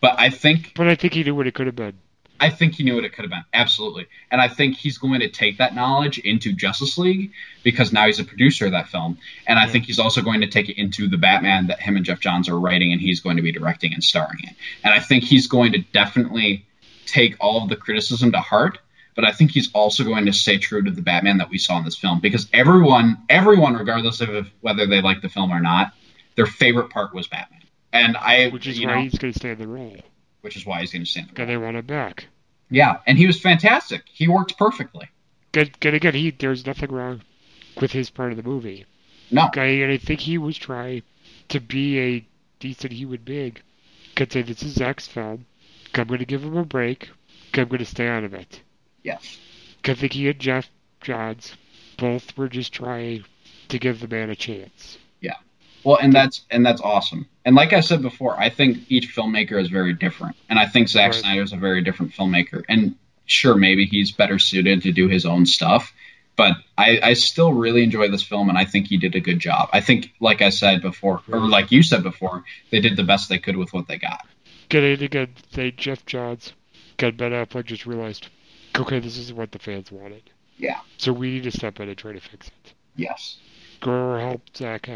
[0.00, 1.94] but I think But I think he knew what it could have been.
[2.38, 3.44] I think he knew what it could have been.
[3.54, 4.06] Absolutely.
[4.30, 7.32] And I think he's going to take that knowledge into Justice League
[7.62, 9.18] because now he's a producer of that film.
[9.46, 12.04] And I think he's also going to take it into the Batman that him and
[12.04, 14.54] Geoff Johns are writing and he's going to be directing and starring in.
[14.84, 16.66] And I think he's going to definitely
[17.06, 18.78] take all of the criticism to heart.
[19.14, 21.78] But I think he's also going to stay true to the Batman that we saw
[21.78, 25.94] in this film because everyone, everyone, regardless of whether they like the film or not,
[26.34, 27.62] their favorite part was Batman.
[27.94, 29.96] And I, Which is you why know, he's going to stay in the role.
[30.46, 31.26] Which is why he's going to stand.
[31.26, 32.28] Because they want him back.
[32.70, 34.04] Yeah, and he was fantastic.
[34.06, 35.08] He worked perfectly.
[35.52, 37.22] And, and again, he, there's nothing wrong
[37.80, 38.84] with his part of the movie.
[39.32, 41.02] No, Okay, and I think he was trying
[41.48, 42.26] to be a
[42.60, 43.56] decent human being.
[44.14, 45.46] Could say this is X film.
[45.94, 47.10] I'm going to give him a break.
[47.54, 48.60] I'm going to stay out of it.
[49.02, 49.38] Yes.
[49.84, 50.70] I think he and Geoff
[51.00, 51.56] Johns
[51.96, 53.24] both were just trying
[53.70, 54.98] to give the man a chance.
[55.86, 57.28] Well, and that's and that's awesome.
[57.44, 60.88] And like I said before, I think each filmmaker is very different, and I think
[60.88, 61.20] Zack Right.
[61.20, 62.64] Snyder is a very different filmmaker.
[62.68, 62.96] And
[63.26, 65.94] sure, maybe he's better suited to do his own stuff,
[66.34, 69.38] but I, I still really enjoy this film, and I think he did a good
[69.38, 69.68] job.
[69.72, 72.42] I think, like I said before, or like you said before,
[72.72, 74.26] they did the best they could with what they got.
[74.68, 76.52] Getting again, they Geoff Johns
[76.96, 78.26] got Ben Affleck just realized,
[78.76, 80.30] okay, this isn't what the fans wanted.
[80.58, 80.80] Yeah.
[80.96, 82.72] So we need to step in and try to fix it.
[82.96, 83.36] Yes.
[83.80, 84.88] Go help Zack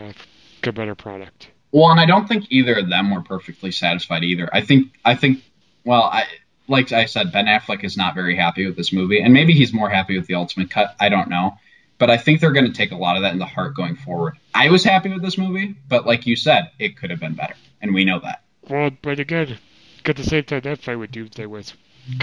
[0.67, 1.49] have a better product.
[1.73, 4.49] Well, and I don't think either of them were perfectly satisfied either.
[4.53, 5.43] I think I think
[5.85, 6.25] well, I
[6.69, 9.73] like I said, Ben Affleck is not very happy with this movie, and maybe he's
[9.73, 10.95] more happy with the ultimate cut.
[11.01, 11.57] I don't know.
[11.99, 13.95] But I think they're going to take a lot of that in the heart going
[13.95, 14.39] forward.
[14.55, 17.55] I was happy with this movie, but like you said, it could have been better,
[17.83, 18.43] and we know that.
[18.71, 19.59] Well, but again,
[20.07, 21.75] at the same time, that fight with Doomsday was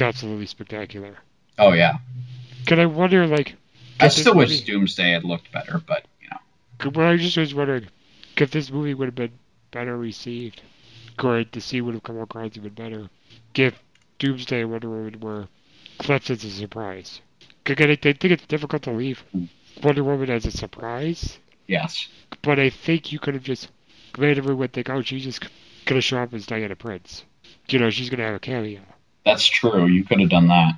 [0.01, 1.17] absolutely spectacular.
[1.59, 1.97] Oh yeah,
[2.65, 3.53] Can I wonder, like,
[3.99, 7.53] I still wish movie- Doomsday had looked better, but you know, Well, I just was
[7.53, 7.87] wondering
[8.41, 9.37] if this movie would have been
[9.71, 10.61] better received,
[11.21, 13.09] or the scene would have come across even better
[13.53, 13.73] Give
[14.19, 15.47] Doomsday and Wonder Woman were
[16.07, 17.21] left as a surprise.
[17.65, 19.23] Again, I think it's difficult to leave
[19.83, 21.37] Wonder Woman as a surprise,
[21.67, 22.07] yes,
[22.41, 23.69] but I think you could have just
[24.17, 25.47] made everyone think, oh, she's just
[25.85, 27.25] gonna show up as Diana Prince.
[27.69, 28.81] You know, she's gonna have a cameo.
[29.25, 29.85] that's true.
[29.87, 30.75] You could have done that.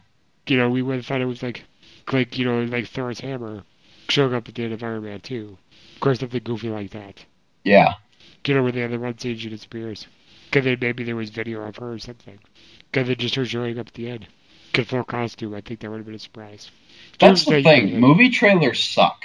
[0.48, 1.64] You know, we would have thought it was like,
[2.12, 3.64] like you know, like Thor's hammer
[4.10, 5.58] showing up at the end of Iron Man 2.
[5.96, 7.26] Of course, something goofy like that.
[7.64, 7.94] Yeah,
[8.46, 10.08] You know, when the other one scene she disappears.
[10.52, 12.40] Cause then maybe there was video of her or something.
[12.92, 14.28] Cause then just her showing up at the end.
[14.74, 16.72] Cause full costume, I think that would have been a surprise.
[17.20, 18.00] That's the thing.
[18.00, 19.22] Movie trailers suck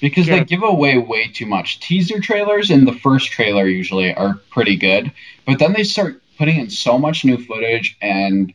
[0.00, 0.38] because Yeah.
[0.38, 1.78] they give away way too much.
[1.80, 5.12] Teaser trailers in the first trailer usually are pretty good,
[5.46, 8.52] but then they start putting in so much new footage and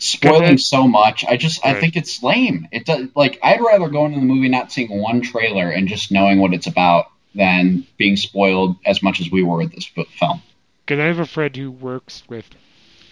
[0.00, 1.24] spoiling so much.
[1.24, 2.66] I just I think it's lame.
[2.72, 6.10] It does like I'd rather go into the movie not seeing one trailer and just
[6.10, 10.42] knowing what it's about than being spoiled as much as we were with this film.
[10.86, 12.50] Cause I have a friend who works with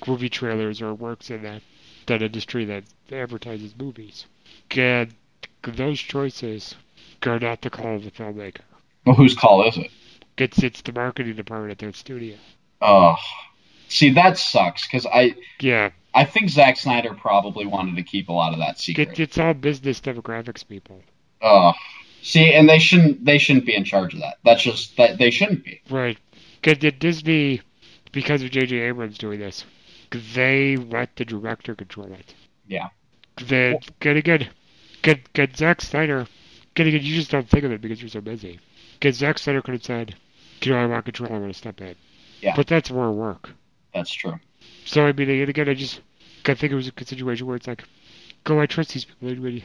[0.06, 1.62] movie trailers or works in that
[2.06, 4.26] that industry that advertises movies.
[4.76, 5.14] And
[5.62, 6.74] those choices
[7.24, 8.62] are not the call of the filmmaker.
[9.04, 9.90] Well, whose call is it?
[10.36, 12.36] It's it's the marketing department at their studio.
[12.80, 13.16] Oh,
[13.88, 18.32] see that sucks because I Yeah, I think Zack Snyder probably wanted to keep a
[18.32, 19.10] lot of that secret.
[19.10, 21.02] it, it's all business demographics people.
[21.42, 21.72] Oh,
[22.22, 24.38] see, and they shouldn't they shouldn't be in charge of that.
[24.44, 25.80] That's just that they shouldn't be.
[25.90, 26.18] Right.
[26.62, 27.62] Cause did Disney,
[28.12, 28.76] because of J.J.
[28.80, 29.64] Abrams doing this,
[30.34, 32.34] they let the director control it.
[32.66, 32.88] Yeah.
[33.46, 34.48] Then, good again,
[35.02, 36.26] good, good Zack Snyder,
[36.74, 38.60] good again, you just don't think of it because you're so busy.
[38.98, 40.16] Because Zack Snyder could have said,
[40.60, 41.94] you know, I want control, I want to step in.
[42.42, 42.54] Yeah.
[42.54, 43.50] But that's more work.
[43.94, 44.38] That's true.
[44.84, 46.00] So, I mean, and again, I just,
[46.46, 47.84] I think it was a good situation where it's like,
[48.44, 49.62] go, I trust these people, they're going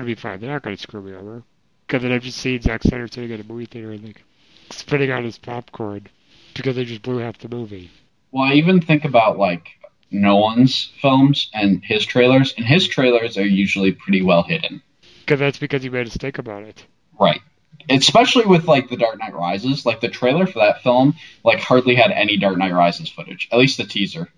[0.00, 1.42] to be fine, they're not going to screw me over.
[1.86, 4.22] Because then I've just seen Zack Snyder sitting at a movie theater and, like,
[4.70, 6.06] spitting out his popcorn
[6.54, 7.90] because they just blew half the movie.
[8.32, 9.78] Well, I even think about like
[10.10, 14.82] Nolan's films and his trailers, and his trailers are usually pretty well hidden.
[15.20, 16.84] Because that's because he made a mistake about it.
[17.18, 17.40] Right.
[17.88, 21.14] Especially with like The Dark Knight Rises, like the trailer for that film,
[21.44, 24.28] like hardly had any Dark Knight Rises footage, at least the teaser.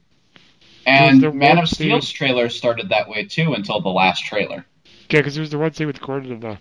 [0.87, 4.65] And the Man of Steel's scene- trailer started that way too until the last trailer.
[5.11, 6.59] Yeah, because there was the one scene with Gordon in the,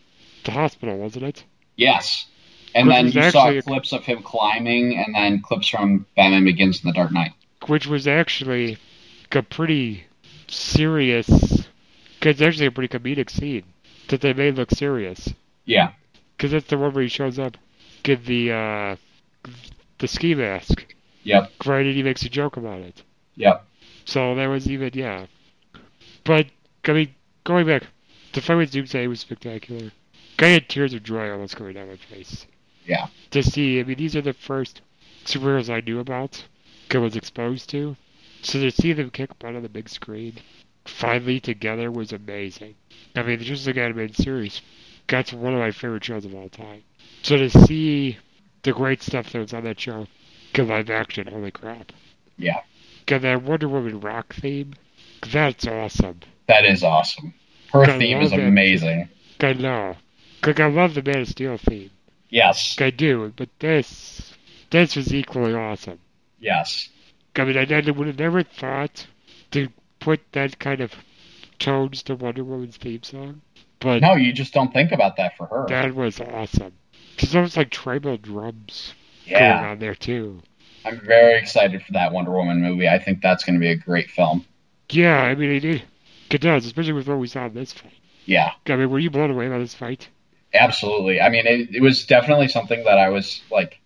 [0.48, 1.44] the hospital, wasn't it?
[1.76, 2.26] Yes.
[2.74, 6.84] And Which then you saw clips of him climbing, and then clips from Batman Begins
[6.84, 7.32] in The Dark Knight.
[7.68, 8.78] Which was actually
[9.32, 10.06] a pretty
[10.48, 11.28] serious.
[12.20, 13.64] Because actually a pretty comedic scene
[14.10, 15.30] that they made look serious.
[15.66, 15.92] Yeah.
[16.36, 17.58] Because that's the one where he shows up,
[18.04, 18.96] get the uh,
[20.00, 20.86] the ski mask,
[21.24, 21.52] Yep.
[21.66, 21.86] right?
[21.86, 23.04] And he makes a joke about it.
[23.36, 23.66] Yep.
[24.06, 25.26] So that was even yeah.
[26.24, 26.48] But
[26.86, 27.84] I mean, going back,
[28.34, 29.92] the fight with Doomsday was spectacular.
[30.40, 32.46] I had tears of joy almost going down my face.
[32.86, 33.08] Yeah.
[33.32, 34.82] To see, I mean, these are the first
[35.26, 36.46] superheroes I knew about,
[36.94, 37.98] I was exposed to.
[38.44, 40.36] So to see them kick butt on the big screen,
[40.86, 42.76] finally together, was amazing.
[43.16, 44.62] I mean, just like animated series,
[45.08, 46.84] that's one of my favorite shows of all time.
[47.24, 48.18] So to see
[48.64, 50.08] the great stuff that was on that show,
[50.54, 51.92] get live action, holy crap.
[52.38, 52.62] Yeah.
[53.06, 54.76] Got that Wonder Woman rock theme.
[55.32, 56.20] That's awesome.
[56.48, 57.34] That is awesome.
[57.74, 59.10] Her theme is amazing.
[59.42, 59.96] I know.
[60.46, 61.90] Like I love the Man of Steel theme.
[62.30, 62.76] Yes.
[62.80, 64.34] I do, but this,
[64.70, 66.00] this was equally awesome.
[66.40, 66.90] Yes.
[67.36, 69.08] I mean, I, would have never thought
[69.52, 69.70] to
[70.00, 70.94] put that kind of
[71.60, 73.42] tones to Wonder Woman's theme song,
[73.80, 75.66] but No, you just don't think about that for her.
[75.70, 76.74] that was awesome.
[77.18, 78.94] It's almost like tribal drums
[79.26, 79.58] Yeah.
[79.62, 80.42] going on there too.
[80.86, 82.88] I'm very excited for that Wonder Woman movie.
[82.88, 84.46] I think that's going to be a great film.
[84.90, 85.82] Yeah, I mean, it,
[86.30, 87.94] it does, especially with what we saw in this fight.
[88.26, 90.08] Yeah, I mean, were you blown away by this fight?
[90.54, 91.22] Absolutely.
[91.22, 93.80] I mean, it, it was definitely something that I was like.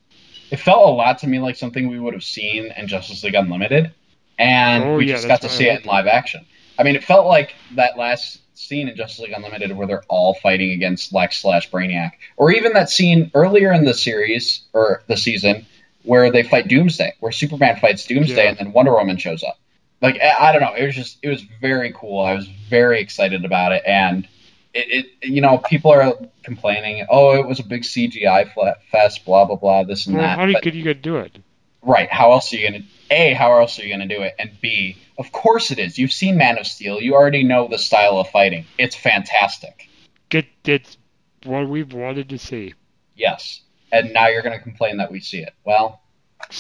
[0.52, 3.36] It felt a lot to me like something we would have seen in Justice League
[3.36, 3.94] Unlimited,
[4.38, 6.46] and Oh, we yeah, just got to see it in live action.
[6.78, 10.34] I mean, it felt like that last scene in Justice League Unlimited where they're all
[10.34, 15.16] fighting against Lex slash Brainiac, or even that scene earlier in the series or the
[15.16, 15.66] season
[16.04, 18.50] where they fight Doomsday, where Superman fights Doomsday Yeah.
[18.50, 19.58] and then Wonder Woman shows up.
[20.02, 22.26] Like I, I don't know, it was just it was very cool.
[22.26, 24.28] I was very excited about it, and
[24.74, 28.52] it, it you know people are complaining, oh, it was a big CGI
[28.92, 30.38] fest, blah blah blah, this and Well, that.
[30.38, 31.38] how do you, could you gonna do it?
[31.84, 32.10] Right.
[32.12, 34.36] How else are you gonna A, how else are you gonna do it?
[34.38, 35.98] And B, of course it is.
[35.98, 37.02] You've seen Man of Steel.
[37.02, 38.66] You already know the style of fighting.
[38.78, 39.90] It's fantastic.
[40.30, 40.98] Get it's
[41.44, 42.74] what we've wanted to see.
[43.16, 43.62] Yes.
[43.92, 45.54] And now you're gonna complain that we see it.
[45.66, 46.02] Well,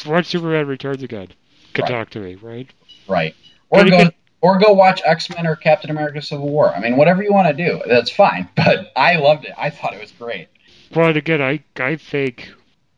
[0.05, 1.27] watch Superman Returns again.
[1.73, 1.91] Could Right.
[1.91, 2.67] talk to me, right?
[3.07, 3.35] right.
[3.69, 6.73] Or Gotta go get- or go watch X Men or Captain America Civil War.
[6.75, 8.49] I mean, whatever you want to do, that's fine.
[8.55, 9.53] But I loved it.
[9.57, 10.47] I thought it was great.
[10.93, 12.51] And again, I I think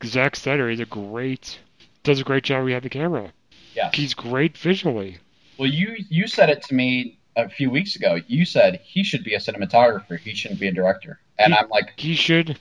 [0.03, 1.59] Zack Snyder is a great
[2.03, 3.31] does a great job We behind the camera.
[3.75, 3.95] Yes.
[3.95, 5.17] He's great visually.
[5.57, 8.19] Well, you you said it to me a few weeks ago.
[8.27, 10.19] You said he should be a cinematographer.
[10.19, 11.19] He shouldn't be a director.
[11.39, 12.59] And He- I'm like, He should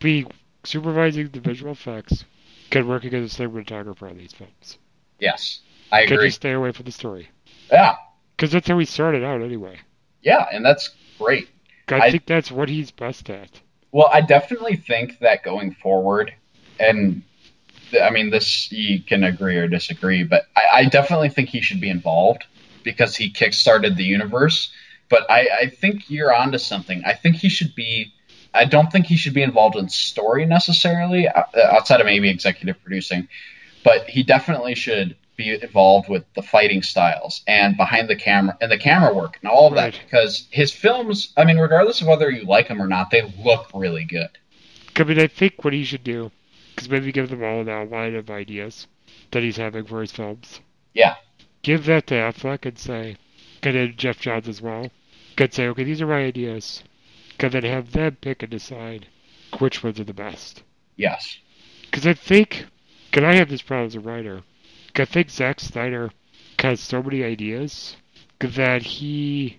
[0.00, 0.26] be
[0.64, 2.24] supervising the visual effects,
[2.70, 4.78] good working as a cinematographer on these films.
[5.18, 5.60] yes,
[5.92, 6.16] I agree.
[6.16, 7.28] Could you stay away from the story?
[7.72, 7.96] Yeah,
[8.38, 9.78] Because that's how he started out anyway.
[10.22, 11.48] yeah, and that's great.
[11.88, 13.60] I, I- think that's what he's best at.
[13.90, 16.32] Well, I definitely think that going forward,
[16.78, 17.22] and
[18.00, 21.80] I mean, this you can agree or disagree, but I, I definitely think he should
[21.80, 22.44] be involved
[22.84, 24.70] because he kickstarted the universe.
[25.08, 27.02] But I, I think you're onto something.
[27.06, 28.12] I think he should be.
[28.54, 31.42] I don't think he should be involved in story necessarily, uh,
[31.72, 33.26] outside of maybe executive producing,
[33.84, 38.70] but he definitely should be involved with the fighting styles and behind the camera and
[38.70, 42.28] the camera work and all of that because his films, I mean, regardless of whether
[42.28, 44.28] you like them or not, they look really good.
[44.96, 46.32] I mean, I think what he should do
[46.76, 48.88] is maybe give them all an outline of ideas
[49.30, 50.60] that he's having for his films.
[50.92, 51.14] Yeah.
[51.62, 53.16] Give that to Affleck and say,
[53.62, 54.90] and then Geoff Johns as well.
[55.36, 56.82] Could say, okay, these are my ideas.
[57.38, 59.06] Could then have them pick and decide
[59.60, 60.64] which ones are the best.
[60.96, 61.38] Yes.
[61.82, 62.66] Because I think,
[63.10, 64.42] because I have this problem as a writer,
[65.00, 66.10] I think Zack Snyder
[66.58, 67.96] has so many ideas
[68.40, 69.58] that he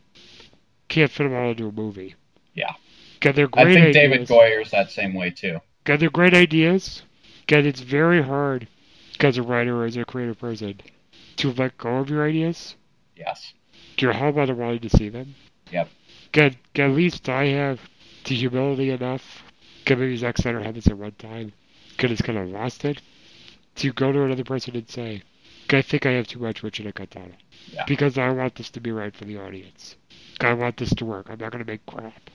[0.87, 2.15] can't fit them all into a movie.
[2.53, 2.73] Yeah.
[3.13, 3.95] Because they're I think ideas.
[3.95, 5.59] David Goyer's that same way too.
[5.83, 7.03] God, they're great ideas.
[7.47, 8.67] God, it's very hard
[9.19, 10.79] as a writer or as a creative person
[11.37, 12.75] to let go of your ideas.
[13.15, 13.53] Yes.
[13.97, 15.35] You're hellbent on wanting to see them.
[15.71, 15.89] Yep.
[16.31, 17.79] God, at least I have
[18.25, 19.43] the humility enough.
[19.85, 21.51] God, maybe Zack Snyder had this at one time.
[21.97, 23.01] God, it's kind of lost it.
[23.75, 25.23] To go to another person and say,
[25.73, 27.35] I think I have too much, what should I cut down?
[27.71, 27.85] Yeah.
[27.85, 29.95] Because I want this to be right for the audience.
[30.39, 31.27] I want this to work.
[31.29, 32.29] I'm not going to make crap.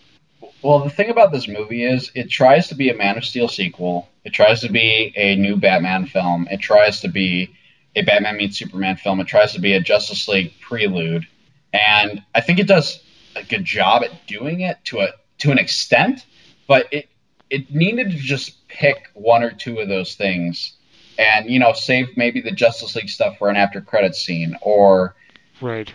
[0.62, 3.48] Well, the thing about this movie is it tries to be a Man of Steel
[3.48, 4.08] sequel.
[4.24, 6.48] It tries to be a new Batman film.
[6.50, 7.54] It tries to be
[7.96, 9.20] a Batman meets Superman film.
[9.20, 11.26] It tries to be a Justice League prelude.
[11.72, 13.02] And I think it does
[13.36, 15.08] a good job at doing it to a
[15.38, 16.24] to an extent,
[16.68, 17.08] but it
[17.50, 20.74] it needed to just pick one or two of those things
[21.18, 25.14] and you know save maybe the Justice League stuff for an after credit scene or
[25.60, 25.92] Right.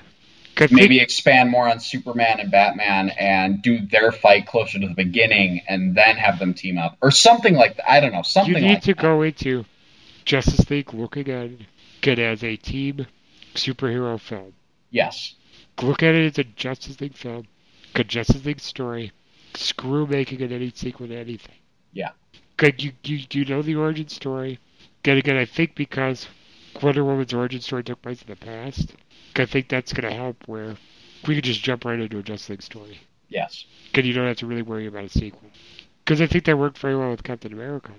[0.58, 4.94] I maybe expand more on Superman and Batman and do their fight closer to the
[4.94, 7.90] beginning and then have them team up or something like that.
[7.90, 9.02] I don't know, something you need like to that.
[9.02, 9.64] go into
[10.26, 11.52] Justice League looking at
[12.06, 13.08] it as a team
[13.56, 14.54] superhero film.
[14.92, 15.36] Yes.
[15.82, 17.48] Look at it as a Justice League film,
[17.94, 19.14] good Justice League story.
[19.56, 21.56] Screw making it any sequel to anything.
[21.94, 22.10] Yeah.
[22.58, 24.60] Good, you, you you know the origin story.
[25.04, 26.28] Again, again, I think because
[26.82, 28.94] Wonder Woman's origin story took place in the past,
[29.36, 30.76] I think that's going to help where
[31.28, 33.00] we could just jump right into a Justice League story.
[33.30, 33.66] Yes.
[33.86, 35.50] Because you don't have to really worry about a sequel.
[36.04, 37.92] Because I think that worked very well with Captain America.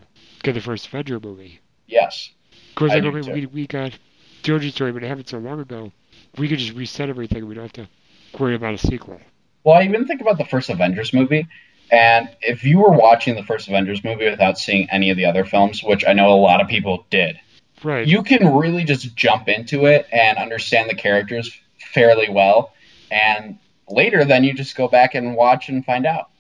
[0.43, 1.60] Get the first Avenger movie.
[1.86, 2.31] Yes.
[2.74, 3.32] Because I do okay, too.
[3.32, 3.97] we, we got
[4.43, 5.93] the origin story, but it happened so long ago.
[6.36, 7.47] We could just reset everything.
[7.47, 7.89] We don't have to
[8.39, 9.20] worry about a sequel.
[9.64, 11.47] Well, I even think about the first Avengers movie,
[11.91, 15.45] and if you were watching the first Avengers movie without seeing any of the other
[15.45, 17.39] films, which I know a lot of people did,
[17.83, 18.07] Right.
[18.07, 22.73] you can really just jump into it and understand the characters fairly well.
[23.11, 23.59] And
[23.89, 26.31] later, then you just go back and watch and find out.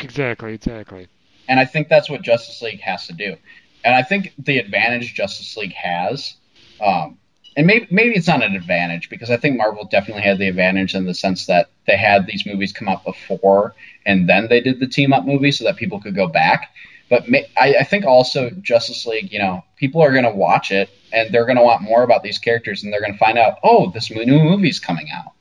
[0.00, 1.08] Exactly, exactly.
[1.48, 3.36] And I think that's what Justice League has to do.
[3.84, 6.34] And I think the advantage Justice League has,
[6.80, 7.18] um,
[7.56, 10.94] and maybe maybe it's not an advantage because I think Marvel definitely had the advantage
[10.94, 13.74] in the sense that they had these movies come out before
[14.06, 16.70] and then they did the team up movie so that people could go back.
[17.10, 20.70] But ma- I, I think also Justice League, you know, people are going to watch
[20.70, 23.36] it and they're going to want more about these characters, and they're going to find
[23.38, 25.32] out, oh, this new movie's coming out.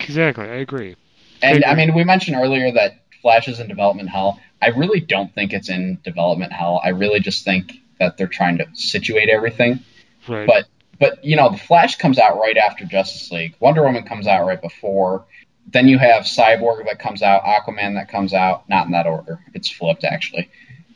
[0.00, 0.96] Exactly, I agree.
[1.42, 4.40] And I I mean, we mentioned earlier that Flash is in development hell.
[4.60, 6.80] I really don't think it's in development hell.
[6.82, 9.80] I really just think that they're trying to situate everything.
[10.26, 10.46] Right.
[10.46, 10.66] But
[10.98, 13.54] but you know, the Flash comes out right after Justice League.
[13.60, 15.24] Wonder Woman comes out right before.
[15.68, 19.40] Then you have Cyborg that comes out, Aquaman that comes out, not in that order.
[19.54, 20.48] It's flipped actually.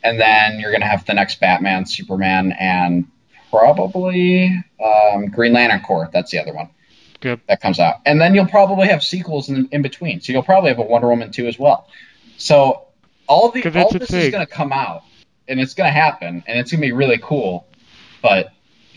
[0.02, 3.06] And then you're gonna have the next Batman, Superman, and
[3.50, 6.08] probably um, Green Lantern Corps.
[6.12, 6.70] That's the other one
[7.22, 7.40] Yep.
[7.48, 7.96] that comes out.
[8.06, 10.20] And then you'll probably have sequels in, in between.
[10.20, 11.88] So you'll probably have a Wonder Woman 2 as well.
[12.38, 12.86] So
[13.26, 15.02] all the all this is going to come out
[15.46, 17.66] and it's going to happen and it's going to be really cool,
[18.22, 18.52] but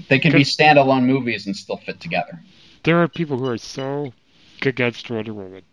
[0.09, 2.41] they can be standalone movies and still fit together.
[2.83, 4.13] There are people who are so
[4.61, 5.63] against Wonder Woman.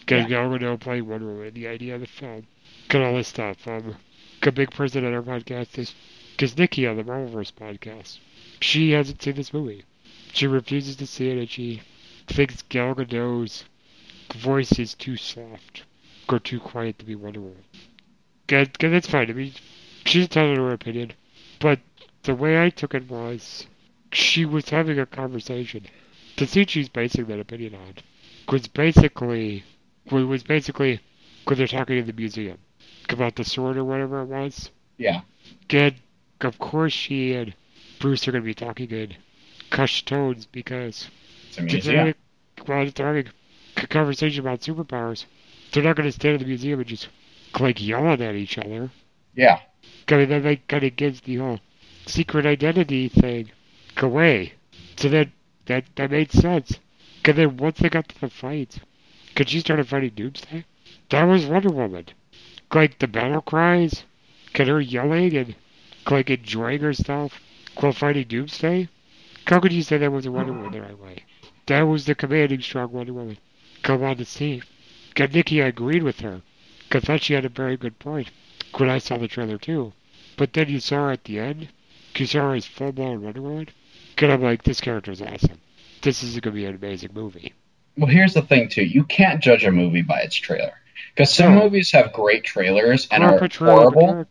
[0.00, 2.46] Because Gal Gadot playing Wonder Woman, the idea of the film,
[2.88, 3.66] got all this stuff.
[3.66, 3.96] Um,
[4.42, 5.94] a big person on our podcast is,
[6.32, 8.18] because Nikki on the Marvelverse podcast,
[8.60, 9.84] she hasn't seen this movie.
[10.32, 11.82] She refuses to see it, and she
[12.28, 13.64] thinks Gal Gadot's
[14.34, 15.84] voice is too soft
[16.28, 17.64] or too quiet to be Wonder Woman.
[18.46, 19.30] Because that's fine.
[19.30, 19.52] I mean,
[20.04, 21.12] she's to her opinion,
[21.58, 21.80] but
[22.26, 23.66] the way I took it was,
[24.12, 25.86] she was having a conversation
[26.36, 27.94] the scene she's basing that opinion on
[28.52, 29.64] was basically
[30.10, 31.00] was was basically
[31.44, 32.58] when they're talking in the museum
[33.08, 34.70] about the sword or whatever it was.
[34.98, 35.22] Yeah.
[35.70, 35.94] And
[36.40, 37.54] of course she and
[38.00, 39.16] Bruce are gonna be talking in
[39.72, 41.08] hushed tones because
[41.56, 42.14] they're having,
[42.66, 43.28] they're having
[43.76, 45.24] a conversation about superpowers,
[45.72, 47.08] they're not gonna stand in the museum and just
[47.58, 48.90] like yelling at each other.
[49.34, 49.60] Yeah.
[50.08, 51.60] I mean, that kind of gives the whole
[52.06, 53.50] secret identity thing
[53.96, 54.52] away.
[54.96, 55.28] So that
[55.66, 56.78] that that made sense.
[57.22, 58.78] Cause then once they got to the fight,
[59.34, 60.64] cause she started fighting Doomsday,
[61.10, 62.06] that was Wonder Woman.
[62.72, 64.04] Like the battle cries,
[64.52, 65.54] cause her yelling and
[66.08, 67.40] like enjoying herself
[67.76, 68.88] while fighting Doomsday.
[69.46, 71.24] How could you say that was a Wonder Woman the right way?
[71.66, 73.38] That was the commanding, strong Wonder Woman.
[73.82, 74.62] Come on to see.
[75.16, 76.42] Cause Nikki agreed with her.
[76.90, 78.30] Cause I thought she had a very good point
[78.76, 79.92] when I saw the trailer too.
[80.36, 81.68] But then you saw her at the end.
[82.24, 83.68] Saw her full blown Wonder Woman.
[84.18, 85.60] And I'm like, this character's awesome.
[86.00, 87.52] This is gonna be an amazing movie.
[87.98, 88.84] Well, here's the thing too.
[88.84, 90.72] You can't judge a movie by its trailer.
[91.14, 91.64] Because some No.
[91.64, 94.26] movies have great trailers and Or are horrible,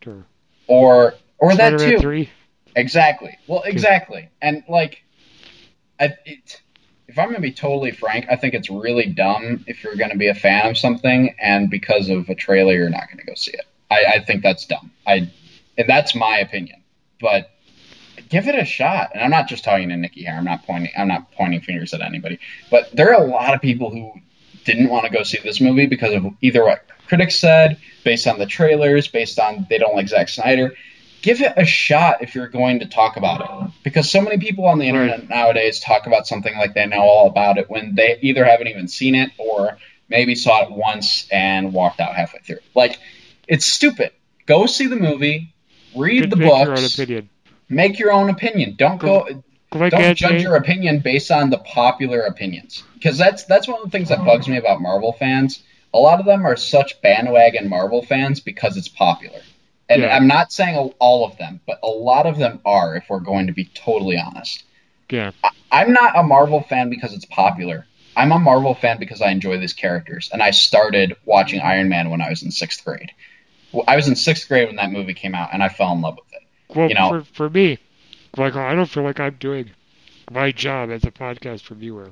[0.66, 1.98] or or that too.
[1.98, 2.30] Three.
[2.74, 3.36] Exactly.
[3.46, 4.28] Well, exactly.
[4.42, 5.02] And like,
[5.98, 6.62] I, it,
[7.08, 10.28] if I'm gonna be totally frank, I think it's really dumb if you're gonna be
[10.28, 13.64] a fan of something and because of a trailer you're not gonna go see it.
[13.90, 14.90] I, I think that's dumb.
[15.06, 15.30] I,
[15.78, 16.82] and that's my opinion.
[17.20, 17.50] But
[18.28, 19.10] give it a shot.
[19.14, 20.34] And I'm not just talking to Nikki here.
[20.36, 20.92] I'm not pointing.
[20.96, 22.38] I'm not pointing fingers at anybody.
[22.70, 24.12] But there are a lot of people who
[24.64, 28.38] didn't want to go see this movie because of either what critics said, based on
[28.38, 30.74] the trailers, based on they don't like Zack Snyder.
[31.22, 33.72] Give it a shot if you're going to talk about it.
[33.82, 37.28] Because so many people on the internet nowadays talk about something like they know all
[37.28, 39.78] about it when they either haven't even seen it or
[40.08, 42.58] maybe saw it once and walked out halfway through.
[42.74, 42.98] Like,
[43.48, 44.12] it's stupid.
[44.46, 45.54] Go see the movie,
[45.96, 47.28] read Could the make your own books, opinion.
[47.68, 48.74] Make your own opinion.
[48.76, 49.26] Don't go
[49.72, 53.78] Like don't AJ, judge your opinion based on the popular opinions because that's that's one
[53.78, 55.62] of the things that bugs me about Marvel fans.
[55.92, 59.40] A lot of them are such bandwagon Marvel fans because it's popular,
[59.88, 60.14] and Yeah.
[60.14, 62.96] I'm not saying all of them, but a lot of them are.
[62.96, 64.64] If we're going to be totally honest,
[65.10, 65.32] Yeah.
[65.70, 67.86] I'm not a Marvel fan because it's popular.
[68.16, 72.08] I'm a Marvel fan because I enjoy these characters, and I started watching Iron Man
[72.10, 73.12] when I was in sixth grade.
[73.86, 76.16] I was in sixth grade when that movie came out, and I fell in love
[76.16, 76.35] with it.
[76.76, 77.78] Well, you know- for, for me,
[78.36, 79.70] like I don't feel like I'm doing
[80.30, 82.10] my job as a podcast reviewer,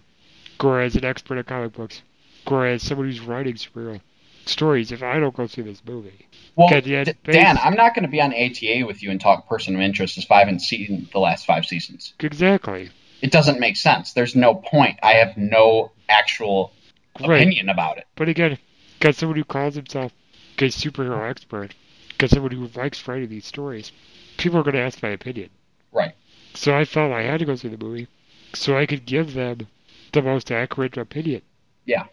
[0.62, 2.03] or as an expert at comic books,
[2.47, 4.01] or as someone who's writing superhero
[4.47, 4.93] stories.
[4.93, 6.27] If I don't go see this movie,
[6.57, 9.49] Well, Okay, D- Dan, I'm not going to be on ATA with you and talk
[9.49, 12.15] person of interest if I haven't seen the last five seasons.
[12.20, 12.91] exactly.
[13.23, 14.12] It doesn't make sense.
[14.12, 14.99] There's no point.
[15.03, 16.73] I have no actual
[17.20, 17.36] Right.
[17.41, 18.07] opinion about it.
[18.16, 18.59] But again,
[19.01, 20.12] got someone who calls himself
[20.59, 21.74] a superhero expert,
[22.19, 23.91] got someone who likes writing these stories.
[24.36, 25.51] People are going to ask my opinion.
[25.93, 26.15] Right.
[26.55, 28.09] So I felt I had to go see the movie
[28.55, 29.66] so I could give them
[30.12, 31.43] the most accurate opinion.
[31.85, 32.05] Yeah.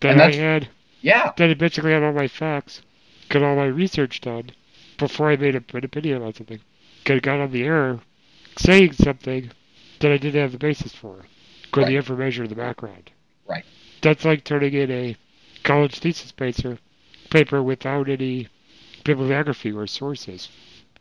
[0.00, 0.68] That I had,
[1.00, 1.32] Yeah.
[1.36, 2.82] that I basically had all my facts,
[3.28, 4.50] got all my research done
[4.98, 6.60] before I made a, an opinion about something.
[7.04, 7.98] Got got on the air
[8.56, 9.50] saying something
[10.00, 11.24] that I didn't have the basis for, or
[11.74, 11.86] Right.
[11.88, 13.10] the information in the background.
[13.48, 13.64] Right.
[14.02, 15.16] That's like turning in a
[15.64, 16.78] college thesis paper,
[17.30, 18.48] paper without any
[19.04, 20.48] bibliography or sources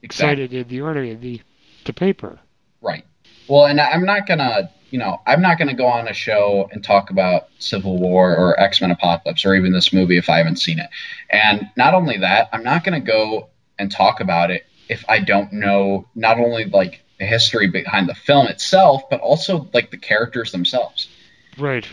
[0.03, 0.45] Exactly.
[0.47, 1.41] cited in the order in the,
[1.85, 2.39] the paper.
[2.81, 3.05] Right.
[3.47, 6.83] Well, and I'm not gonna, you know, I'm not gonna go on a show and
[6.83, 10.57] talk about Civil War or X Men Apocalypse or even this movie if I haven't
[10.57, 10.89] seen it.
[11.29, 15.53] And not only that, I'm not gonna go and talk about it if I don't
[15.53, 20.51] know not only like the history behind the film itself, but also like the characters
[20.51, 21.07] themselves.
[21.57, 21.87] Right.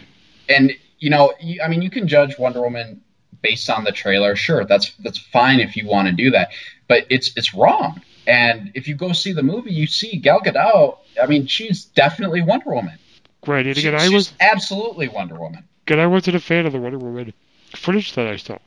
[0.48, 1.32] And you know,
[1.62, 3.02] I mean, you can judge Wonder Woman
[3.42, 4.36] based on the trailer.
[4.36, 6.50] Sure, that's that's fine if you want to do that,
[6.88, 8.02] but it's it's wrong.
[8.26, 10.98] And if you go see the movie, you see Gal Gadot.
[11.22, 12.98] I mean, she's definitely Wonder Woman.
[13.46, 13.66] Right.
[13.66, 15.64] And again, She- I was she's absolutely Wonder Woman.
[15.86, 17.32] again, I wasn't a fan of the Wonder Woman
[17.74, 18.58] footage that I saw.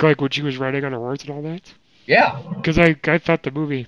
[0.00, 1.72] Like when she was riding on a horse and all that.
[2.06, 3.86] Yeah, Because I, I thought the movie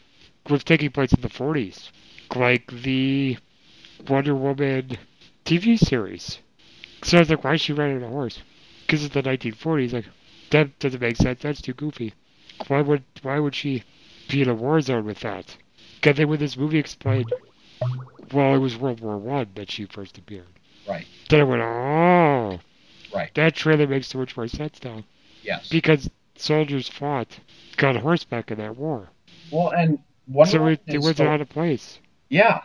[0.48, 1.90] was taking place in the 40s.
[2.36, 3.38] Like the
[4.08, 4.98] Wonder Woman
[5.44, 6.38] TV series.
[7.02, 8.38] So I was like, why is she riding on a horse?
[8.86, 9.92] Because it's the 1940s.
[9.92, 10.04] Like,
[10.50, 11.40] that doesn't make sense.
[11.42, 12.12] That's too goofy.
[12.68, 13.82] Why would why would she
[14.28, 15.56] be in a war zone with that?
[15.96, 17.32] Because then when this movie explained,
[18.32, 20.46] well, it was World War One that she first appeared.
[20.88, 22.60] right, Then I went, oh,
[23.14, 23.30] right.
[23.34, 25.04] that trailer makes so much more sense now.
[25.42, 25.68] Yes.
[25.68, 27.38] Because soldiers fought,
[27.76, 29.08] got horseback in that war.
[29.50, 29.98] Well, and
[30.28, 31.98] Wonder so it, it wasn't out of place.
[32.28, 32.62] Yeah.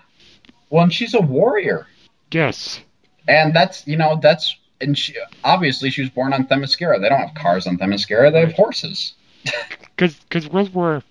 [0.70, 1.88] Well, and she's a warrior,
[2.32, 2.82] Yes.
[3.28, 7.00] and that's you know that's and she obviously she was born on Themyscira.
[7.02, 9.14] They don't have cars on Themyscira; they have horses.
[9.96, 11.04] Because World War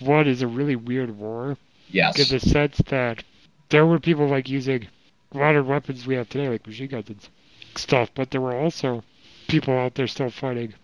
[0.00, 1.56] One is a really weird war
[1.88, 2.18] Yes.
[2.18, 3.22] in the sense that
[3.68, 4.88] there were people like using
[5.32, 7.28] modern weapons we have today, like machine guns and
[7.76, 9.04] stuff, but there were also
[9.48, 10.74] people out there still fighting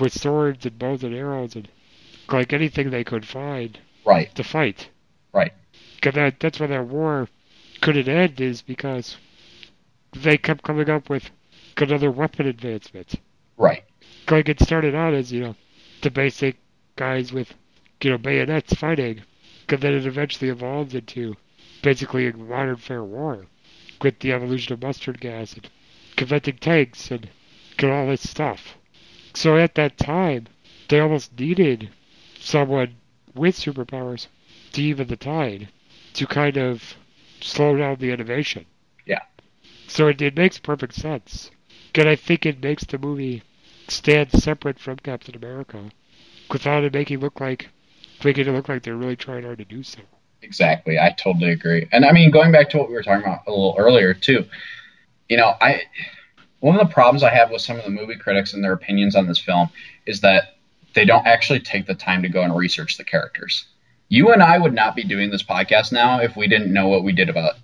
[0.00, 1.68] with swords and bows and arrows and
[2.30, 4.34] like anything they could find Right.
[4.34, 4.88] to fight.
[5.32, 5.52] Right.
[6.00, 7.28] 'Cause that that's why that war
[7.80, 9.16] couldn't end is because
[10.12, 11.30] they kept coming up with
[11.76, 13.14] another weapon advancement.
[13.56, 13.84] Right.
[14.30, 15.56] Like it started out as you know
[16.02, 16.56] the basic
[16.96, 17.54] guys with
[18.02, 19.22] you know bayonets fighting,
[19.68, 21.36] and then it eventually evolved into
[21.82, 23.46] basically a modern fair war
[24.02, 25.68] with the evolution of mustard gas and
[26.16, 27.28] conventing tanks and
[27.78, 28.76] and all this stuff.
[29.34, 30.48] So at that time,
[30.88, 31.90] they almost needed
[32.38, 32.96] someone
[33.34, 34.26] with superpowers
[34.72, 35.68] to even the tide
[36.14, 36.96] to kind of
[37.40, 38.66] slow down the innovation.
[39.06, 39.22] Yeah.
[39.86, 41.50] So it, it makes perfect sense.
[41.94, 43.42] And I think it makes the movie
[43.90, 45.90] stand separate from Captain America
[46.50, 47.68] without it making look like
[48.24, 50.00] making it look like they're really trying hard to do so.
[50.42, 50.98] Exactly.
[50.98, 51.88] I totally agree.
[51.92, 54.44] And I mean, going back to what we were talking about a little earlier too,
[55.28, 55.82] you know, I
[56.60, 59.14] one of the problems I have with some of the movie critics and their opinions
[59.14, 59.68] on this film
[60.06, 60.56] is that
[60.94, 63.66] they don't actually take the time to go and research the characters.
[64.08, 67.04] You and I would not be doing this podcast now if we didn't know what
[67.04, 67.54] we did about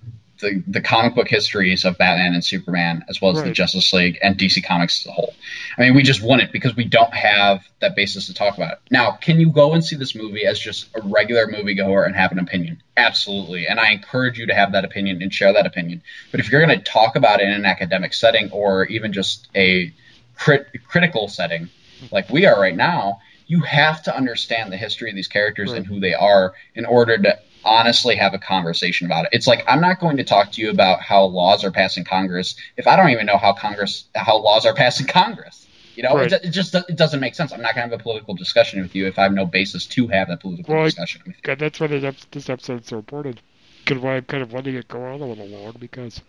[0.40, 4.19] the, the comic book histories of Batman and Superman, as well as the Justice League
[4.23, 5.35] and DC Comics as a whole.
[5.78, 8.78] I mean, we just wouldn't because we don't have that basis to talk about it.
[8.90, 12.32] Now, can you go and see this movie as just a regular moviegoer and have
[12.32, 12.82] an opinion?
[12.97, 13.66] Absolutely.
[13.66, 16.02] And I encourage you to have that opinion and share that opinion.
[16.31, 19.48] But if you're going to talk about it in an academic setting or even just
[19.55, 19.93] a
[20.36, 21.69] crit- critical setting
[22.11, 25.86] like we are right now, you have to understand the history of these characters and
[25.86, 29.30] who they are in order to honestly have a conversation about it.
[29.32, 32.04] It's like I'm not going to talk to you about how laws are passed in
[32.04, 35.66] Congress if I don't even know how Congress how laws are passed in Congress.
[35.96, 36.32] You know, Right.
[36.32, 37.52] it, it just it doesn't make sense.
[37.52, 39.86] I'm not going to have a political discussion with you if I have no basis
[39.86, 41.40] to have that political Well, discussion with.
[41.42, 43.40] God, that's why this episode's so important.
[43.84, 46.20] Because why I'm kind of letting it go on a little long because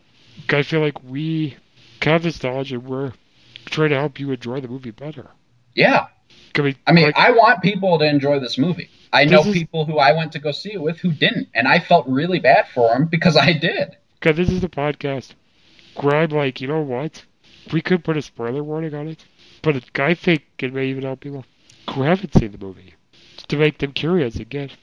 [0.49, 1.55] I feel like we
[2.01, 3.13] have this knowledge and we're
[3.65, 5.29] trying to help you enjoy the movie better.
[5.73, 6.07] Yeah.
[6.57, 8.89] I mean, I mean, like, I want people to enjoy this movie.
[9.15, 11.67] I know is- people who I went to go see it with who didn't, and
[11.67, 13.95] I felt really bad for them because I did.
[14.19, 15.33] Because this is the podcast
[16.01, 17.23] where I'm like, you know what?
[17.71, 19.25] We could put a spoiler warning on it,
[19.61, 21.45] but I think it may even help people
[21.89, 22.95] who haven't seen the movie
[23.47, 24.75] to make them curious get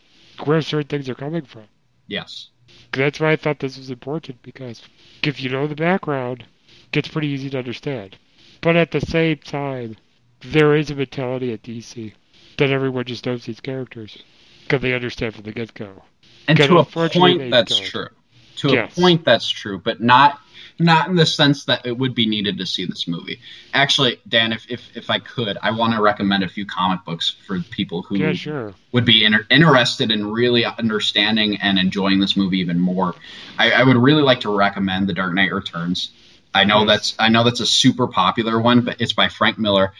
[0.44, 1.64] where certain things are coming from.
[2.06, 2.48] Yes.
[2.92, 4.82] That's why I thought this was important because
[5.22, 8.16] if you know the background, it gets pretty easy to understand.
[8.60, 9.96] But at the same time,
[10.40, 12.14] there is a mentality at DC
[12.58, 14.18] that everyone just knows these characters
[14.62, 16.02] because they understand from the get go.
[16.48, 17.86] And to a point, that's don't.
[17.88, 18.08] true.
[18.56, 18.96] To Yes.
[18.96, 20.38] a point, that's true, but not
[20.78, 23.38] not in the sense that it would be needed to see this movie.
[23.72, 27.34] Actually, Dan, if if, if I could, I want to recommend a few comic books
[27.46, 28.74] for people who Yeah, sure.
[28.90, 33.14] would be inter- interested in really understanding and enjoying this movie even more.
[33.58, 36.10] I, I would really like to recommend The Dark Knight Returns.
[36.54, 36.86] I know Yes.
[36.88, 39.92] that's I know that's a super popular one, but it's by Frank Miller.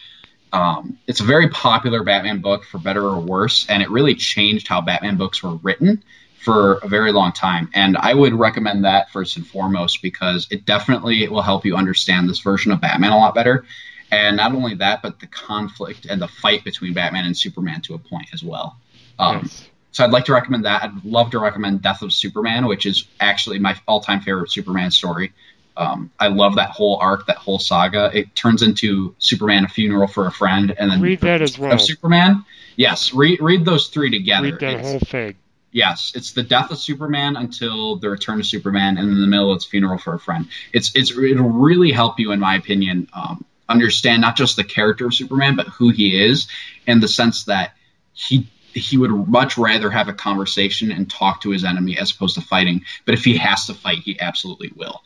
[0.53, 4.67] Um, it's a very popular Batman book, for better or worse, and it really changed
[4.67, 6.03] how Batman books were written
[6.43, 7.69] for a very long time.
[7.73, 12.29] And I would recommend that first and foremost because it definitely will help you understand
[12.29, 13.65] this version of Batman a lot better.
[14.11, 17.95] And not only that, but the conflict and the fight between Batman and Superman to
[17.95, 18.77] a point as well.
[19.17, 19.69] Um, yes.
[19.91, 20.83] so I'd like to recommend that.
[20.83, 25.33] I'd love to recommend Death of Superman, which is actually my all-time favorite Superman story.
[25.75, 28.11] Um, I love that whole arc, that whole saga.
[28.13, 31.73] It turns into Superman: A Funeral for a Friend, and then Read that as well.
[31.73, 32.45] of Superman.
[32.75, 34.45] Yes, read read those three together.
[34.51, 35.35] Read that It's- whole thing.
[35.71, 39.53] Yes, it's the death of Superman until the return of Superman, and in the middle
[39.55, 40.47] it's funeral for a friend.
[40.71, 45.07] It's it's it'll really help you, in my opinion, um, understand not just the character
[45.07, 46.47] of Superman, but who he is,
[46.85, 47.73] in the sense that
[48.13, 52.35] he he would much rather have a conversation and talk to his enemy as opposed
[52.35, 52.83] to fighting.
[53.05, 55.01] But if he has to fight, he absolutely will.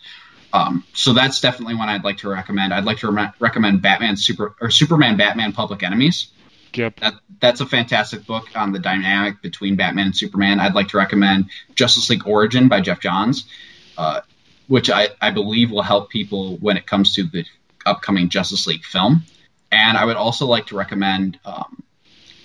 [0.58, 2.74] Um, so that's definitely one I'd like to recommend.
[2.74, 6.28] I'd like to re- recommend Batman Super or Superman Batman Public Enemies.
[6.74, 7.00] Yep.
[7.00, 10.60] That that's a fantastic book on the dynamic between Batman and Superman.
[10.60, 13.46] I'd like to recommend Justice League Origin by Geoff Johns,
[13.98, 14.22] uh,
[14.68, 17.46] which I, I believe will help people when it comes to the
[17.86, 19.24] upcoming Justice League film.
[19.72, 21.84] And I would also like to recommend um,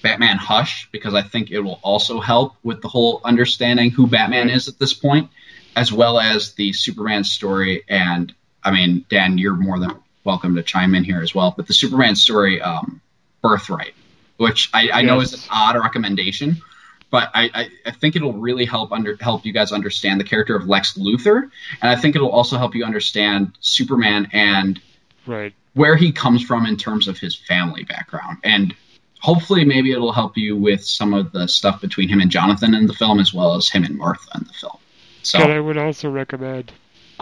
[0.02, 4.50] Batman Hush because I think it will also help with the whole understanding who Batman
[4.50, 5.30] is at this point,
[5.76, 7.84] as well as the Superman story.
[7.88, 8.32] And
[8.62, 9.92] I mean, Dan, you're more than
[10.24, 11.52] welcome to chime in here as well.
[11.56, 13.00] But the Superman story, um,
[13.42, 13.94] Birthright,
[14.36, 16.62] which I, I know is an odd recommendation,
[17.10, 20.56] but I, I, I think it'll really help under help you guys understand the character
[20.56, 21.42] of Lex Luthor,
[21.80, 24.80] and I think it'll also help you understand Superman and
[25.26, 25.52] Right.
[25.74, 28.38] where he comes from in terms of his family background.
[28.42, 28.74] And
[29.20, 32.86] hopefully, maybe it'll help you with some of the stuff between him and Jonathan in
[32.86, 34.78] the film, as well as him and Martha in the film.
[35.22, 36.72] So, But I would also recommend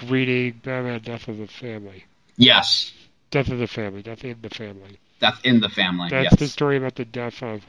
[0.08, 2.04] reading Batman Death of the Family.
[2.36, 2.92] yes,
[3.30, 4.98] Death of the Family, Death in the Family.
[5.20, 6.08] Death in the Family.
[6.10, 7.62] That's yes, the story about the death of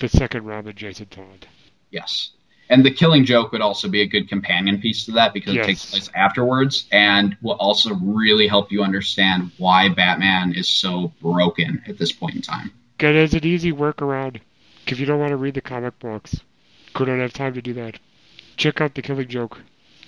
[0.00, 1.46] the second Robin, Jason Todd.
[1.90, 2.30] yes.
[2.68, 5.64] And the Killing Joke would also be a good companion piece to that because Yes.
[5.64, 11.12] it takes place afterwards, and will also really help you understand why Batman is so
[11.20, 12.70] broken at this point in time.
[12.98, 14.40] Get as an easy workaround.
[14.86, 16.38] If you don't want to read the comic books,
[16.98, 17.98] or don't have time to do that,
[18.60, 19.58] check out the Killing Joke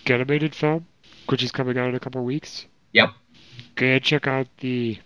[0.07, 0.87] animated film,
[1.29, 2.67] which is coming out in a couple of weeks.
[2.93, 3.11] Yep.
[3.77, 4.99] Go ahead and check out the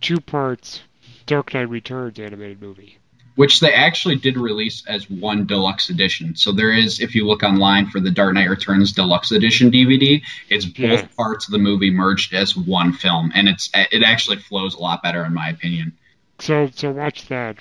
[0.00, 0.82] two parts
[1.26, 2.98] Dark Knight Returns animated movie.
[3.34, 6.34] which they actually did release as one deluxe edition.
[6.34, 10.22] So there is, if you look online for the Dark Knight Returns deluxe edition DVD,
[10.48, 11.06] it's both Yeah.
[11.18, 15.02] parts of the movie merged as one film, and it's it actually flows a lot
[15.02, 15.92] better in my opinion.
[16.38, 17.58] So so watch that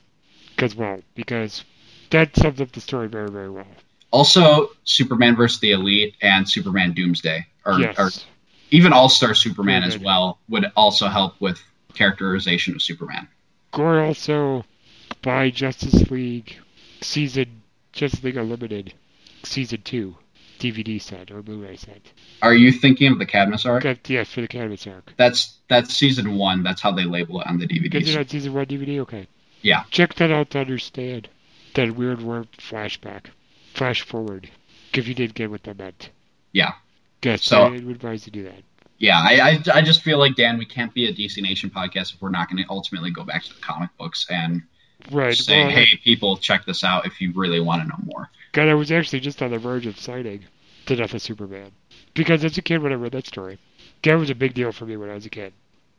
[0.60, 1.66] as well because
[2.12, 3.68] that sums up the story very very well.
[4.12, 5.60] Also, Superman vs.
[5.60, 7.96] the Elite and Superman Doomsday, or, yes.
[8.00, 8.10] or
[8.72, 11.62] even All Star Superman as well, would also help with
[11.94, 13.28] characterization of Superman.
[13.72, 14.64] Gore also
[15.22, 16.58] by Justice League
[17.02, 17.62] season
[17.92, 18.94] Justice League Unlimited
[19.44, 20.16] season two
[20.60, 22.02] DVD set or Blu-ray set.
[22.42, 23.84] Are you thinking of the Cadmus arc?
[24.08, 25.14] Yes for the Cadmus arc.
[25.18, 26.64] That's that's season one.
[26.64, 28.12] That's how they label it on the Because DVDs.
[28.12, 29.28] you're on season one DVD, okay.
[29.62, 29.84] Yeah.
[29.90, 31.28] Check that out to understand
[31.74, 33.26] that weird word flashback,
[33.76, 34.50] flash forward.
[34.94, 36.10] If you did get what that meant.
[36.52, 36.74] Yeah.
[37.22, 37.40] Good.
[37.42, 38.64] So- I would advise you to do that.
[38.98, 42.14] Yeah, I, I I just feel like Dan, we can't be a DC Nation podcast
[42.14, 44.64] if we're not going to ultimately go back to the comic books and
[45.12, 45.36] Right.
[45.36, 48.30] say, well, hey, people, check this out if you really want to know more.
[48.54, 50.46] God, I was actually just on the verge of signing
[50.86, 51.72] The Death of Superman.
[52.14, 53.60] Because as a kid, when I read that story,
[54.04, 55.52] that was a big deal for me when I was a kid.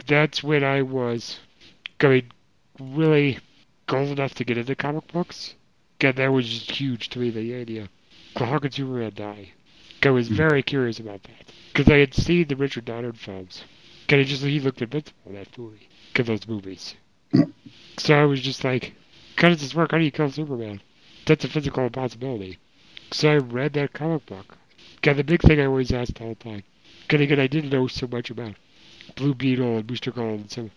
[0.07, 1.39] That's when I was
[1.99, 2.33] going
[2.81, 3.39] really
[3.91, 5.55] old enough to get into comic books.
[5.99, 7.89] God, that was just huge to me, the idea.
[8.39, 9.53] Well, how could Superman die?
[10.03, 10.35] I was hmm.
[10.35, 11.53] very curious about that.
[11.73, 13.65] Because I had seen the Richard Donner films.
[14.07, 15.89] God, he just he looked invincible in that movie.
[16.13, 16.95] Because those movies.
[17.33, 17.51] Hmm.
[17.97, 18.95] So I was just like,
[19.37, 19.91] how does this work?
[19.91, 20.81] How do you kill Superman?
[21.25, 22.59] That's a physical impossibility.
[23.11, 24.59] So I read that comic book.
[25.03, 26.63] God, the big thing I always asked all the time.
[27.03, 28.55] Because again, I didn't know so much about
[29.17, 30.71] Blue Beetle and Booster Gold and some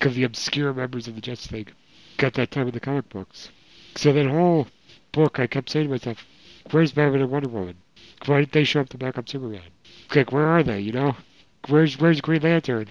[0.00, 1.72] of the obscure members of the Justice League
[2.18, 3.50] got that time in the comic books.
[3.96, 4.66] So that whole
[5.12, 6.26] book, I kept saying to myself,
[6.70, 7.76] where's Batman and Wonder Woman?
[8.26, 9.60] Why didn't they show up to back up Superman?
[10.14, 11.16] Like, where are they, you know?
[11.68, 12.88] Where's where's Green Lantern?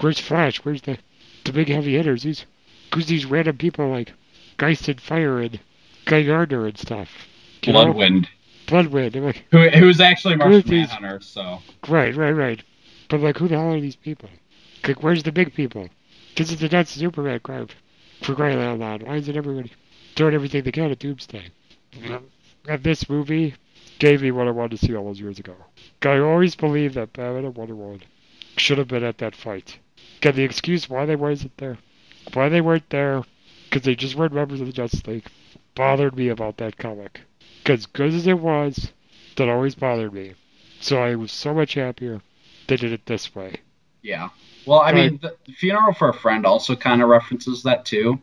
[0.00, 0.64] Where's Flash?
[0.64, 0.98] Where's the
[1.44, 2.22] the big heavy hitters?
[2.22, 2.44] Who's
[2.94, 4.12] who's these random people like
[4.58, 5.58] Geist and Fire and
[6.04, 7.08] Guy Gardner and stuff?
[7.62, 7.86] You know?
[7.86, 8.26] Bloodwynd,
[8.66, 9.16] Bloodwynd.
[9.16, 12.62] I'm like, who who's actually is Martian these- Manhunter, so right, right, right.
[13.08, 14.28] But like, who the hell are these people?
[14.86, 15.88] Like, where's the big people?
[16.36, 17.74] This is the nuts Superman crowd.
[18.22, 19.72] For crying out loud, why isn't everybody
[20.14, 21.48] doing everything they can at Doomsday?
[21.92, 22.24] Mm-hmm.
[22.68, 23.54] And this movie
[23.98, 25.54] gave me what I wanted to see all those years ago.
[26.02, 28.02] I always believed that Batman and Wonder Woman
[28.56, 29.78] should have been at that fight.
[30.20, 31.78] Got the excuse why they wasn't there,
[32.32, 33.22] why they weren't there,
[33.64, 35.26] because they just weren't members of the Justice League,
[35.74, 37.20] bothered me about that comic.
[37.58, 38.92] Because good as it was,
[39.36, 40.34] that always bothered me.
[40.80, 42.20] So I was so much happier
[42.66, 43.56] they did it this way.
[44.02, 44.28] yeah.
[44.66, 48.20] Well, I mean, the Funeral for a Friend also kind of references that too.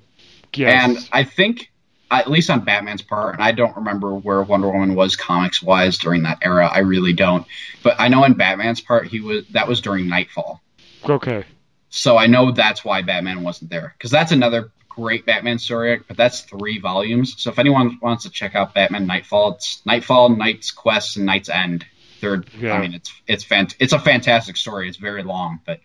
[0.53, 0.87] Yes.
[0.87, 1.69] And I think
[2.11, 5.98] at least on Batman's part, and I don't remember where Wonder Woman was comics wise
[5.98, 6.68] during that era.
[6.68, 7.45] I really don't.
[7.84, 10.61] But I know in Batman's part, he was that was during Knightfall.
[11.07, 11.45] Okay.
[11.90, 16.02] So I know that's why Batman wasn't there because that's another great Batman story.
[16.07, 17.36] But that's three volumes.
[17.38, 21.84] So if anyone wants to check out Batman Knightfall, it's Knightfall, Night's Quest, and KnightsEnd.
[22.19, 22.49] Third.
[22.60, 22.73] Yeah.
[22.73, 24.88] I mean, it's it's fant- It's a fantastic story.
[24.90, 25.80] It's very long, but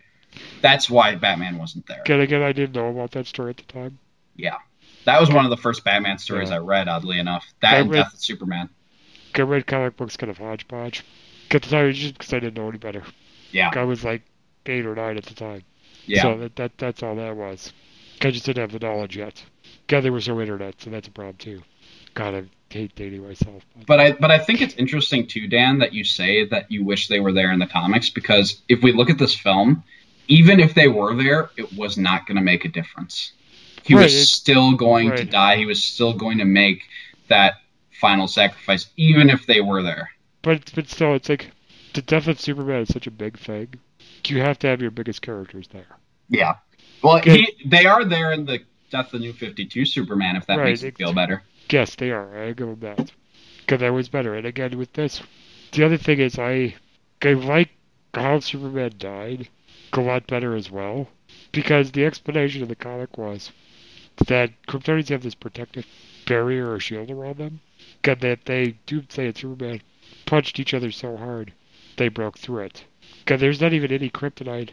[0.61, 2.01] that's why Batman wasn't there.
[2.01, 3.99] Again, again, I didn't know about that story at the time.
[4.35, 4.57] Yeah.
[5.05, 6.57] That was one of the first Batman stories Yeah.
[6.57, 7.47] I read, oddly enough.
[7.61, 8.69] That I and read- Death of Superman.
[9.35, 11.05] I read comic books kind of hodgepodge.
[11.51, 13.05] At the time, just because I didn't know any better.
[13.53, 13.71] Yeah.
[13.75, 14.23] I was like
[14.67, 15.63] eight or nine at the time.
[16.07, 16.23] Yeah.
[16.23, 17.73] So that, that that's all that was.
[18.21, 19.43] I just didn't have the knowledge yet.
[19.87, 21.63] God, there was no internet, so that's a problem too.
[22.15, 23.63] God, I hate dating myself.
[23.87, 27.09] But I but I think it's interesting too, Dan, that you say that you wish
[27.09, 29.85] they were there in the comics because if we look at this film,
[30.29, 33.33] even if they were there, it was not going to make a difference.
[33.85, 35.57] He Right, was still going to die.
[35.57, 36.83] He was still going to make
[37.29, 37.55] that
[38.01, 40.11] final sacrifice, even if they were there.
[40.43, 41.51] But but still, it's like
[41.93, 43.75] the death of Superman is such a big thing.
[44.27, 45.99] You have to have your biggest characters there.
[46.29, 46.57] Yeah.
[47.03, 50.37] Well, he, they are there in the Death of the New Fifty Two Superman.
[50.37, 51.43] If that Right, makes you feel better.
[51.71, 52.43] Yes, they are.
[52.43, 53.13] I give them that.
[53.61, 54.35] Because that was better.
[54.35, 55.23] And again, with this,
[55.73, 56.75] the other thing is I,
[57.23, 57.71] I like
[58.15, 59.49] how Superman died
[59.93, 61.09] a lot better as well.
[61.53, 63.53] Because the explanation of the comic was
[64.27, 65.87] that Kryptonians have this protective
[66.27, 67.61] barrier or shield around them.
[68.05, 69.83] And that they do say that Superman
[70.27, 71.53] punched each other so hard
[71.97, 72.85] they broke through it.
[73.21, 74.71] Because there's not even any kryptonite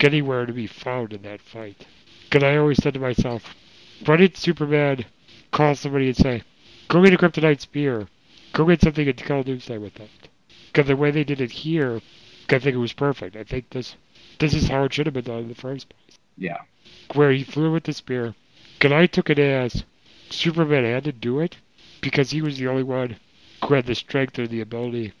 [0.00, 1.86] anywhere to be found in that fight.
[2.24, 3.54] Because I always said to myself,
[4.04, 5.04] why did Superman
[5.52, 6.42] call somebody and say,
[6.88, 8.08] go get a kryptonite spear,
[8.52, 10.08] go get something and kill Doomsday with that?
[10.66, 12.00] Because the way they did it here,
[12.48, 13.36] I think it was perfect.
[13.36, 13.96] I think this
[14.38, 16.18] this is how it should have been done in the first place.
[16.36, 16.62] Yeah.
[17.14, 18.34] Where he flew with the spear.
[18.82, 19.84] And I took it as
[20.30, 21.56] Superman had to do it
[22.00, 23.16] because he was the only one
[23.64, 25.12] who had the strength or the ability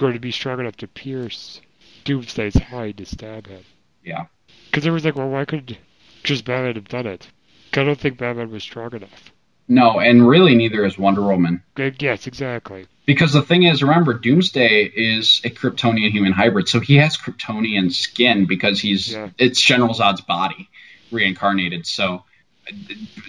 [0.00, 1.60] or to be strong enough to pierce
[2.04, 3.60] Doomsday's hide to stab him.
[4.02, 4.26] Yeah.
[4.66, 5.76] Because it was like, well, why could
[6.22, 7.28] just Batman have done it?
[7.70, 9.30] 'Cause I don't think Batman was strong enough.
[9.68, 11.62] No, and really neither is Wonder Woman.
[11.76, 12.86] Yes, exactly.
[13.04, 17.92] Because the thing is, remember, Doomsday is a Kryptonian human hybrid, so he has Kryptonian
[17.92, 19.28] skin because he's Yeah.
[19.38, 20.68] it's General Zod's body
[21.12, 21.86] reincarnated.
[21.86, 22.24] So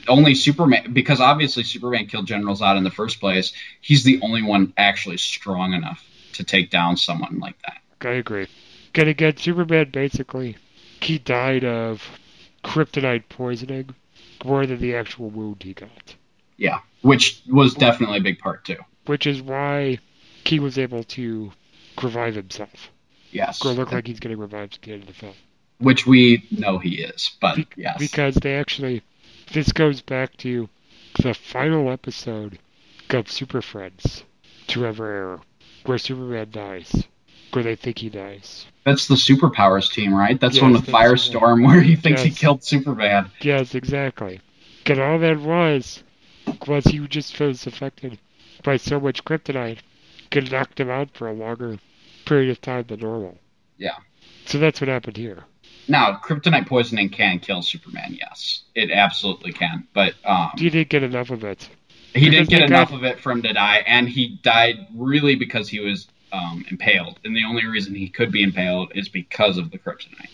[0.08, 3.54] only Superman, because obviously Superman killed General Zod in the first place.
[3.82, 6.04] He's the only one actually strong enough
[6.34, 7.82] to take down someone like that.
[8.08, 8.48] I agree.
[8.96, 10.58] And again, Superman basically,
[11.02, 12.04] he died of
[12.64, 13.96] kryptonite poisoning
[14.44, 16.16] more than the actual wound he got.
[16.58, 18.78] Yeah, which was definitely a big part too.
[19.06, 20.00] Which is why
[20.46, 21.52] he was able to
[22.02, 22.92] revive himself.
[23.32, 25.34] Yes, Or look like he's getting revived at the end of the film.
[25.80, 29.02] which we know he is, but Be- yes, Because they actually,
[29.54, 30.70] this goes back to
[31.22, 32.60] the final episode
[33.10, 34.24] of Super Friends,
[34.68, 35.42] To Ever Error,
[35.86, 37.04] where Superman dies,
[37.52, 38.66] where they think he dies.
[38.86, 40.40] that's the superpowers team, right?
[40.40, 43.30] That's Yes, that's the Firestorm where he thinks he killed Superman.
[43.42, 44.40] Yes, exactly.
[44.86, 46.04] And all that was,
[46.68, 48.18] was he just was affected
[48.64, 49.80] by so much kryptonite,
[50.30, 51.78] could knocked him out for a longer
[52.26, 53.38] period of time than normal.
[53.78, 53.98] Yeah.
[54.46, 55.44] So that's what happened here.
[55.88, 58.16] Now, kryptonite poisoning can kill Superman.
[58.20, 59.88] Yes, it absolutely can.
[59.94, 61.68] But um, He didn't get enough of it.
[62.14, 64.88] he because didn't get enough got- of it for him to die, and he died
[64.96, 67.20] really because he was um, impaled.
[67.26, 70.30] And the only reason he could be impaled is because of the kryptonite.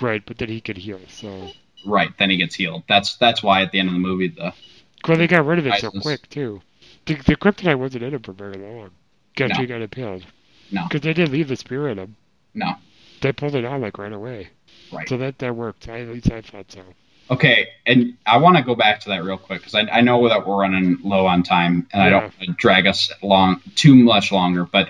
[0.00, 1.50] Right, but then he could heal, so.
[1.86, 2.10] Right.
[2.18, 2.82] Then he gets healed.
[2.88, 4.52] That's that's why at the end of the movie the
[5.06, 6.60] Well, they got rid of it so quick, too.
[7.06, 8.90] The, the kryptonite wasn't in him for very long.
[9.38, 9.54] After No.
[9.60, 10.26] he got impaled.
[10.72, 10.82] No.
[10.88, 12.16] Because they didn't leave the spear in him.
[12.54, 12.72] no
[13.20, 14.48] They pulled it out, like, right away.
[14.92, 15.08] Right.
[15.08, 15.88] So that, that worked.
[15.88, 16.82] I, at least I thought so.
[17.28, 20.28] Okay, and I want to go back to that real quick because I, I know
[20.28, 24.30] that we're running low on time, and I don't wanna drag us long too much
[24.30, 24.64] longer.
[24.64, 24.88] But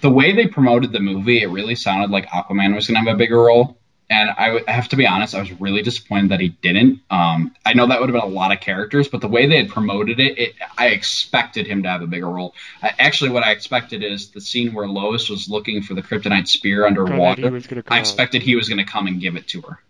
[0.00, 3.16] the way they promoted the movie, it really sounded like Aquaman was going to have
[3.16, 3.78] a bigger role.
[4.10, 7.00] And I have to be honest, I was really disappointed that he didn't.
[7.10, 9.56] Um, I know that would have been a lot of characters, but the way they
[9.56, 12.54] had promoted it, it I expected him to have a bigger role.
[12.82, 16.48] I, actually, what I expected is the scene where Lois was looking for the kryptonite
[16.48, 17.46] spear underwater.
[17.88, 18.00] I out.
[18.00, 19.80] expected he was going to come and give it to her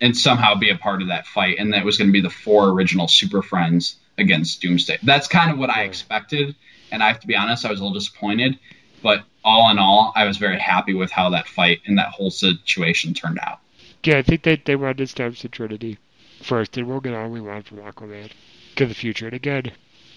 [0.00, 2.30] and somehow be a part of that fight, and that was going to be the
[2.30, 4.98] four original Super Friends against Doomsday.
[5.02, 6.54] That's kind of what I expected,
[6.90, 8.58] and I have to be honest, I was a little disappointed,
[9.02, 12.30] but all in all, I was very happy with how that fight and that whole
[12.30, 13.60] situation turned out.
[14.04, 15.98] Yeah, I think they, they wanted to establish the Trinity
[16.42, 18.30] first, and we'll get all we want from Aquaman
[18.76, 19.26] to the future.
[19.26, 19.72] And again,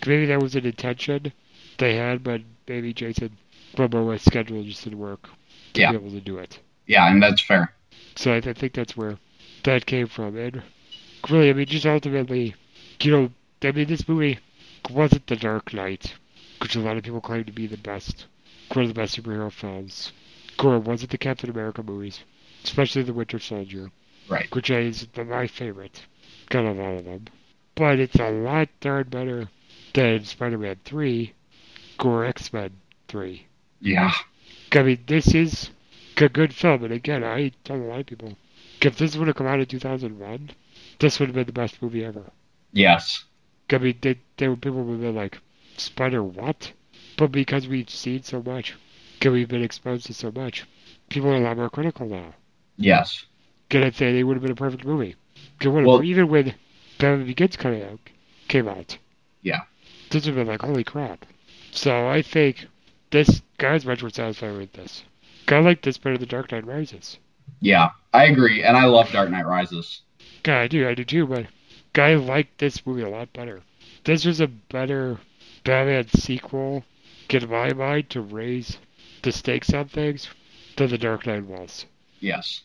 [0.06, 1.32] maybe that was an intention
[1.78, 3.38] they had, but maybe Jason
[3.76, 5.30] Momoa's schedule just didn't work
[5.74, 5.92] to Yeah.
[5.92, 6.60] be able to do it.
[6.86, 7.74] Yeah, and that's fair.
[8.16, 9.18] So I, I think that's where
[9.64, 10.38] that came from.
[10.38, 10.62] And
[11.30, 12.54] really, I mean, just ultimately,
[13.02, 13.32] you know,
[13.64, 14.40] I mean, this movie
[14.90, 16.14] wasn't The Dark Knight,
[16.62, 18.26] which a lot of people claim to be the best,
[18.76, 20.12] one of the best superhero films?
[20.58, 22.22] Gore, was it the Captain America movies,
[22.64, 23.92] especially The Winter Soldier,
[24.28, 24.54] Right.
[24.54, 26.06] which is my favorite.
[26.50, 27.26] Got a lot of them.
[27.76, 29.50] But it's a lot darn better
[29.94, 31.34] than Spider-Man 3
[32.00, 32.72] or X-Men
[33.08, 33.46] 3.
[33.80, 34.12] Yeah.
[34.74, 35.70] I mean, this is
[36.18, 38.38] a good film, and again, I tell a lot of people,
[38.82, 40.52] if this would have come out in 2001,
[41.00, 42.32] this would have been the best movie ever.
[42.72, 43.24] Yes.
[43.72, 45.40] I mean, they, they people would have been like,
[45.78, 46.74] Spider what?
[47.18, 48.76] But because we've seen so much,
[49.20, 50.66] because we've been exposed to so much,
[51.10, 52.34] people are a lot more critical now.
[52.78, 53.26] Yes.
[53.70, 55.16] Can I say they would have been a perfect movie?
[55.64, 56.56] Well- even when
[56.98, 58.00] Batman Begins came out,
[58.48, 58.98] came out,
[59.44, 59.62] Yeah.
[60.10, 61.26] this would have been like, holy crap.
[61.72, 62.68] So I think
[63.12, 65.04] this guy's much more satisfied with this.
[65.48, 67.18] I like this better than Dark Knight Rises.
[67.60, 67.90] Yeah.
[68.14, 70.02] I agree, and I love Dark Knight Rises.
[70.44, 71.46] God, I do, I do too, but
[71.96, 73.62] I like this movie a lot better.
[74.04, 75.20] This was a better
[75.64, 76.84] Batman sequel,
[77.34, 78.78] in my mind, to raise
[79.22, 80.28] the stakes on things
[80.78, 81.86] than The Dark Knight was.
[82.20, 82.62] Yes.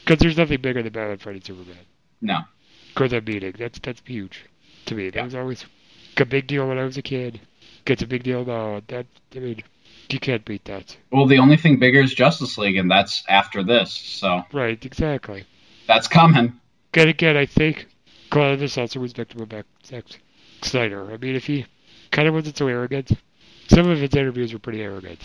[0.00, 1.76] Because there's nothing bigger than Batman fighting Superman.
[2.20, 2.40] No.
[2.88, 3.54] Because that meeting.
[3.58, 4.44] That's that's huge
[4.86, 5.10] to me.
[5.10, 5.24] That Yeah.
[5.24, 5.64] was always
[6.16, 7.40] a big deal when I was a kid.
[7.86, 8.82] It's a big deal now.
[8.88, 9.62] That I mean,
[10.10, 10.96] you can't beat that.
[11.10, 15.44] Well, the only thing bigger is Justice League, and that's after this, so Right, exactly.
[15.86, 16.52] that's coming.
[16.94, 17.86] And again, I think
[18.30, 20.04] Glenn this also was victim of Zack Zack
[20.62, 21.12] Snyder.
[21.12, 21.66] I mean, if he
[22.10, 23.12] kind of wasn't so arrogant,
[23.68, 25.20] some of his interviews were pretty arrogant.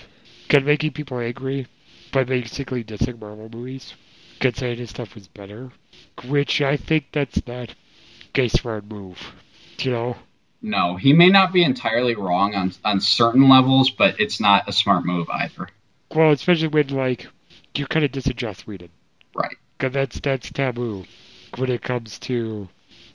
[0.51, 1.67] Of making people angry
[2.11, 3.93] by basically dissing Marvel movies.
[4.39, 5.71] Kept saying his stuff was better,
[6.27, 7.75] which I think that's not
[8.35, 9.19] a smart move.
[9.79, 10.15] You know,
[10.61, 14.71] No, he may not be entirely wrong on on certain levels, but it's not a
[14.73, 15.67] smart move either.
[16.15, 17.27] well, especially when like
[17.75, 18.89] you kind of diss Joss Whedon.
[19.35, 19.55] Right.
[19.77, 21.05] Cause that's that's taboo
[21.57, 22.67] when it comes to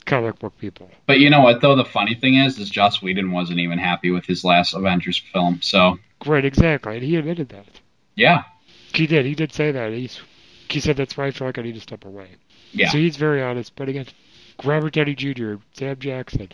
[0.05, 0.89] comic book people.
[1.07, 1.75] But you know what though?
[1.75, 5.59] The funny thing is, is Joss Whedon wasn't even happy with his last Avengers film.
[5.61, 7.65] So Right, exactly, and he admitted that.
[8.15, 8.43] yeah,
[8.93, 9.25] He did.
[9.25, 9.91] He did say that.
[9.93, 10.19] He's
[10.69, 12.27] he said that's why I feel like I need to step away.
[12.71, 13.75] yeah, So he's very honest.
[13.75, 14.07] But again,
[14.63, 16.49] Robert Downey Jr., Sam Jackson,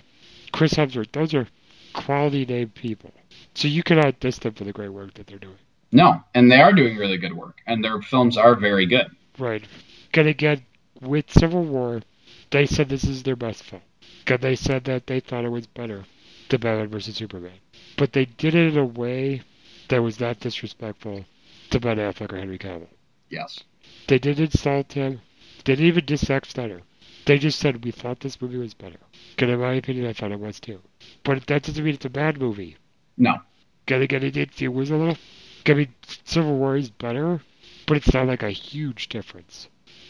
[0.51, 1.47] Chris Hemsworth, those are
[1.93, 3.11] quality name people.
[3.53, 5.57] So you cannot diss them for the great work that they're doing.
[5.91, 9.07] no, and they are doing really good work, and their films are very good.
[9.37, 9.63] Right.
[10.13, 10.63] And again,
[11.01, 12.01] with Civil War,
[12.51, 13.81] they said this is their best film.
[14.27, 16.05] And they said that they thought it was better
[16.49, 17.15] than Batman vs.
[17.15, 17.59] Superman.
[17.97, 19.41] But they did it in a way
[19.89, 21.25] that was not disrespectful
[21.71, 22.89] to Ben Affleck or Henry Cavill.
[23.29, 23.63] Yes,
[24.07, 25.21] They didn't insult him.
[25.65, 26.81] They didn't even diss Snyder.
[27.25, 28.99] They just said we thought this movie was better.
[29.37, 30.81] And in my opinion, I thought it was too.
[31.23, 32.77] But that doesn't mean it's a bad movie.
[33.17, 33.41] no,
[33.87, 35.17] again, it, it, it was a little.
[35.65, 35.95] I mean,
[36.25, 37.41] Civil War is better,
[37.87, 39.69] but it's not like a huge difference.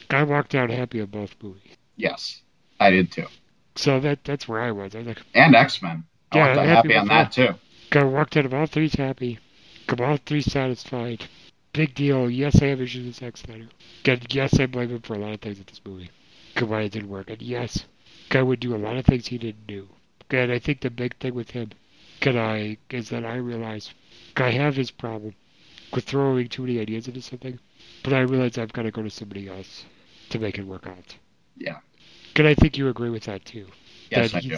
[0.09, 1.75] I walked out happy of both movies.
[2.01, 2.41] Yes,
[2.79, 3.27] I did too,
[3.75, 4.95] So that that's where I was.
[4.95, 6.03] I was like, and X Men.
[6.33, 7.53] Yeah, walked out happy happy on that too.
[7.89, 9.39] Got walked out of all three happy.
[9.87, 11.25] Got all three satisfied.
[11.73, 12.29] Big deal.
[12.29, 13.69] Yes, I have issues with Zack Snyder.
[14.05, 16.09] And yes, I blame him for a lot of things in this movie.
[16.55, 17.29] Come why it didn't work.
[17.29, 17.85] And yes,
[18.29, 19.87] guy would do a lot of things he didn't do.
[20.29, 21.71] And I think the big thing with him,
[22.19, 23.93] can I, is that I realize
[24.35, 25.35] I have his problem
[25.93, 27.59] with throwing too many ideas into something,
[28.03, 29.85] but I realize I've got to go to somebody else
[30.29, 31.15] to make it work out.
[31.57, 31.79] Yeah.
[32.35, 33.67] And I think you agree with that too.
[34.09, 34.57] Yes, that I do.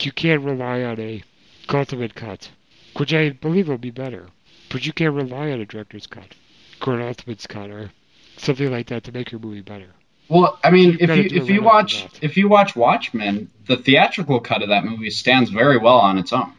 [0.00, 1.22] You can't rely on a
[1.68, 2.50] ultimate cut,
[2.96, 4.26] which I believe will be better,
[4.70, 6.34] but you can't rely on a director's cut
[6.86, 7.90] or an ultimate cut or
[8.36, 9.88] something like that to make your movie better.
[10.28, 14.40] Well, I mean, You've if you if you watch if you watch Watchmen, the theatrical
[14.40, 16.52] cut of that movie stands very well on its own.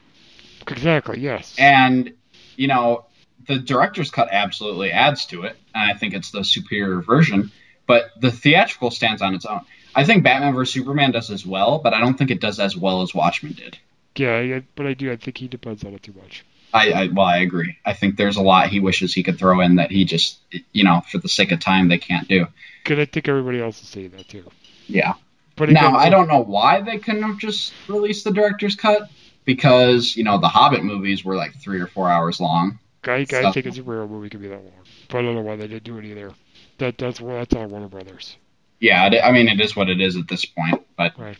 [0.67, 1.19] Exactly.
[1.19, 1.55] Yes.
[1.57, 2.13] And,
[2.55, 3.05] you know,
[3.47, 7.51] the director's cut absolutely adds to it, and I think it's the superior version,
[7.87, 9.61] but the theatrical stands on its own.
[9.95, 10.73] I think Batman vs.
[10.73, 13.77] Superman does as well, but I don't think it does as well as Watchmen did.
[14.15, 15.11] yeah, I- but I do.
[15.11, 16.43] I think he depends on it too much.
[16.73, 17.77] I, I well, I agree.
[17.85, 20.39] I think there's a lot he wishes he could throw in that he just,
[20.71, 22.47] you know, for the sake of time, they can't do.
[22.83, 24.49] Because I think everybody else is saying that too.
[24.87, 25.13] Yeah.
[25.55, 29.07] But Now, again, I don't know why they couldn't have just released the director's cut
[29.45, 32.79] because, you know, the Hobbit movies were like three or four hours long.
[33.05, 34.71] I, I think a superhero movie could be that long,
[35.09, 36.31] but I don't know why they didn't do it either.
[36.79, 38.37] That that's well, that's all Warner Brothers.
[38.83, 41.37] Yeah, I mean, it is what it is at this point, but Right,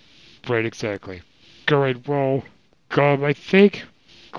[0.48, 1.22] right, exactly.
[1.70, 2.42] All right, well,
[2.92, 3.84] um, I think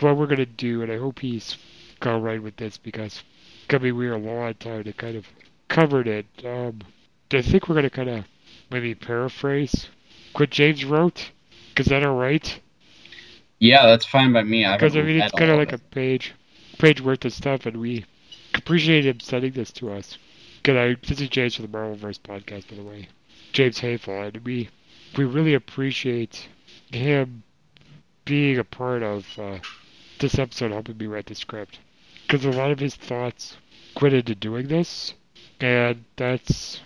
[0.00, 1.58] what we're gonna do, and I hope he's
[2.00, 3.22] all right with this because,
[3.68, 5.26] I mean, we are a long time to kind of
[5.68, 6.24] covered it.
[6.46, 6.80] Um,
[7.30, 8.24] I think we're gonna kind of
[8.70, 9.86] maybe paraphrase
[10.36, 11.30] what James wrote.
[11.76, 12.58] Is that all right?
[13.58, 14.60] yeah, that's fine by me.
[14.64, 15.80] Because I haven't mean, it's kind of like it.
[15.82, 16.32] a page,
[16.78, 18.06] page worth of stuff, and we
[18.54, 20.16] appreciate him sending this to us.
[20.64, 23.08] Because I this is James from the Marvelverse podcast, by the way,
[23.52, 24.70] James Hayful, and we
[25.14, 26.48] we really appreciate
[26.90, 27.42] him
[28.24, 29.58] being a part of uh,
[30.20, 31.80] this episode, helping me write the script.
[32.22, 33.58] Because a lot of his thoughts
[34.00, 35.12] went into doing this,
[35.60, 36.80] and that's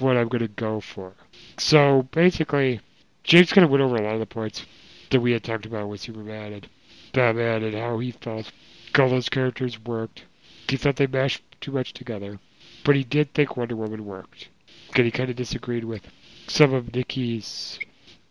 [0.00, 1.12] what I'm going to go for.
[1.56, 2.80] So basically,
[3.22, 4.66] James kind of went over a lot of the points
[5.10, 6.68] that we had talked about with Superman and
[7.12, 8.50] Batman and how he felt
[8.98, 10.24] all those characters worked.
[10.68, 12.40] He thought they mashed too much together.
[12.84, 14.48] But he did think Wonder Woman worked.
[14.88, 16.02] Because he kind of disagreed with
[16.46, 17.78] some of Nikki's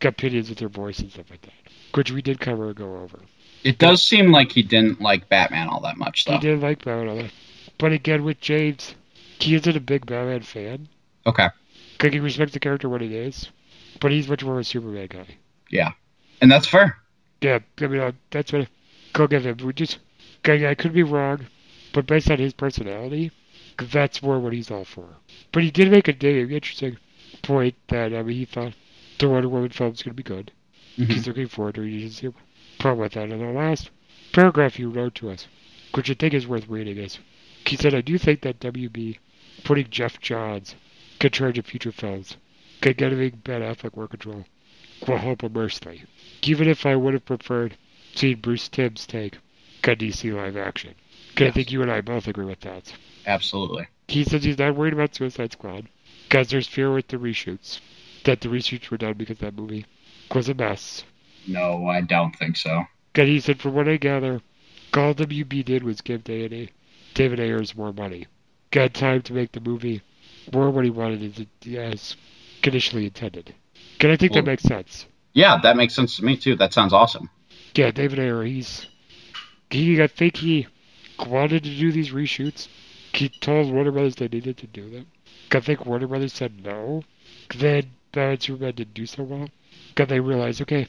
[0.02, 1.54] opinions with her voice and stuff like that.
[1.94, 3.20] Which we did cover and go over.
[3.64, 6.34] It does seem like he didn't like Batman all that much, though.
[6.34, 7.32] He didn't like Batman all that.
[7.78, 8.96] But again, with James,
[9.40, 10.88] he isn't a big Batman fan.
[11.26, 11.48] Okay.
[11.94, 13.50] Because he respects the character what it is.
[14.00, 15.38] But he's much more of a Superman guy.
[15.70, 15.92] Yeah.
[16.42, 16.98] And that's fair.
[17.42, 18.68] Yeah, I mean, uh, that's what.
[19.14, 19.58] Go give him.
[19.64, 20.00] We just.
[20.46, 21.48] I, I could be wrong,
[21.94, 23.32] but based on his personality,
[23.86, 25.18] that's more what he's all for.
[25.52, 26.98] But he did make a dig, interesting
[27.42, 28.74] point that I mean he thought
[29.18, 30.52] the Wonder Woman film was going to be good.
[30.98, 31.12] Mhm.
[31.12, 31.90] He's looking forward to it.
[31.90, 32.34] He a
[32.80, 33.30] problem with that.
[33.30, 33.90] And the last
[34.34, 35.48] paragraph you wrote to us,
[35.94, 37.20] which I think is worth reading, is
[37.66, 39.20] he said, "I do think that WB
[39.64, 40.76] putting Geoff Johns
[41.22, 42.38] in charge of future films,
[42.82, 44.46] could getting Ben Affleck more control,
[45.08, 46.04] will help immensely.
[46.44, 47.78] Even if I would have preferred
[48.16, 49.38] seeing Bruce Timm's take
[49.88, 50.96] on DC live action."
[51.36, 52.94] 'Cause I think you and I both agree with that.
[53.26, 53.88] Absolutely.
[54.08, 55.88] He says he's not worried about Suicide Squad
[56.28, 57.80] because there's fear with the reshoots.
[58.26, 59.86] That the reshoots were done because that movie
[60.34, 61.04] was a mess.
[61.48, 62.84] No, I don't think so.
[63.16, 64.42] And he said, from what I gather,
[64.94, 66.72] all WB did was give David,
[67.14, 68.28] David Ayers more money.
[68.72, 70.02] Got time to make the movie
[70.54, 72.16] more what he wanted as, as
[72.64, 73.54] initially intended.
[74.02, 75.06] And I think Well- that makes sense.
[75.34, 76.56] Yeah, that makes sense to me too.
[76.56, 77.30] That sounds awesome.
[77.76, 78.88] Yeah, David Ayer, he's
[79.70, 80.02] he.
[80.02, 80.68] I think he
[81.28, 82.68] wanted to do these reshoots.
[83.14, 85.08] He told Warner Brothers they needed to do them.
[85.52, 87.04] I think Warner Brothers said no.
[87.56, 89.50] Then Batman Superman didn't do so well.
[89.90, 90.88] Because they realized, okay,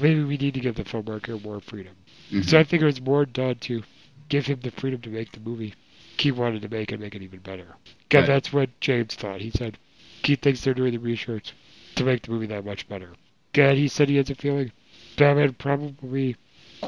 [0.00, 1.94] maybe we need to give the filmmaker more freedom.
[2.30, 2.44] Mhm.
[2.44, 3.82] So I think it was more done to
[4.28, 5.74] give him the freedom to make the movie
[6.18, 7.76] he wanted to make and make it even better.
[8.08, 8.34] Because Right.
[8.34, 9.40] that's what James thought.
[9.40, 9.78] He said
[10.22, 11.52] he thinks they're doing the reshoots
[11.96, 13.14] to make the movie that much better.
[13.54, 14.72] And he said he has a feeling
[15.16, 16.36] Batman probably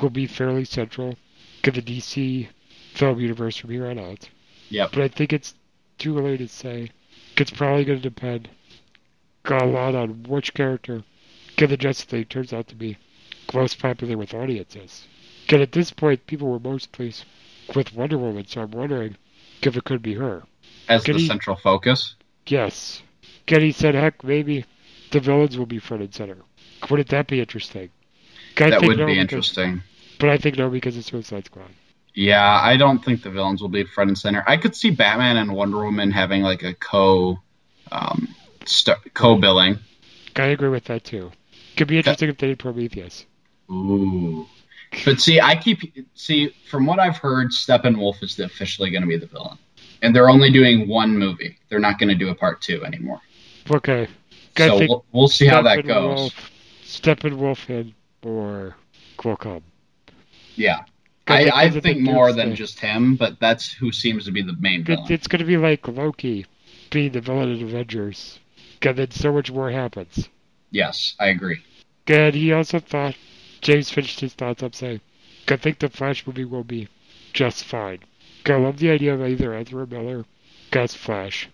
[0.01, 1.17] will be fairly central
[1.63, 2.49] to the DC
[2.95, 4.29] film universe from here on out.
[4.71, 4.89] Yeah.
[4.91, 5.55] But I think it's
[5.99, 6.91] too early to say.
[7.37, 8.49] It's probably going to depend
[9.45, 11.03] a lot on which character
[11.59, 12.97] in the Justice League turns out to be
[13.53, 15.07] most popular with audiences.
[15.43, 17.25] Because at this point, people were most pleased
[17.75, 19.17] with Wonder Woman, so I'm wondering
[19.63, 20.45] if it could be her.
[20.89, 22.15] As the he- central focus.
[22.47, 23.03] Yes.
[23.47, 24.65] Getty said, heck, maybe
[25.11, 26.39] the villains will be front and center.
[26.89, 27.91] Wouldn't that be interesting?
[28.59, 29.83] I that would no, be because- interesting.
[30.21, 31.71] But I think no because it's Suicide Squad.
[32.15, 34.45] Yeah, I don't think the villains will be front and center.
[34.47, 37.41] I could see Batman and Wonder Woman having like a co
[37.91, 38.29] um,
[38.65, 39.79] st- co billing.
[40.37, 41.33] I agree with that too.
[41.77, 43.27] Could be interesting if they did Prometheus.
[43.71, 44.47] Ooh.
[45.05, 45.81] But see, I keep
[46.15, 49.59] see from what I've heard, Steppenwolf is officially going to be the villain,
[50.03, 51.59] and they're only doing one movie.
[51.69, 53.21] They're not going to do a part two anymore.
[53.69, 54.07] Okay.
[54.57, 56.33] I So we'll, we'll see how that goes.
[56.85, 57.93] Steppenwolf and
[58.23, 58.77] or
[59.19, 59.63] Qualcomm.
[60.55, 60.85] Yeah,
[61.27, 63.93] I I, think I those are think the more than just him, but that's who
[63.93, 65.07] seems to be the main villain.
[65.11, 66.47] it's going to be like Loki
[66.91, 68.39] being the villain in Avengers.
[68.83, 70.29] And then so much more happens.
[70.71, 71.63] Yes, I agree.
[72.07, 73.17] And he also thought,
[73.63, 75.01] James finished his thoughts up saying,
[75.49, 76.89] I think the Flash movie will be
[77.33, 78.01] just fine.
[78.47, 80.27] I love the idea of either Ezra Miller
[80.73, 81.49] as Flash.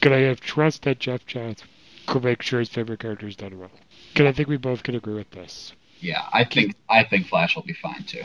[0.00, 1.64] Can I have trust that Geoff Johns
[2.06, 3.70] could make sure his favorite character is done well?
[4.14, 5.72] Can I think we both can agree with this?
[6.00, 8.22] Yeah, I think I think Flash will be fine too.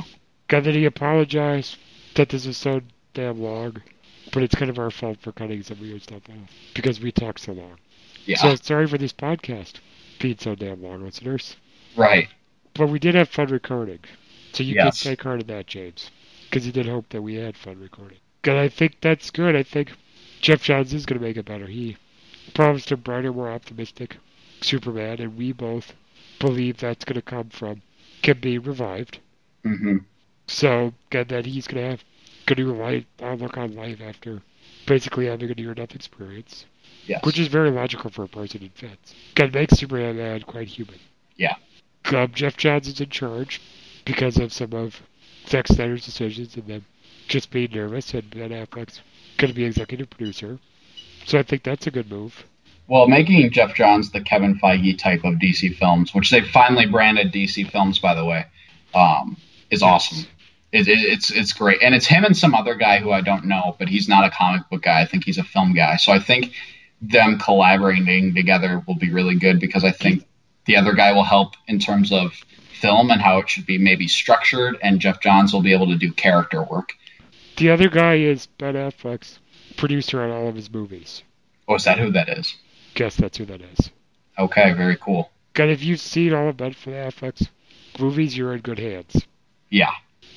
[0.53, 1.77] God, that he apologized
[2.15, 2.81] that this is so
[3.13, 3.81] damn long,
[4.31, 7.39] but it's kind of our fault for cutting some weird stuff out because we talk
[7.39, 7.77] so long.
[8.25, 9.75] Yeah, So sorry for this podcast
[10.19, 11.57] being so damn long, listeners.
[11.95, 12.27] right.
[12.75, 13.99] But we did have fun recording,
[14.53, 15.01] so you Yes.
[15.01, 16.11] can take heart in that, James,
[16.43, 18.19] because you did hope that we had fun recording.
[18.43, 19.55] And I think that's good.
[19.55, 19.93] I think
[20.41, 21.67] Geoff Johns is going to make it better.
[21.67, 21.97] He
[22.53, 24.17] promised a brighter, more optimistic
[24.61, 25.93] Superman, and we both
[26.39, 27.81] believe that's going to come from
[28.21, 29.19] can be revived.
[29.63, 29.97] hmm
[30.47, 32.03] So, and that he's going to have
[32.47, 34.41] a new light outlook on life after
[34.85, 36.65] basically having a near-death experience,
[37.05, 37.23] Yes.
[37.25, 39.13] which is very logical for a person in fits.
[39.35, 40.99] Can make Superman quite human.
[41.37, 41.55] Yeah.
[42.13, 43.61] Um, Geoff Johns is in charge
[44.05, 45.01] because of some of
[45.47, 46.85] Zack Snyder's decisions and then
[47.27, 49.01] just being nervous, and Ben Affleck's
[49.37, 50.59] going to be executive producer.
[51.25, 52.45] So I think that's a good move.
[52.87, 57.31] Well, making Geoff Johns the Kevin Feige type of DC films, which they finally branded
[57.31, 58.45] DC films, by the way,
[58.93, 59.37] um,
[59.73, 60.25] is awesome.
[60.71, 63.45] It, it, it's it's great, and it's him and some other guy who I don't
[63.45, 65.01] know, but he's not a comic book guy.
[65.01, 65.97] I think he's a film guy.
[65.97, 66.53] So I think
[67.01, 70.25] them collaborating together will be really good because I think
[70.65, 72.33] the other guy will help in terms of
[72.79, 75.95] film and how it should be maybe structured, and Geoff Johns will be able to
[75.97, 76.93] do character work.
[77.57, 79.39] The other guy is Ben Affleck's
[79.77, 81.23] producer on all of his movies.
[81.67, 82.57] Oh, is that who that is?
[82.95, 83.89] Guess that's who that is.
[84.37, 85.31] Okay, very cool.
[85.53, 87.47] God, if you've seen all of Ben Affleck's
[87.99, 89.27] movies, you're in good hands.
[89.73, 89.89] Yeah,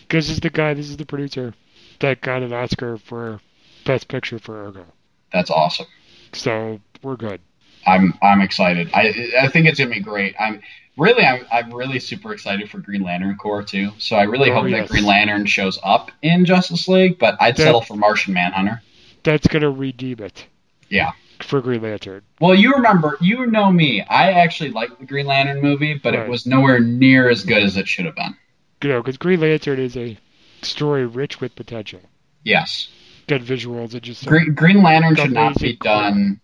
[0.03, 1.53] Because this is the guy, this is the producer
[2.01, 3.41] that got an Oscar for
[3.85, 4.87] Best Picture for Argo.
[5.33, 5.87] that's awesome.
[6.33, 7.41] So we're good.
[7.87, 8.89] I'm I'm excited.
[8.95, 10.35] I I think it's gonna be great.
[10.41, 10.61] I'm
[10.97, 13.91] really I'm I'm really super excited for Green Lantern Corps too.
[13.99, 14.81] So I really Oh, hope yes.
[14.81, 18.81] that Green Lantern shows up in Justice League, but I'd That- settle for Martian Manhunter.
[19.23, 20.47] That's gonna redeem it
[20.89, 21.13] Yeah.
[21.43, 22.23] for Green Lantern.
[22.41, 24.01] Well, you remember, you know me.
[24.03, 26.25] I actually liked the Green Lantern movie, but Right.
[26.25, 28.35] it was nowhere near as good as it should have been.
[28.83, 30.19] You know, because Green Lantern is a
[30.63, 32.01] story rich with potential.
[32.45, 32.89] Yes.
[33.27, 36.41] Good visuals and just uh, Green, Green Lantern should not be done.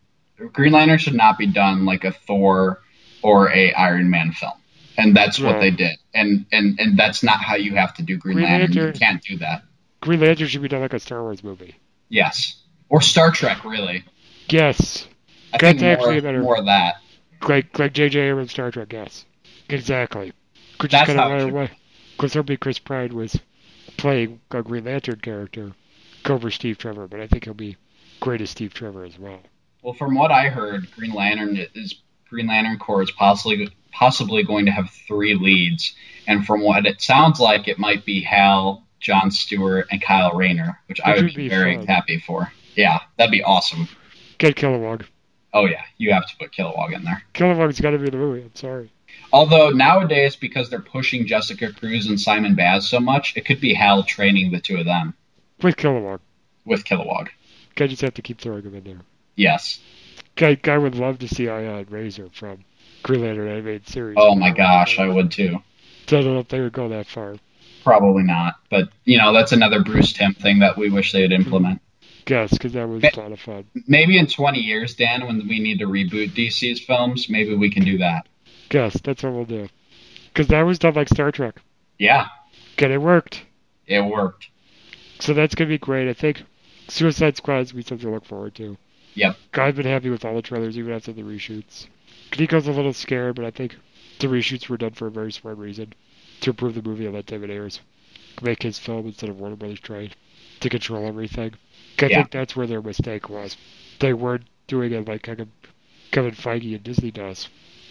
[0.53, 2.81] Green Lantern should not be done like a Thor
[3.23, 4.55] or a Iron Man film,
[4.99, 5.97] and that's what they did.
[6.13, 8.73] And and and that's not how you have to do Green, Green Lantern.
[8.73, 9.63] You can't do that.
[10.01, 11.77] Green Lantern should be done like a Star Wars movie.
[12.09, 12.61] Yes.
[12.89, 14.05] Or Star Trek, really.
[14.49, 15.07] Yes,
[15.53, 16.43] I That's think actually more, better.
[16.43, 16.97] more of that.
[17.49, 18.19] like like J.J.
[18.19, 18.93] Abrams Star Trek.
[18.93, 19.25] Yes,
[19.69, 20.33] exactly.
[20.79, 21.71] Could That's just kind of should away
[22.23, 23.37] because hopefully Chris Pine was
[23.97, 25.73] playing a Green Lantern character
[26.25, 27.77] over Steve Trevor, but I think he'll be
[28.21, 29.41] great as Steve Trevor as well.
[29.83, 31.97] Well, from what I heard, Green Lantern is
[32.31, 35.97] Green Lantern Corps is possibly possibly going to have three leads,
[36.29, 40.79] and from what it sounds like, it might be Hal, John Stewart, and Kyle Rayner,
[40.87, 41.87] which I would would be be very fun.
[41.89, 42.53] happy for.
[42.77, 43.89] Yeah, that'd be awesome.
[44.39, 45.07] Get Kilowog.
[45.53, 47.21] Oh yeah, you have to put Kilowog in there.
[47.35, 48.43] Kilowog's got to be in the movie.
[48.43, 48.93] I'm sorry.
[49.33, 53.75] Although nowadays, because they're pushing Jessica Cruz and Simon Baz so much, it could be
[53.75, 55.15] Hal training the two of them
[55.63, 56.21] With Kilowog,
[56.65, 57.29] with Kilowog.
[57.79, 59.01] I just have to keep throwing him in there.
[59.35, 59.81] Yes.
[60.37, 62.65] Guy, guy would love to see Ion Razer from
[63.03, 64.17] Green Lantern animated series.
[64.19, 65.63] Oh my gosh, I would too.
[66.07, 67.37] So I don't know if they would go that far.
[67.83, 71.81] Probably not, but you know that's another Bruce Timm thing that we wish they'd implement.
[72.25, 73.65] Guess, because that was a lot of fun.
[73.89, 77.85] Maybe in 20 years, Dan, when we need to reboot DC's films, maybe we can
[77.85, 78.29] do that.
[78.73, 79.69] Guess, that's what we'll do.
[80.33, 81.57] Because that was done like Star Trek.
[81.99, 82.29] Yeah,
[82.79, 83.45] And it worked.
[83.87, 84.49] it worked.
[85.21, 86.09] So that's going to be great.
[86.09, 86.43] I think
[86.89, 88.79] Suicide Squad is be something to look forward to.
[89.15, 89.37] Yep.
[89.53, 91.87] I've been happy with all the trailers, even after the reshoots.
[92.39, 93.77] Nico's a little scared, but I think
[94.21, 95.93] the reshoots were done for a very smart reason.
[96.41, 97.81] To improve the movie and let David Ayers
[98.41, 100.13] make his film instead of Warner Brothers trying
[100.61, 101.53] to control everything.
[102.01, 102.17] I Yeah.
[102.17, 103.57] think that's where their mistake was.
[104.01, 105.49] They weren't doing it like kind of
[106.11, 107.49] Kevin Feige and Disney does,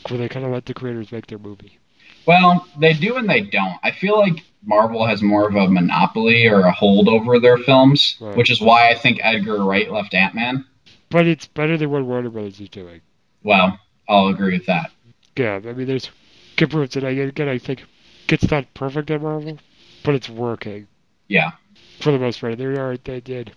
[0.09, 1.77] where they kind of let the creators make their movie.
[2.25, 3.77] Well, they do and they don't.
[3.83, 8.17] I feel like Marvel has more of a monopoly or a hold over their films,
[8.19, 8.35] Right.
[8.37, 10.65] which is why I think Edgar Wright left Ant Man.
[11.09, 13.01] But it's better than what Warner Brothers is doing.
[13.43, 14.91] Well, I'll agree with that.
[15.35, 16.09] Yeah, I mean, there's
[16.57, 17.83] improvements, and I, again, I think
[18.29, 19.57] it's not perfect at Marvel,
[20.03, 20.87] but it's working
[21.27, 21.51] Yeah.
[21.99, 22.57] for the most part.
[22.57, 23.53] There are, they did,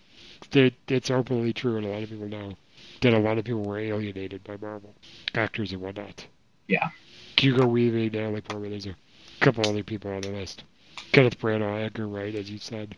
[0.53, 2.55] they, it's openly true, and a lot of people know
[3.03, 4.95] that a lot of people were alienated by Marvel,
[5.35, 6.27] actors and whatnot.
[6.69, 6.91] Yeah.
[7.37, 8.97] Hugo Weaving, Natalie Portman, there's a
[9.41, 10.65] couple other people on the list.
[11.13, 12.97] Kenneth Branagh, Edgar Wright, as you said.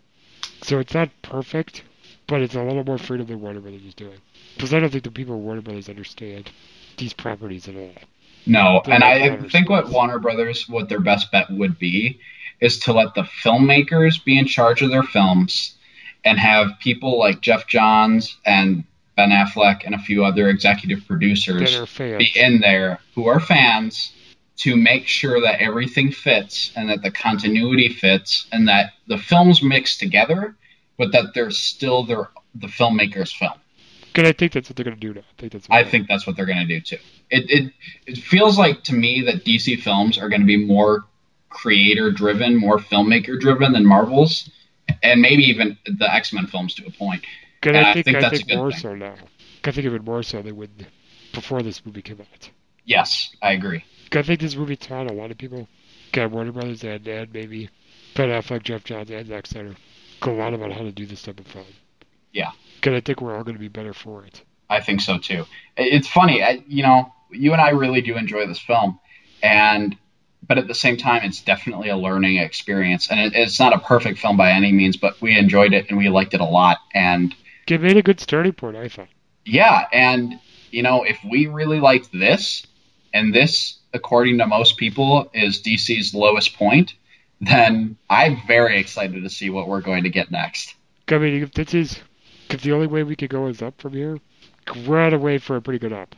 [0.62, 1.82] So it's not perfect,
[2.26, 4.18] but it's a little more freedom than Warner Brothers is doing.
[4.54, 6.50] Because I don't think the people at Warner Brothers understand
[6.96, 7.94] these properties at all.
[8.46, 12.20] No, They're and I think what Warner Brothers, what their best bet would be,
[12.60, 15.76] is to let the filmmakers be in charge of their films
[16.24, 18.84] and have people like Geoff Johns and
[19.16, 22.18] Ben Affleck and a few other executive producers That are fans.
[22.18, 24.12] be in there who are fans
[24.58, 29.62] to make sure that everything fits and that the continuity fits and that the films
[29.62, 30.56] mix together,
[30.96, 33.52] but that they're still their the filmmaker's film.
[34.14, 35.20] And I think that's what they're going to do now.
[35.20, 35.68] I think that's.
[35.68, 36.96] What I think that's what they're going to do too.
[37.30, 37.72] It, it
[38.06, 41.04] it feels like to me that DC films are going to be more
[41.50, 44.50] creator driven, more filmmaker driven than Marvel's,
[45.02, 47.24] and maybe even the X Men films to a point.
[47.74, 48.80] I I think, I think more thing.
[48.80, 49.14] so now.
[49.64, 50.70] I think even more so than when
[51.32, 52.50] before this movie came out.
[52.84, 53.84] Yes, I agree.
[54.12, 55.68] I think this movie taught a lot of people,
[56.12, 57.68] got Warner Brothers and, and maybe
[58.14, 59.74] Ben Affleck, Geoff Johns, and Zack Snyder,
[60.22, 61.66] a lot about how to do this type of film.
[62.32, 62.52] Yeah.
[62.84, 64.42] And I think we're all going to be better for it.
[64.70, 65.44] I think so too.
[65.76, 69.00] It's funny, I, you know, you and I really do enjoy this film,
[69.42, 69.96] and
[70.46, 73.78] but at the same time, it's definitely a learning experience, and it, it's not a
[73.80, 76.78] perfect film by any means, but we enjoyed it and we liked it a lot,
[76.94, 77.34] and
[77.68, 79.08] It made a good starting point, I thought.
[79.44, 80.38] yeah, and
[80.70, 82.66] you know, if we really liked this,
[83.14, 86.94] and this, according to most people, is DC's lowest point,
[87.40, 90.74] then I'm very excited to see what we're going to get next.
[91.08, 92.00] I mean, if this is,
[92.50, 94.18] if the only way we could go is up from here,
[94.86, 96.14] we're on a way for a pretty good up.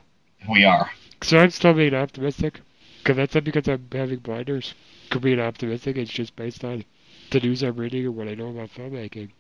[0.51, 0.91] We are.
[1.23, 2.61] So I'm still being optimistic.
[3.05, 4.75] Cause that's not because I'm having blinders.
[5.11, 5.97] Could be an optimistic.
[5.97, 6.85] It's just based on
[7.31, 9.31] the news I'm reading and what I know about filmmaking.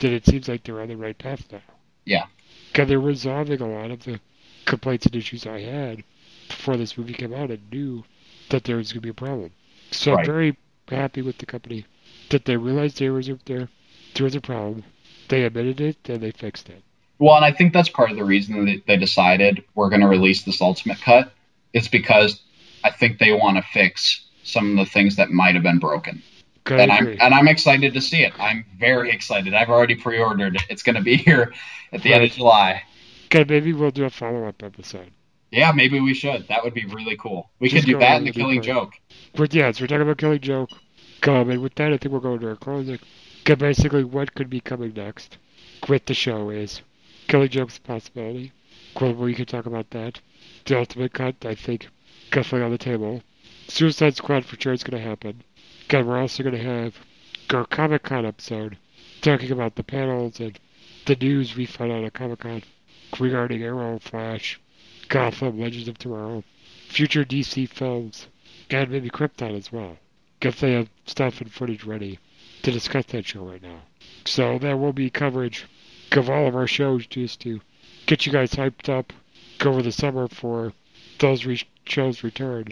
[0.00, 1.62] That it seems like they're on the right path now.
[2.04, 2.26] Yeah.
[2.74, 4.20] Cause they're resolving a lot of the
[4.66, 6.04] complaints and issues I had
[6.48, 8.04] before this movie came out and knew
[8.50, 9.52] that there was gonna be a problem.
[9.90, 10.20] So Right.
[10.20, 10.56] I'm very
[10.88, 11.86] happy with the company
[12.30, 13.68] that they realized there was a there
[14.14, 14.84] there was a problem.
[15.28, 16.82] They admitted it and they fixed it.
[17.18, 20.08] Well, and I think that's part of the reason that they decided we're going to
[20.08, 21.32] release this ultimate cut.
[21.72, 22.40] It's because
[22.84, 26.22] I think they want to fix some of the things that might have been broken.
[26.70, 28.32] And I'm and I'm excited to see it.
[28.38, 29.54] I'm very excited.
[29.54, 30.62] I've already pre-ordered it.
[30.68, 31.52] It's going to be here
[31.92, 32.82] at the end of July.
[33.26, 35.10] Okay, maybe we'll do a follow up episode.
[35.50, 36.46] Yeah, maybe we should.
[36.48, 37.50] That would be really cool.
[37.60, 38.62] We Just could do that and the Killing.
[38.62, 38.94] Joke.
[39.34, 40.70] But yeah, so we're talking about Killing Joke.
[41.26, 42.98] Um, and with that, I think we'll go to our closing.
[43.40, 45.38] Okay, basically, what could be coming next
[45.88, 46.82] with the show is
[47.28, 48.52] Killing Joke's possibility.
[49.00, 50.20] Well, we could talk about that.
[50.64, 51.88] The Ultimate Cut, I think,
[52.30, 53.22] definitely on the table.
[53.68, 55.42] Suicide Squad for sure is going to happen.
[55.88, 56.96] God, we're also going to have
[57.54, 58.76] our Comic Con episode
[59.20, 60.58] talking about the panels and
[61.04, 62.64] the news we found out at Comic Con
[63.20, 64.58] regarding Arrow, Flash,
[65.08, 66.42] Gotham, Legends of Tomorrow,
[66.88, 68.26] future DC films,
[68.68, 69.96] and maybe Krypton as well.
[70.40, 72.18] If they have stuff and footage ready
[72.62, 73.82] to discuss that show right now.
[74.24, 75.66] So there will be coverage
[76.10, 77.60] of all of our shows just to
[78.06, 79.12] get you guys hyped up
[79.64, 80.72] over the summer for
[81.20, 82.70] those re- shows return.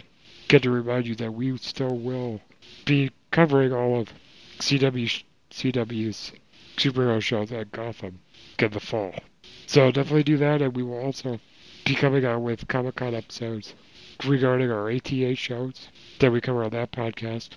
[0.49, 2.41] Get to remind you that we still will
[2.85, 4.13] be covering all of
[4.59, 6.31] CW CW's
[6.77, 8.19] superhero shows at Gotham
[8.59, 9.13] in the fall.
[9.67, 11.39] So definitely do that, and we will also
[11.85, 13.73] be coming out with Comic Con episodes
[14.25, 15.89] regarding our ATA shows
[16.19, 17.49] that we cover on that podcast.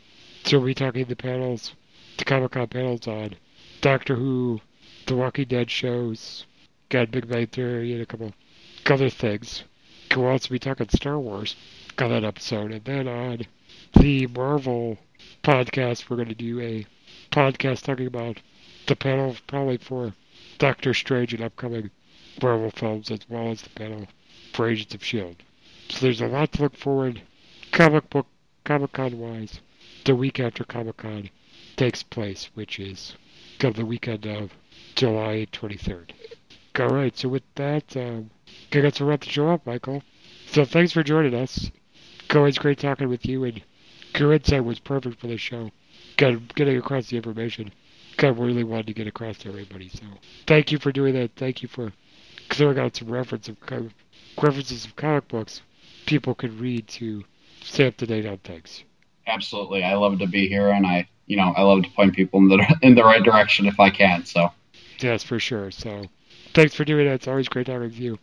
[0.44, 1.74] So we'll be talking the panels,
[2.16, 3.36] the Comic Con panels on
[3.80, 4.60] Doctor Who,
[5.06, 6.46] The Walking Dead shows,
[6.88, 8.32] got Big Bang Theory, and a couple
[8.86, 9.64] other things.
[10.14, 11.54] We'll also be talking Star Wars
[11.98, 13.46] on that episode, and then on
[13.94, 14.98] the Marvel
[15.42, 16.86] podcast, we're going to do a
[17.30, 18.40] podcast talking about
[18.86, 20.14] the panel probably for
[20.58, 21.90] Doctor Strange and upcoming
[22.42, 24.06] Marvel films, as well as the panel
[24.52, 25.36] for Agents of S.H.I.E.L.D.
[25.88, 27.22] So there's a lot to look forward,
[27.72, 28.26] comic book,
[28.64, 29.60] Comic Con wise,
[30.04, 31.30] the week after Comic Con
[31.76, 33.14] takes place, which is
[33.58, 34.52] kind of the weekend of
[34.94, 36.10] July 23rd.
[36.78, 38.30] Alright, so with that, um,
[38.72, 40.02] I guess we'll wrap the show up, Michael.
[40.46, 41.70] So thanks for joining us.
[42.34, 43.62] Always great talking with you, and
[44.16, 45.70] your insight was perfect for the show.
[46.16, 47.72] Got getting across the information.
[48.16, 50.04] God really wanted to get across to everybody, so
[50.46, 51.30] thank you for doing that.
[51.36, 51.92] Thank you for
[52.48, 53.56] clearing out some reference of
[54.36, 55.62] references of comic books
[56.06, 57.22] people could read to
[57.62, 58.82] stay up to date on things.
[59.26, 59.84] Absolutely.
[59.84, 62.48] I love to be here, and I, you know, I love to point people in
[62.48, 64.24] the in the right direction if I can.
[64.24, 64.50] So
[65.00, 65.70] Yes, for sure.
[65.70, 66.06] So
[66.54, 67.14] thanks for doing that.
[67.14, 68.18] It's always great talking with you.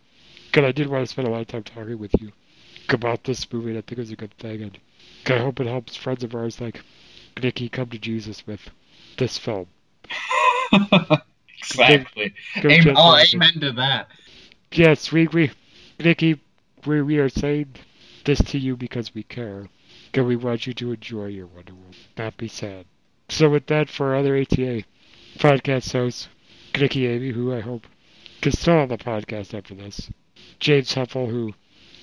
[0.47, 2.31] Because I did want to spend a lot of time talking with you
[2.89, 4.61] about this movie, and I think it was a good thing.
[4.63, 4.77] And
[5.29, 6.81] I hope it helps friends of ours like
[7.41, 8.69] Nikki come to Jesus with
[9.17, 9.67] this film.
[11.57, 12.33] exactly.
[12.61, 14.09] Go Amen, oh, amen to that.
[14.71, 15.51] Yes, we, we,
[15.99, 16.39] Nikki,
[16.85, 17.75] we, we are saying
[18.25, 19.69] this to you because we care.
[20.13, 22.85] And we want you to enjoy your Wonder Woman, not be sad.
[23.27, 24.83] So with that, for our other ATA
[25.39, 26.29] podcast hosts,
[26.77, 27.85] Nikki Amy, who I hope
[28.41, 30.09] can still on the podcast after this,
[30.59, 31.53] James Huffle, who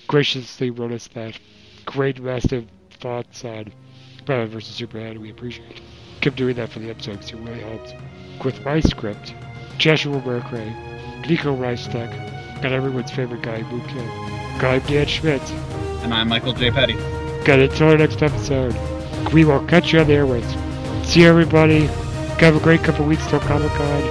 [0.08, 1.38] graciously wrote us that
[1.86, 2.66] great massive
[3.02, 3.64] thoughts on uh,
[4.24, 4.74] Batman vs.
[4.76, 5.82] Superman, we appreciate.
[6.20, 7.92] Keep doing that for the episode because it really helps.
[8.44, 9.34] With my script,
[9.76, 12.10] Joshua Mercray, Nico Reistek,
[12.64, 14.08] and everyone's favorite guy, Moon King.
[14.60, 15.42] I'm Dan Schmidt.
[16.02, 16.70] And I'm Michael J.
[16.70, 16.94] Petty.
[17.44, 18.74] Got until our next episode.
[19.32, 20.46] We will catch you on the airways.
[21.04, 21.86] See you, everybody.
[22.38, 24.02] Have a great couple weeks till Comic Con.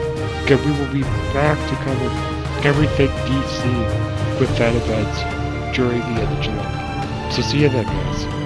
[0.51, 1.03] And we will be
[1.33, 7.29] back to cover everything DC with that event during the end of July.
[7.31, 8.40] So see you then, guys.